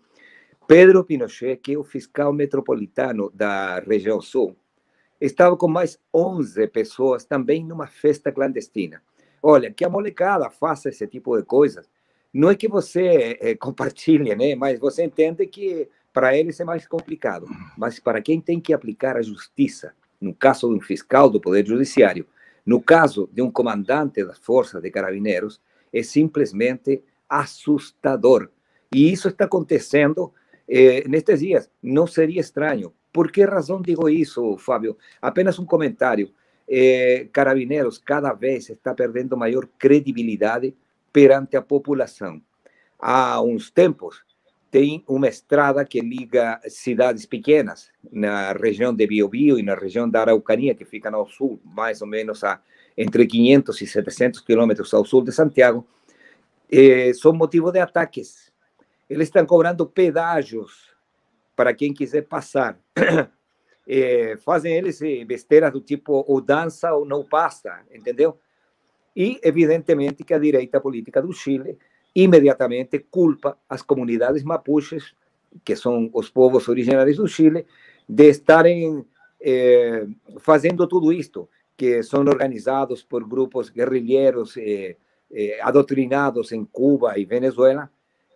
[0.73, 4.57] Pedro Pinochet, que é o fiscal metropolitano da região sul,
[5.21, 9.03] estava com mais 11 pessoas também numa festa clandestina.
[9.43, 11.91] Olha, que a molecada faça esse tipo de coisas.
[12.33, 14.55] Não é que você é, compartilhe, né?
[14.55, 17.47] Mas você entende que para eles é mais complicado.
[17.77, 21.67] Mas para quem tem que aplicar a justiça, no caso de um fiscal do Poder
[21.67, 22.27] Judiciário,
[22.65, 25.61] no caso de um comandante das Forças de Carabineiros,
[25.93, 28.49] é simplesmente assustador.
[28.91, 30.33] E isso está acontecendo
[30.69, 31.71] eh, nestes dias.
[31.83, 32.93] Não seria estranho.
[33.13, 34.97] Por que razão digo isso, Fábio?
[35.21, 36.31] Apenas um comentário.
[36.69, 40.75] Eh, Carabineiros cada vez está perdendo maior credibilidade
[41.13, 42.41] perante a população.
[42.99, 44.25] Há uns tempos,
[44.71, 50.23] tem uma estrada que liga cidades pequenas na região de Biobío e na região da
[50.23, 52.61] Araucania, que fica ao sul, mais ou menos a
[52.97, 55.87] entre 500 e 700 quilômetros ao sul de Santiago,
[56.71, 58.52] eh, são motivo de ataques.
[59.13, 60.91] Eles estão cobrando pedágios
[61.55, 62.79] para quem quiser passar.
[63.87, 68.39] eh, fazem eles eh, besteiras do tipo ou dança ou não passa, entendeu?
[69.15, 71.77] E, evidentemente, que a direita política do Chile
[72.15, 75.15] imediatamente culpa as comunidades mapuches,
[75.63, 77.67] que são os povos originários do Chile,
[78.09, 79.05] de estarem
[79.39, 80.07] eh,
[80.39, 84.97] fazendo tudo isto, que são organizados por grupos guerrilheiros eh,
[85.31, 87.91] eh, adotrinados em Cuba e Venezuela,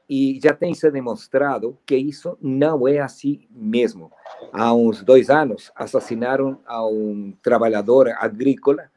[0.08, 4.10] e já tem se demonstrado que isso não é assim mesmo.
[4.52, 8.90] Há uns dois anos, assassinaram a um trabalhador agrícola,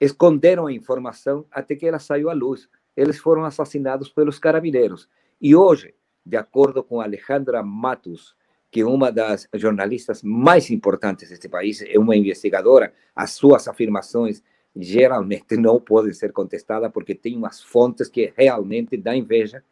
[0.00, 5.08] esconderam a informação até que ela saiu à luz eles foram assassinados pelos carabineiros.
[5.40, 8.36] E hoje, de acordo com Alejandra Matos,
[8.70, 14.42] que é uma das jornalistas mais importantes deste país, é uma investigadora, as suas afirmações
[14.74, 19.62] geralmente não podem ser contestadas porque tem umas fontes que realmente dá inveja.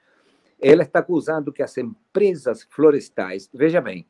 [0.60, 4.06] Ela está acusando que as empresas florestais, veja bem,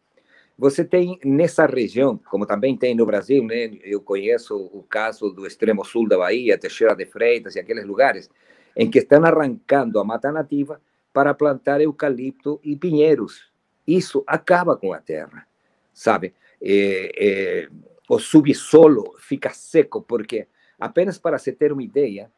[0.58, 3.78] você tem nessa região, como também tem no Brasil, né?
[3.82, 8.28] eu conheço o caso do extremo sul da Bahia, Teixeira de Freitas e aqueles lugares,
[8.76, 10.78] em que estão arrancando a mata nativa
[11.14, 13.50] para plantar eucalipto e pinheiros.
[13.86, 15.46] Isso acaba com a terra,
[15.94, 16.34] sabe?
[16.60, 17.68] É, é,
[18.06, 20.46] o subsolo fica seco, porque,
[20.78, 22.30] apenas para se ter uma ideia,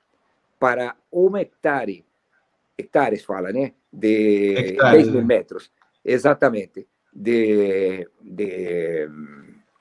[0.61, 2.05] para um hectare,
[2.77, 3.73] hectares fala, né?
[3.93, 5.71] De hectares, 10 mil metros,
[6.05, 9.09] exatamente, de, de,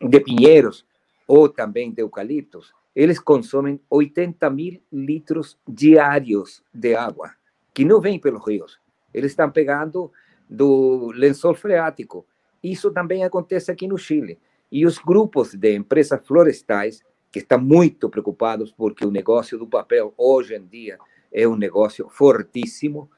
[0.01, 0.85] de pinheiros
[1.27, 7.31] ou também de eucaliptos, eles consomem 80 mil litros diários de água,
[7.73, 8.79] que não vem pelos rios.
[9.13, 10.11] Eles estão pegando
[10.49, 12.25] do lençol freático.
[12.61, 14.37] Isso também acontece aqui no Chile.
[14.69, 17.01] E os grupos de empresas florestais,
[17.31, 20.99] que estão muito preocupados porque o negócio do papel hoje em dia
[21.31, 23.09] é um negócio fortíssimo,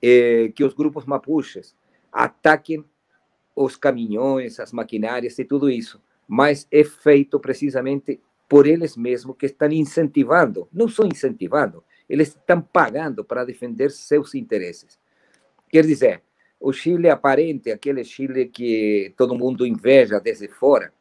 [0.00, 1.74] é, que os grupos mapuches
[2.12, 2.84] ataquem
[3.54, 6.00] os caminhões, as maquinárias e tudo isso.
[6.26, 12.60] Mas é feito precisamente por eles mesmos que estão incentivando, não só incentivando, eles estão
[12.60, 14.98] pagando para defender seus interesses.
[15.68, 16.22] Quer dizer,
[16.58, 20.92] o Chile aparente, aquele Chile que todo mundo inveja desde fora,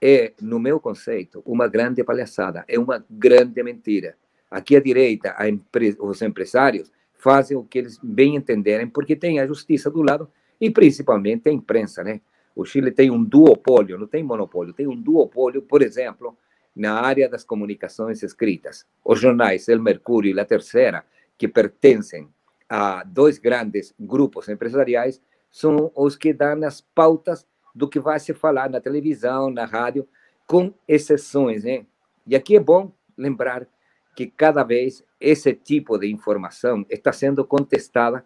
[0.00, 4.16] é, no meu conceito, uma grande palhaçada, é uma grande mentira.
[4.50, 9.46] Aqui à direita, empre os empresários fazem o que eles bem entenderem, porque tem a
[9.46, 10.28] justiça do lado
[10.60, 12.20] e principalmente a imprensa, né?
[12.56, 16.36] O Chile tem um duopólio, não tem monopólio, tem um duopólio, por exemplo,
[16.74, 18.86] na área das comunicações escritas.
[19.04, 21.04] Os jornais El Mercúrio e La Terceira,
[21.38, 22.28] que pertencem
[22.68, 25.20] a dois grandes grupos empresariais,
[25.50, 30.06] são os que dão as pautas do que vai se falar na televisão, na rádio,
[30.46, 31.86] com exceções, né?
[32.26, 33.66] E aqui é bom lembrar
[34.14, 38.24] que cada vez esse tipo de informação está sendo contestada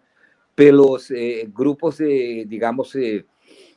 [0.55, 3.23] pelos eh, grupos, eh, digamos, eh,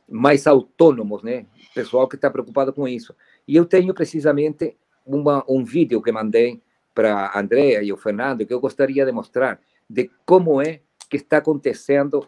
[0.09, 1.47] mais autônomos, né?
[1.75, 3.15] Pessoal que está preocupado com isso.
[3.47, 6.63] E eu tenho precisamente uma, um vídeo que mandei
[6.95, 11.17] para a Andrea e o Fernando que eu gostaria de mostrar de como é que
[11.17, 12.27] está acontecendo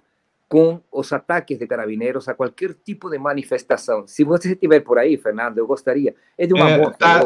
[0.48, 4.06] com os ataques de carabineiros a qualquer tipo de manifestação.
[4.06, 6.14] Se você estiver por aí, Fernando, eu gostaria.
[6.36, 7.20] É de uma É, moça, tá.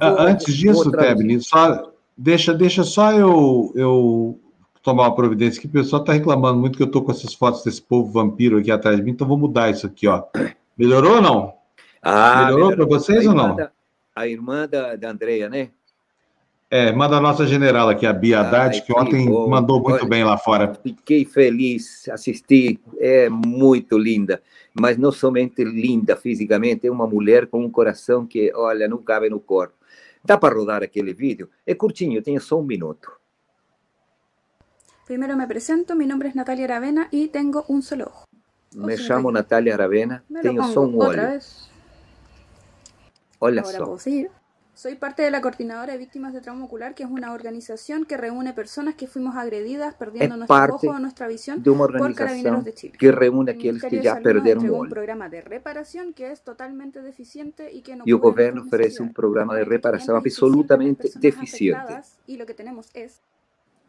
[0.00, 0.90] Vou- Antes disso.
[0.90, 4.40] Tebni, só deixa, deixa só eu, eu
[4.82, 7.62] tomar uma providência que o pessoal está reclamando muito que eu estou com essas fotos
[7.62, 10.24] desse povo vampiro aqui atrás de mim, então vou mudar isso aqui, ó.
[10.76, 11.54] Melhorou ou não?
[12.02, 13.56] Ah, Melhorou para vocês a ou não?
[13.56, 13.70] Da,
[14.16, 15.70] a irmã da, da Andrea, né?
[16.74, 19.46] É, manda a nossa general aqui, a Bia Haddad, Ai, que que ontem bom.
[19.46, 20.08] mandou muito Olha.
[20.08, 20.72] bem lá fora.
[20.82, 24.42] Fiquei feliz, assisti, é muito linda,
[24.72, 29.28] mas não somente linda fisicamente, é uma mulher com um coração que, olha, não cabe
[29.28, 29.74] no corpo.
[30.24, 31.50] Dá para rodar aquele vídeo?
[31.66, 33.12] É curtinho, tem só um minuto.
[35.04, 38.24] Primero me presento, mi nombre es Natalia Aravena y tengo un solo ojo.
[38.74, 39.30] Me chamo.
[39.30, 41.20] Natália Aravena, Me tenho só um olho.
[41.20, 41.68] vez.
[43.38, 43.84] Olha Ahora só.
[43.84, 44.30] puedo seguir.
[44.74, 48.16] Soy parte de la Coordinadora de Víctimas de Trauma Ocular, que es una organización que
[48.16, 52.14] reúne personas que fuimos agredidas perdiendo É nuestro ojo o nuestra visión de uma por
[52.14, 52.96] Carabineros de Chile.
[52.98, 57.70] que reúne El aqueles que o entregó un programa de reparación que es totalmente deficiente
[57.70, 59.14] y que no E o cubre governo nuestras oferece um necesidades.
[59.14, 61.92] programa de Hay entre reparação 500 y 600 absolutamente deficiente.
[62.26, 63.20] Y lo que tenemos es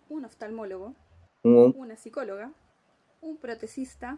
[0.09, 0.93] un oftalmólogo,
[1.45, 2.51] Um, una psicóloga,
[3.21, 4.17] un protecista,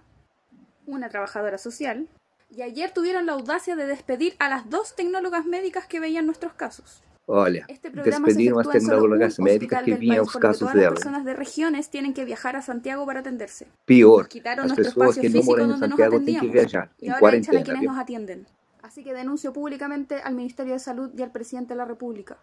[0.86, 2.08] una trabajadora social.
[2.50, 6.54] Y ayer tuvieron la audacia de despedir a las dos tecnólogas médicas que veían nuestros
[6.54, 7.04] casos.
[7.28, 10.94] olha, Este solo un tecnólogas médicas que vinham os casos delas.
[11.00, 13.68] personas de regiones tienen que viajar a Santiago para atenderse.
[13.86, 14.28] Pior,
[14.58, 17.64] as pessoas que não moram em Santiago têm que viajar Y em a quarentena.
[17.64, 17.90] quienes viu?
[17.92, 18.46] nos atienden.
[18.84, 22.38] Así que denuncio públicamente al Ministerio de Salud y al presidente de la República.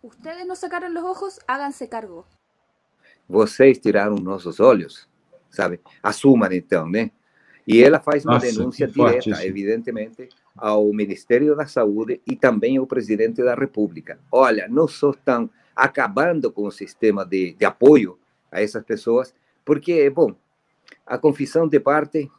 [0.00, 2.26] Ustedes nos sacaron los ojos, háganse cargo.
[3.28, 5.06] Vocês tiraram nossos olhos,
[5.50, 5.80] sabe?
[6.02, 7.12] Assumam então, né?
[7.66, 9.42] E ela faz uma Nossa, denúncia direta, isso.
[9.42, 14.18] evidentemente, ao Ministério da Saúde e também ao presidente da República.
[14.30, 18.18] Olha, não só estão acabando com o sistema de, de apoio
[18.50, 19.34] a essas pessoas,
[19.64, 20.34] porque, bom,
[21.06, 22.30] a confissão de parte,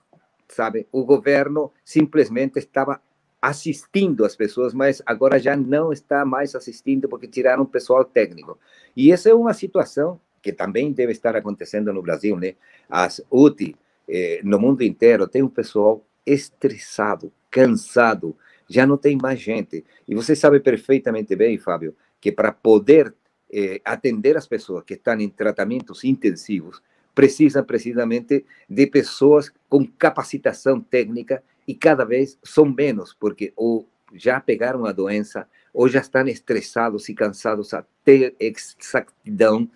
[0.48, 3.00] sabe, o governo simplesmente estava
[3.42, 8.58] assistindo as pessoas, mas agora já não está mais assistindo porque tiraram o pessoal técnico.
[8.96, 12.56] E essa é uma situação que também deve estar acontecendo no Brasil, né?
[12.90, 13.76] As UTI
[14.08, 18.36] eh, no mundo inteiro tem um pessoal estressado, cansado,
[18.70, 19.84] já não tem mais gente.
[20.08, 23.14] E você sabe perfeitamente bem, Fábio, que para poder
[23.52, 26.82] eh, atender as pessoas que estão em tratamentos intensivos,
[27.14, 34.40] precisam precisamente de pessoas com capacitação técnica e cada vez são menos, porque ou já
[34.40, 39.70] pegaram a doença ou já estão estressados e cansados até exatidão.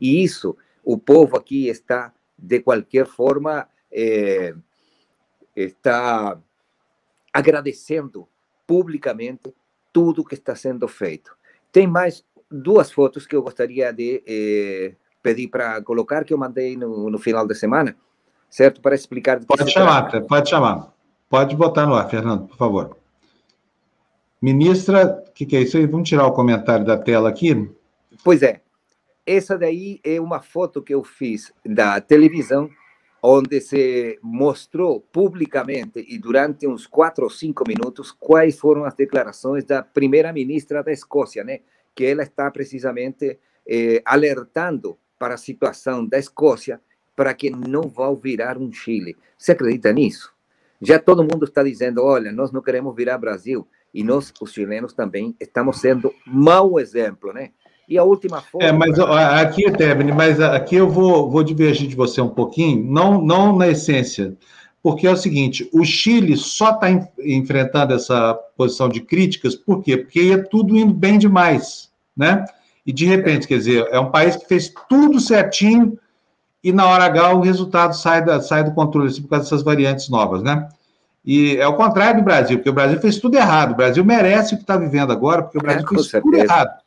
[0.00, 4.54] E isso, o povo aqui está, de qualquer forma, eh,
[5.54, 6.38] está
[7.32, 8.28] agradecendo
[8.66, 9.54] publicamente
[9.92, 11.36] tudo que está sendo feito.
[11.70, 16.76] Tem mais duas fotos que eu gostaria de eh, pedir para colocar, que eu mandei
[16.76, 17.96] no, no final de semana,
[18.50, 18.80] certo?
[18.80, 19.44] Para explicar.
[19.44, 20.26] Pode chamar, trata.
[20.26, 20.92] pode chamar.
[21.28, 22.96] Pode botar no ar, Fernando, por favor.
[24.40, 25.86] Ministra, o que, que é isso aí?
[25.86, 27.70] Vamos tirar o comentário da tela aqui.
[28.22, 28.60] Pois é.
[29.26, 32.68] Essa daí é uma foto que eu fiz da televisão,
[33.26, 39.64] onde se mostrou publicamente e durante uns quatro ou cinco minutos quais foram as declarações
[39.64, 41.60] da primeira-ministra da Escócia, né?
[41.94, 46.78] Que ela está precisamente eh, alertando para a situação da Escócia
[47.16, 49.16] para que não vá virar um Chile.
[49.38, 50.30] Você acredita nisso?
[50.82, 54.92] Já todo mundo está dizendo, olha, nós não queremos virar Brasil e nós, os chilenos,
[54.92, 57.52] também estamos sendo mau exemplo, né?
[57.88, 58.62] E a última foto.
[58.62, 62.84] É, mas ó, aqui, Tebni, mas aqui eu vou, vou divergir de você um pouquinho,
[62.84, 64.34] não, não na essência,
[64.82, 66.88] porque é o seguinte: o Chile só está
[67.18, 69.96] enfrentando essa posição de críticas, por quê?
[69.98, 72.44] Porque ia tudo indo bem demais, né?
[72.86, 75.98] E de repente, quer dizer, é um país que fez tudo certinho
[76.62, 79.62] e na hora H o resultado sai, da, sai do controle, assim, por causa dessas
[79.62, 80.68] variantes novas, né?
[81.24, 83.72] E é o contrário do Brasil, porque o Brasil fez tudo errado.
[83.72, 86.44] O Brasil merece o que está vivendo agora, porque o Brasil É, fez tudo certeza.
[86.44, 86.83] errado.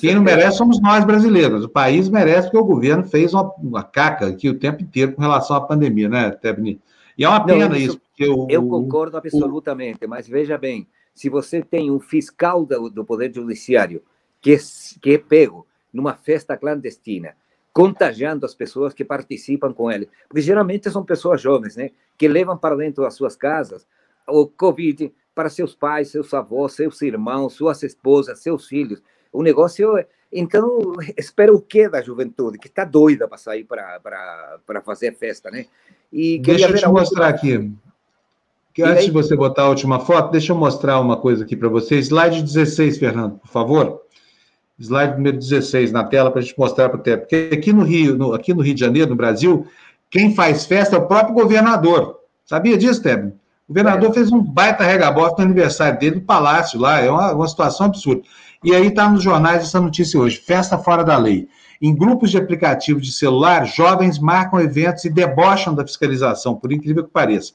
[0.00, 1.64] Quem não merece somos nós brasileiros.
[1.64, 5.22] O país merece porque o governo fez uma, uma caca aqui o tempo inteiro com
[5.22, 6.80] relação à pandemia, né, Tebni?
[7.16, 10.58] E é uma Não, pena isso- isso, porque o, Eu o- concordo absolutamente, mas veja
[10.58, 14.02] bem, se você tem um fiscal do, do Poder Judiciário
[14.40, 14.58] que é,
[15.00, 17.34] que é pego numa festa clandestina,
[17.72, 22.56] contagiando as pessoas que participam com ele, porque geralmente são pessoas jovens, né, que levam
[22.56, 23.86] para dentro das suas casas
[24.26, 29.02] o Covid para seus pais, seus avós, seus irmãos, suas esposas, seus filhos.
[29.32, 30.06] O negócio é.
[30.32, 32.58] Então, espera o quê da juventude?
[32.58, 35.66] Que está doida para sair para fazer festa, né?
[36.12, 37.72] E Deixa eu te mostrar aqui.
[38.72, 41.68] Que antes de você botar a última foto, deixa eu mostrar uma coisa aqui para
[41.68, 41.96] você.
[41.98, 44.02] Slide 16, Fernando, por favor.
[44.78, 47.22] Slide número 16 na tela para a gente mostrar para o tempo.
[47.22, 49.66] Porque aqui no Rio, no, aqui no Rio de Janeiro, no Brasil,
[50.08, 52.20] quem faz festa é o próprio governador.
[52.46, 53.32] Sabia disso, Teb?
[53.68, 57.00] O governador fez um baita regabote no aniversário dele no palácio lá.
[57.00, 58.22] É uma, uma situação absurda.
[58.62, 61.48] E aí está nos jornais essa notícia hoje: festa fora da lei.
[61.80, 67.04] Em grupos de aplicativos de celular, jovens marcam eventos e debocham da fiscalização, por incrível
[67.04, 67.54] que pareça.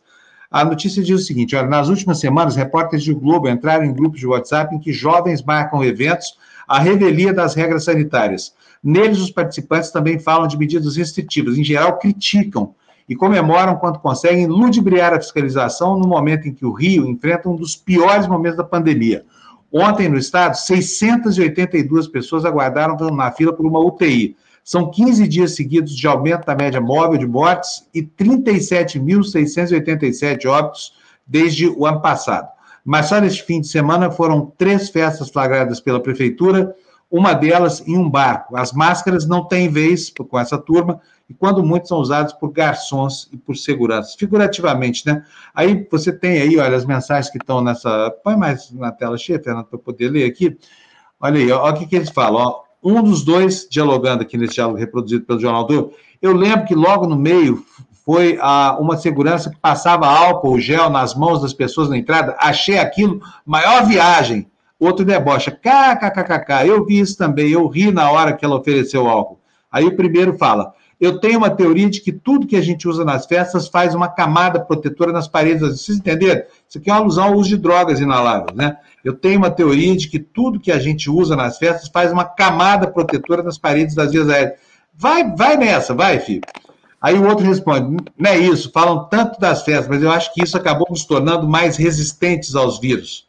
[0.50, 4.20] A notícia diz o seguinte: olha, nas últimas semanas, repórteres do Globo entraram em grupos
[4.20, 8.56] de WhatsApp em que jovens marcam eventos à revelia das regras sanitárias.
[8.84, 12.74] Neles, os participantes também falam de medidas restritivas, em geral, criticam
[13.08, 17.56] e comemoram quando conseguem ludibriar a fiscalização no momento em que o Rio enfrenta um
[17.56, 19.24] dos piores momentos da pandemia.
[19.78, 24.38] Ontem, no estado, 682 pessoas aguardaram na fila por uma UTI.
[24.64, 30.94] São 15 dias seguidos de aumento da média móvel de mortes e 37.687 óbitos
[31.28, 32.48] desde o ano passado.
[32.86, 36.74] Mas só neste fim de semana foram três festas flagradas pela prefeitura,
[37.12, 38.56] uma delas em um barco.
[38.56, 43.28] As máscaras não têm vez com essa turma, e quando muito são usadas por garçons
[43.32, 45.24] e por seguranças, figurativamente, né?
[45.54, 48.12] Aí você tem aí, olha, as mensagens que estão nessa.
[48.24, 50.56] Põe mais na tela cheia, Fernando, para poder ler aqui.
[51.20, 52.42] Olha aí, olha o que, que eles falam.
[52.42, 52.66] Ó.
[52.84, 55.92] Um dos dois, dialogando aqui nesse diálogo reproduzido pelo Jornal do
[56.22, 57.64] eu lembro que logo no meio
[58.06, 62.36] foi a, uma segurança que passava álcool gel nas mãos das pessoas na entrada.
[62.40, 64.48] Achei aquilo maior viagem.
[64.80, 66.68] Outro debocha, kkkk.
[66.68, 69.40] Eu vi isso também, eu ri na hora que ela ofereceu álcool.
[69.72, 73.04] Aí o primeiro fala: eu tenho uma teoria de que tudo que a gente usa
[73.04, 75.62] nas festas faz uma camada protetora nas paredes.
[75.62, 76.44] Vocês entenderam?
[76.68, 78.78] Isso aqui é uma alusão ao uso de drogas inaláveis, né?
[79.04, 82.24] Eu tenho uma teoria de que tudo que a gente usa nas festas faz uma
[82.24, 84.58] camada protetora nas paredes das vias aéreas.
[84.98, 86.42] Vai, vai nessa, vai, filho.
[87.02, 90.42] Aí o outro responde: não é isso, falam tanto das festas, mas eu acho que
[90.42, 93.28] isso acabou nos tornando mais resistentes aos vírus.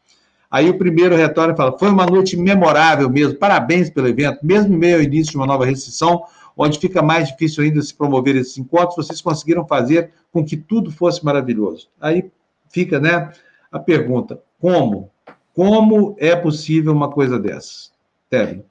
[0.51, 4.72] Aí o primeiro retorna e fala: foi uma noite memorável mesmo, parabéns pelo evento, mesmo
[4.72, 6.22] em meio ao início de uma nova restrição,
[6.57, 10.91] onde fica mais difícil ainda se promover esses encontros, vocês conseguiram fazer com que tudo
[10.91, 11.89] fosse maravilhoso.
[12.01, 12.31] Aí
[12.70, 13.33] fica, né,
[13.70, 15.11] a pergunta: como?
[15.55, 17.93] Como é possível uma coisa dessas?
[18.28, 18.62] Teve.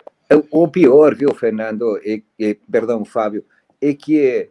[0.52, 3.46] O pior, viu, Fernando, é, é, perdão, Fábio,
[3.80, 4.50] é que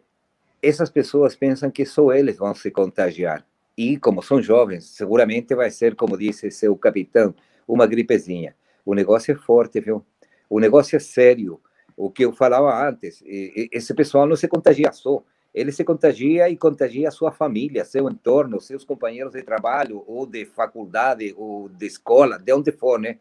[0.61, 3.45] essas pessoas pensam que só eles vão se contagiar.
[3.77, 7.35] E, como são jovens, seguramente vai ser, como disse seu capitão,
[7.67, 8.55] uma gripezinha.
[8.85, 10.03] O negócio é forte, viu?
[10.49, 11.59] O negócio é sério.
[11.97, 15.23] O que eu falava antes, esse pessoal não se contagia só.
[15.53, 20.25] Ele se contagia e contagia a sua família, seu entorno, seus companheiros de trabalho, ou
[20.25, 23.17] de faculdade, ou de escola, de onde for, né?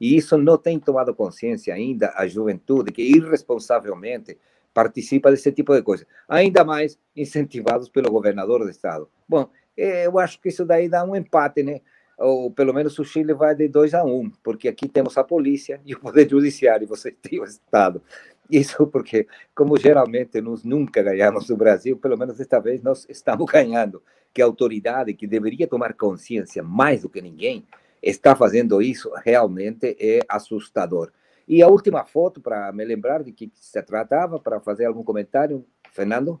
[0.00, 4.38] E isso não tem tomado consciência ainda a juventude, que irresponsavelmente
[4.72, 6.06] participa desse tipo de coisa.
[6.26, 9.08] Ainda mais incentivados pelo governador do estado.
[9.28, 11.82] Bom, eu acho que isso daí dá um empate, né?
[12.18, 15.24] Ou pelo menos o Chile vai de 2 a 1, um, porque aqui temos a
[15.24, 18.02] polícia e o poder judiciário, e você tem o Estado.
[18.50, 23.46] Isso porque, como geralmente nós nunca ganhamos no Brasil, pelo menos desta vez nós estamos
[23.50, 27.64] ganhando, que a autoridade que deveria tomar consciência mais do que ninguém
[28.02, 31.10] está fazendo isso, realmente é assustador.
[31.46, 35.64] E a última foto, para me lembrar de que se tratava, para fazer algum comentário,
[35.92, 36.40] Fernando?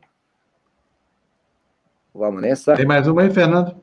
[2.12, 2.74] Vamos nessa.
[2.74, 3.82] Tem mais uma aí, Fernando?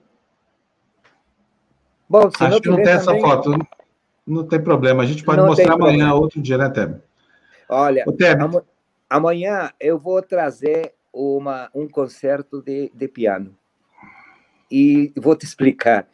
[2.11, 2.99] Bom, se Acho que não tem também...
[2.99, 3.57] essa foto.
[4.27, 5.01] Não tem problema.
[5.01, 6.99] A gente pode não mostrar amanhã, outro dia, né, Tebe?
[7.69, 8.61] Olha, Tebe.
[9.09, 13.55] amanhã eu vou trazer uma, um concerto de, de piano.
[14.69, 16.05] E vou te explicar.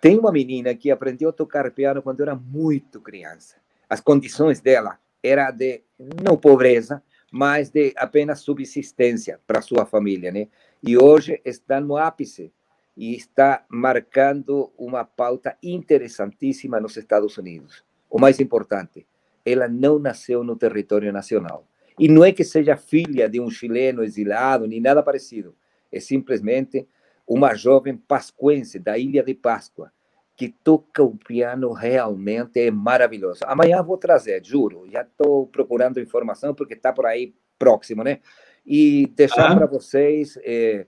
[0.00, 3.56] Tem uma menina que aprendeu a tocar piano quando era muito criança.
[3.90, 5.82] As condições dela era de
[6.24, 10.48] não pobreza, mas de apenas subsistência para sua família, né?
[10.82, 12.50] E hoje está no ápice
[12.96, 17.84] e está marcando uma pauta interessantíssima nos Estados Unidos.
[18.08, 19.06] O mais importante,
[19.44, 21.66] ela não nasceu no território nacional.
[21.98, 25.54] E não é que seja filha de um chileno exilado, nem nada parecido.
[25.90, 26.86] É simplesmente
[27.26, 29.92] uma jovem pascuense da Ilha de Páscoa,
[30.36, 33.40] que toca o piano realmente é maravilhoso.
[33.44, 34.86] Amanhã vou trazer, juro.
[34.90, 38.20] Já estou procurando informação porque está por aí próximo, né?
[38.66, 39.56] E deixar ah.
[39.56, 40.86] para vocês é,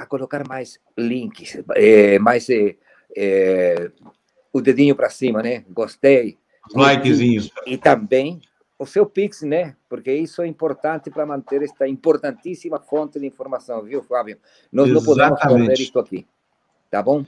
[0.00, 2.74] a colocar mais links, é, mais é,
[3.14, 3.90] é,
[4.50, 5.62] o dedinho para cima, né?
[5.68, 6.38] Gostei.
[6.74, 7.50] Likezinhos.
[7.66, 8.40] E, e também
[8.78, 9.76] o seu Pix, né?
[9.90, 14.38] Porque isso é importante para manter esta importantíssima fonte de informação, viu, Fábio?
[14.72, 15.06] Nós Exatamente.
[15.06, 16.26] não podemos perder isso aqui.
[16.90, 17.22] Tá bom?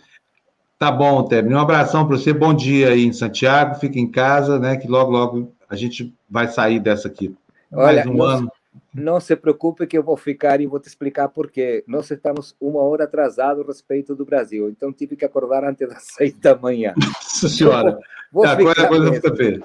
[0.79, 1.55] Tá bom, Tebni.
[1.55, 2.33] Um abração para você.
[2.33, 3.75] Bom dia aí em Santiago.
[3.75, 4.79] Fica em casa, né?
[4.79, 7.37] Que logo, logo a gente vai sair dessa aqui.
[7.71, 8.53] Olha, Mais um ano.
[8.95, 11.85] Não se preocupe que eu vou ficar e vou te explicar por quê.
[11.87, 16.03] Nós estamos uma hora atrasado a respeito do Brasil, então tive que acordar antes das
[16.17, 16.95] seis da manhã.
[16.97, 17.99] Nossa senhora.
[18.31, 19.63] Vou tá, ficar coisa fica feia.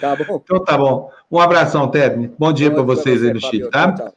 [0.00, 0.42] Tá bom?
[0.42, 1.10] Então tá bom.
[1.30, 2.32] Um abração, Tebni.
[2.38, 3.92] Bom dia para vocês você, aí no Chile, tá?
[3.92, 4.12] Tchau,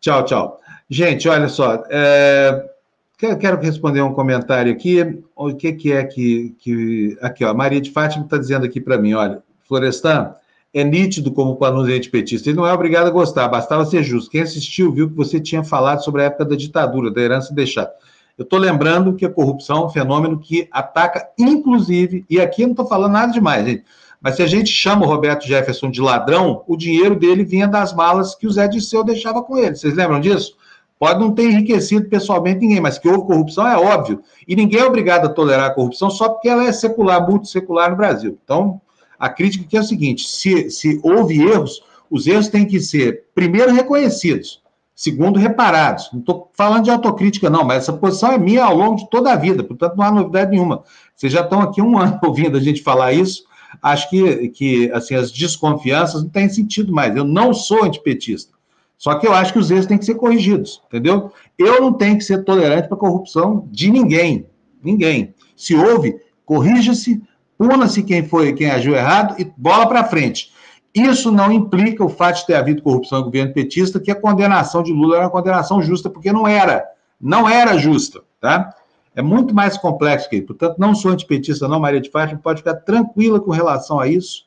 [0.00, 0.24] tchau.
[0.24, 1.84] tchau, Gente, olha só.
[1.90, 2.68] É...
[3.16, 5.22] Quero responder um comentário aqui.
[5.36, 7.16] O que, que é que, que.
[7.20, 7.54] Aqui, ó.
[7.54, 10.34] Maria de Fátima está dizendo aqui para mim: olha, Florestan,
[10.72, 12.48] é nítido como anúncio petista.
[12.48, 14.30] Ele não é obrigado a gostar, bastava ser justo.
[14.30, 17.92] Quem assistiu viu que você tinha falado sobre a época da ditadura, da herança deixada.
[18.38, 22.68] Eu estou lembrando que a corrupção é um fenômeno que ataca, inclusive, e aqui eu
[22.68, 23.84] não estou falando nada demais, gente,
[24.22, 27.92] mas se a gente chama o Roberto Jefferson de ladrão, o dinheiro dele vinha das
[27.92, 29.74] malas que o Zé Disseu deixava com ele.
[29.74, 30.56] Vocês lembram disso?
[30.98, 34.22] Pode não ter enriquecido pessoalmente ninguém, mas que houve corrupção é óbvio.
[34.46, 37.96] E ninguém é obrigado a tolerar a corrupção só porque ela é secular, multissecular no
[37.96, 38.38] Brasil.
[38.44, 38.80] Então,
[39.22, 41.80] a crítica aqui é o seguinte: se, se houve erros,
[42.10, 44.60] os erros têm que ser, primeiro, reconhecidos,
[44.96, 46.10] segundo, reparados.
[46.12, 49.32] Não estou falando de autocrítica, não, mas essa posição é minha ao longo de toda
[49.32, 50.82] a vida, portanto, não há novidade nenhuma.
[51.14, 53.44] Vocês já estão aqui um ano ouvindo a gente falar isso.
[53.80, 57.14] Acho que, que assim, as desconfianças não têm sentido mais.
[57.14, 58.52] Eu não sou antipetista.
[58.98, 61.30] Só que eu acho que os erros têm que ser corrigidos, entendeu?
[61.56, 64.46] Eu não tenho que ser tolerante para a corrupção de ninguém.
[64.82, 65.32] Ninguém.
[65.56, 67.22] Se houve, corrija-se,
[67.62, 70.50] puna-se quem foi, quem agiu errado e bola para frente.
[70.92, 74.82] Isso não implica o fato de ter havido corrupção no governo petista, que a condenação
[74.82, 76.84] de Lula era uma condenação justa, porque não era.
[77.20, 78.74] Não era justa, tá?
[79.14, 80.46] É muito mais complexo que isso.
[80.46, 84.44] Portanto, não sou antipetista, não, Maria de Fátima, pode ficar tranquila com relação a isso,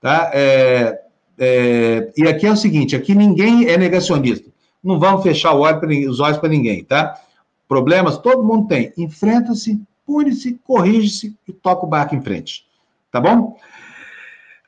[0.00, 0.30] tá?
[0.32, 1.00] É,
[1.36, 4.48] é, e aqui é o seguinte, aqui ninguém é negacionista.
[4.84, 7.18] Não vamos fechar olho pra, os olhos para ninguém, tá?
[7.66, 8.92] Problemas todo mundo tem.
[8.96, 12.64] Enfrenta-se, pune-se, corrige-se e toca o barco em frente.
[13.10, 13.58] Tá bom?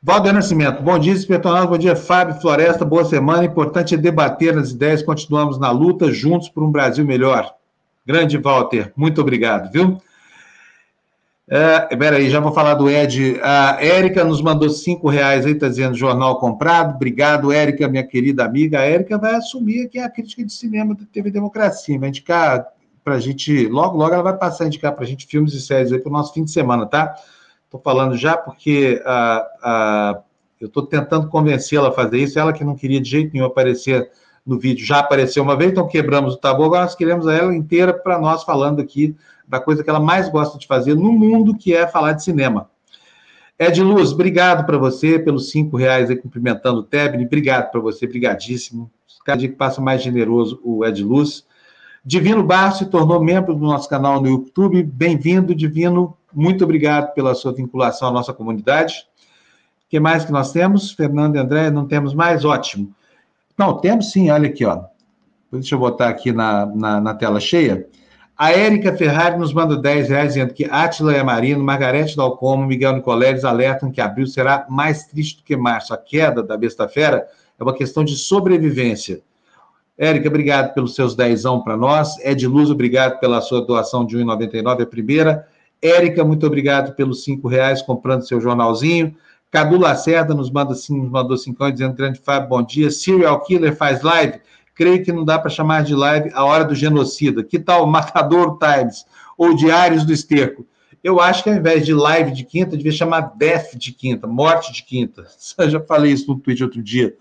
[0.02, 3.44] Valder Nascimento, bom dia, Espetonado, bom dia, Fábio Floresta, boa semana.
[3.44, 7.54] Importante é debater as ideias, continuamos na luta, juntos por um Brasil melhor.
[8.06, 10.00] Grande Walter, muito obrigado, viu?
[11.50, 13.40] É, peraí, já vou falar do Ed.
[13.42, 16.94] A Érica nos mandou cinco reais aí, está dizendo jornal comprado.
[16.94, 18.80] Obrigado, Érica, minha querida amiga.
[18.80, 21.98] A Érica vai assumir aqui a crítica de cinema da TV Democracia.
[21.98, 22.66] Vai indicar
[23.08, 25.62] para a gente, logo, logo ela vai passar a indicar para a gente filmes e
[25.62, 27.14] séries aí para o nosso fim de semana, tá?
[27.64, 30.20] Estou falando já porque a, a,
[30.60, 34.10] eu estou tentando convencê-la a fazer isso, ela que não queria de jeito nenhum aparecer
[34.44, 37.94] no vídeo, já apareceu uma vez, então quebramos o tabu, agora nós queremos ela inteira
[37.94, 39.16] para nós falando aqui
[39.46, 42.68] da coisa que ela mais gosta de fazer no mundo, que é falar de cinema.
[43.58, 48.06] Ed Luz, obrigado para você pelos cinco reais aí cumprimentando o Tebni, obrigado para você,
[48.06, 48.90] brigadíssimo.
[49.24, 51.47] Cada dia que passa mais generoso o Ed Luz.
[52.04, 54.82] Divino Bar se tornou membro do nosso canal no YouTube.
[54.82, 56.16] Bem-vindo, Divino.
[56.32, 59.06] Muito obrigado pela sua vinculação à nossa comunidade.
[59.86, 60.92] O que mais que nós temos?
[60.92, 62.44] Fernando e André, não temos mais?
[62.44, 62.94] Ótimo.
[63.56, 64.84] Não, temos sim, olha aqui, ó.
[65.50, 67.86] Deixa eu botar aqui na, na, na tela cheia.
[68.36, 72.92] A Érica Ferrari nos manda 10 reais, dizendo que Átila e Marino, Margarete Dalcomo, Miguel
[72.94, 75.92] Nicoleles alertam que abril será mais triste do que março.
[75.92, 77.26] A queda da besta-fera
[77.58, 79.20] é uma questão de sobrevivência.
[79.98, 82.16] Érica, obrigado pelos seus dezão para nós.
[82.24, 85.48] Ed Luz, obrigado pela sua doação de 1,99, a primeira.
[85.82, 89.14] Érica, muito obrigado pelos cinco reais comprando seu jornalzinho.
[89.50, 92.90] Cadu Lacerda nos manda nos mandou cinco dizendo grande Fábio, bom dia.
[92.90, 94.40] Serial Killer faz live.
[94.74, 97.42] Creio que não dá para chamar de live a hora do genocida.
[97.42, 99.04] Que tal Matador Times
[99.36, 100.64] ou Diários do Esterco?
[101.02, 104.72] Eu acho que ao invés de live de quinta, devia chamar Death de quinta, morte
[104.72, 105.26] de quinta.
[105.58, 107.16] Eu já falei isso no Twitter outro dia.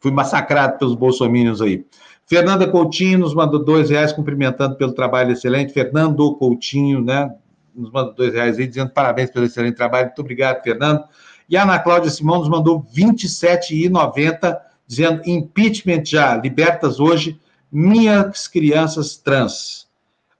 [0.00, 1.84] Fui massacrado pelos bolsominions aí.
[2.28, 5.72] Fernanda Coutinho nos mandou dois reais, cumprimentando pelo trabalho excelente.
[5.72, 7.34] Fernando Coutinho, né?
[7.74, 10.08] Nos mandou dois reais aí, dizendo parabéns pelo excelente trabalho.
[10.08, 11.04] Muito obrigado, Fernando.
[11.48, 17.40] E a Ana Cláudia Simão nos mandou R$ 27,90, dizendo impeachment já, libertas hoje,
[17.72, 19.88] minhas crianças trans.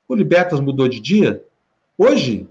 [0.06, 1.42] O Libertas mudou de dia?
[1.96, 2.46] Hoje?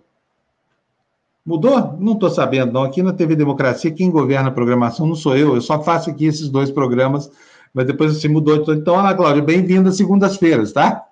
[1.46, 1.96] Mudou?
[2.00, 2.84] Não estou sabendo, não.
[2.84, 6.26] Aqui na TV Democracia, quem governa a programação não sou eu, eu só faço aqui
[6.26, 7.32] esses dois programas
[7.74, 8.64] mas depois você mudou.
[8.74, 11.06] Então, Ana Cláudia, bem-vinda às segundas-feiras, tá?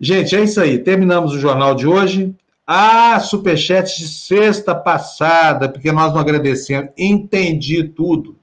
[0.00, 0.78] Gente, é isso aí.
[0.78, 2.34] Terminamos o jornal de hoje.
[2.66, 6.90] Ah, superchat de sexta passada, porque nós não agradecemos.
[6.96, 8.36] Entendi tudo.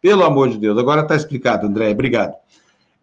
[0.00, 0.78] Pelo amor de Deus.
[0.78, 1.90] Agora está explicado, André.
[1.90, 2.34] Obrigado.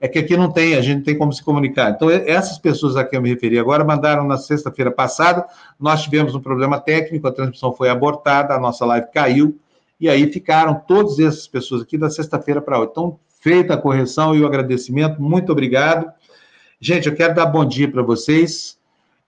[0.02, 1.92] É que aqui não tem, a gente não tem como se comunicar.
[1.92, 5.46] Então, essas pessoas a que eu me referi agora mandaram na sexta-feira passada.
[5.78, 9.60] Nós tivemos um problema técnico, a transmissão foi abortada, a nossa live caiu.
[10.00, 12.90] E aí ficaram todas essas pessoas aqui da sexta-feira para hoje.
[12.92, 16.12] Então, feita a correção e o agradecimento, muito obrigado.
[16.80, 18.78] Gente, eu quero dar bom dia para vocês.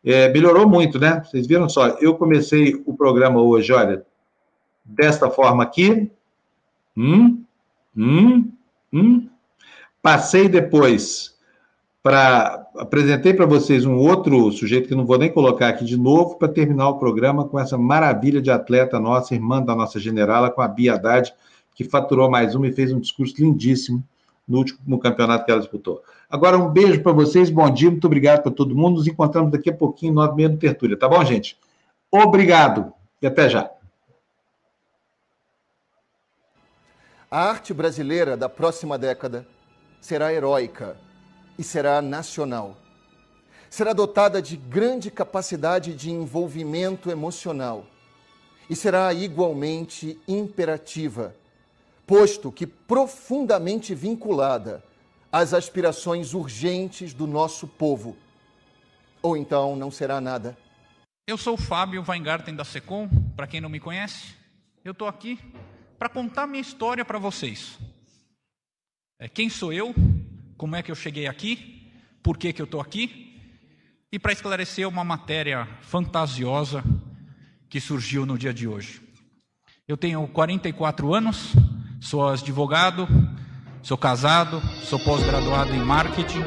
[0.03, 1.21] É, melhorou muito, né?
[1.23, 4.05] Vocês viram só, eu comecei o programa hoje, olha,
[4.83, 6.09] desta forma aqui.
[6.97, 7.43] Hum,
[7.95, 8.51] hum,
[8.91, 9.29] hum.
[10.01, 11.35] Passei depois
[12.01, 12.59] para.
[12.77, 16.47] Apresentei para vocês um outro sujeito que não vou nem colocar aqui de novo, para
[16.47, 20.67] terminar o programa com essa maravilha de atleta nossa, irmã da nossa generala, com a
[20.69, 21.33] Bia Haddad,
[21.83, 24.03] que faturou mais uma e fez um discurso lindíssimo
[24.47, 26.03] no último campeonato que ela disputou.
[26.29, 28.97] Agora, um beijo para vocês, bom dia, muito obrigado para todo mundo.
[28.97, 31.57] Nos encontramos daqui a pouquinho no meio do Tertúlia, tá bom, gente?
[32.11, 33.69] Obrigado e até já.
[37.29, 39.47] A arte brasileira da próxima década
[40.01, 40.97] será heróica
[41.57, 42.75] e será nacional.
[43.69, 47.85] Será dotada de grande capacidade de envolvimento emocional
[48.69, 51.33] e será igualmente imperativa
[52.11, 54.83] posto que profundamente vinculada
[55.31, 58.17] às aspirações urgentes do nosso povo.
[59.21, 60.57] Ou então não será nada.
[61.25, 64.35] Eu sou Fábio Weingarten da Secom, para quem não me conhece.
[64.83, 65.39] Eu estou aqui
[65.97, 67.79] para contar minha história para vocês.
[69.17, 69.95] É, quem sou eu?
[70.57, 71.93] Como é que eu cheguei aqui?
[72.21, 73.39] Por que, que eu estou aqui?
[74.11, 76.83] E para esclarecer uma matéria fantasiosa
[77.69, 79.01] que surgiu no dia de hoje.
[79.87, 81.53] Eu tenho 44 anos,
[82.01, 83.07] Sou advogado,
[83.83, 86.41] sou casado, sou pós-graduado em marketing.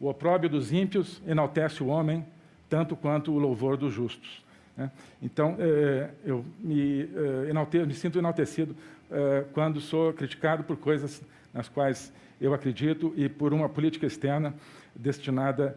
[0.00, 2.26] O opróbio dos ímpios enaltece o homem,
[2.68, 4.49] tanto quanto o louvor dos justos.
[4.80, 4.90] Né?
[5.20, 8.74] Então, é, eu me, é, enalte, me, sinto enaltecido
[9.10, 11.20] é, quando sou criticado por coisas
[11.52, 14.54] nas quais eu acredito e por uma política externa
[14.96, 15.76] destinada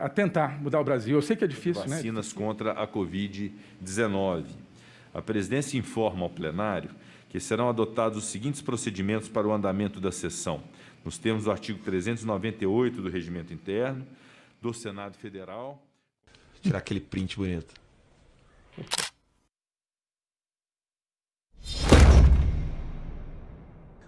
[0.00, 1.14] a tentar mudar o Brasil.
[1.14, 1.96] Eu sei que é difícil, Vacinas né?
[1.96, 4.46] Vacinas contra a Covid-19.
[5.12, 6.88] A presidência informa ao plenário
[7.28, 10.62] que serão adotados os seguintes procedimentos para o andamento da sessão,
[11.04, 14.06] nos termos do artigo 398 do Regimento Interno
[14.62, 15.82] do Senado Federal.
[16.62, 17.87] Tirar aquele print bonito.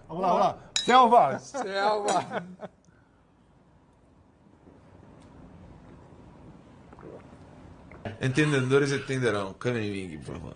[0.07, 0.57] Vamos lá, vamos lá.
[0.75, 1.39] Selva!
[1.39, 2.43] Selva!
[8.19, 9.53] Entendedores entenderão.
[9.53, 10.55] Caminho, por favor.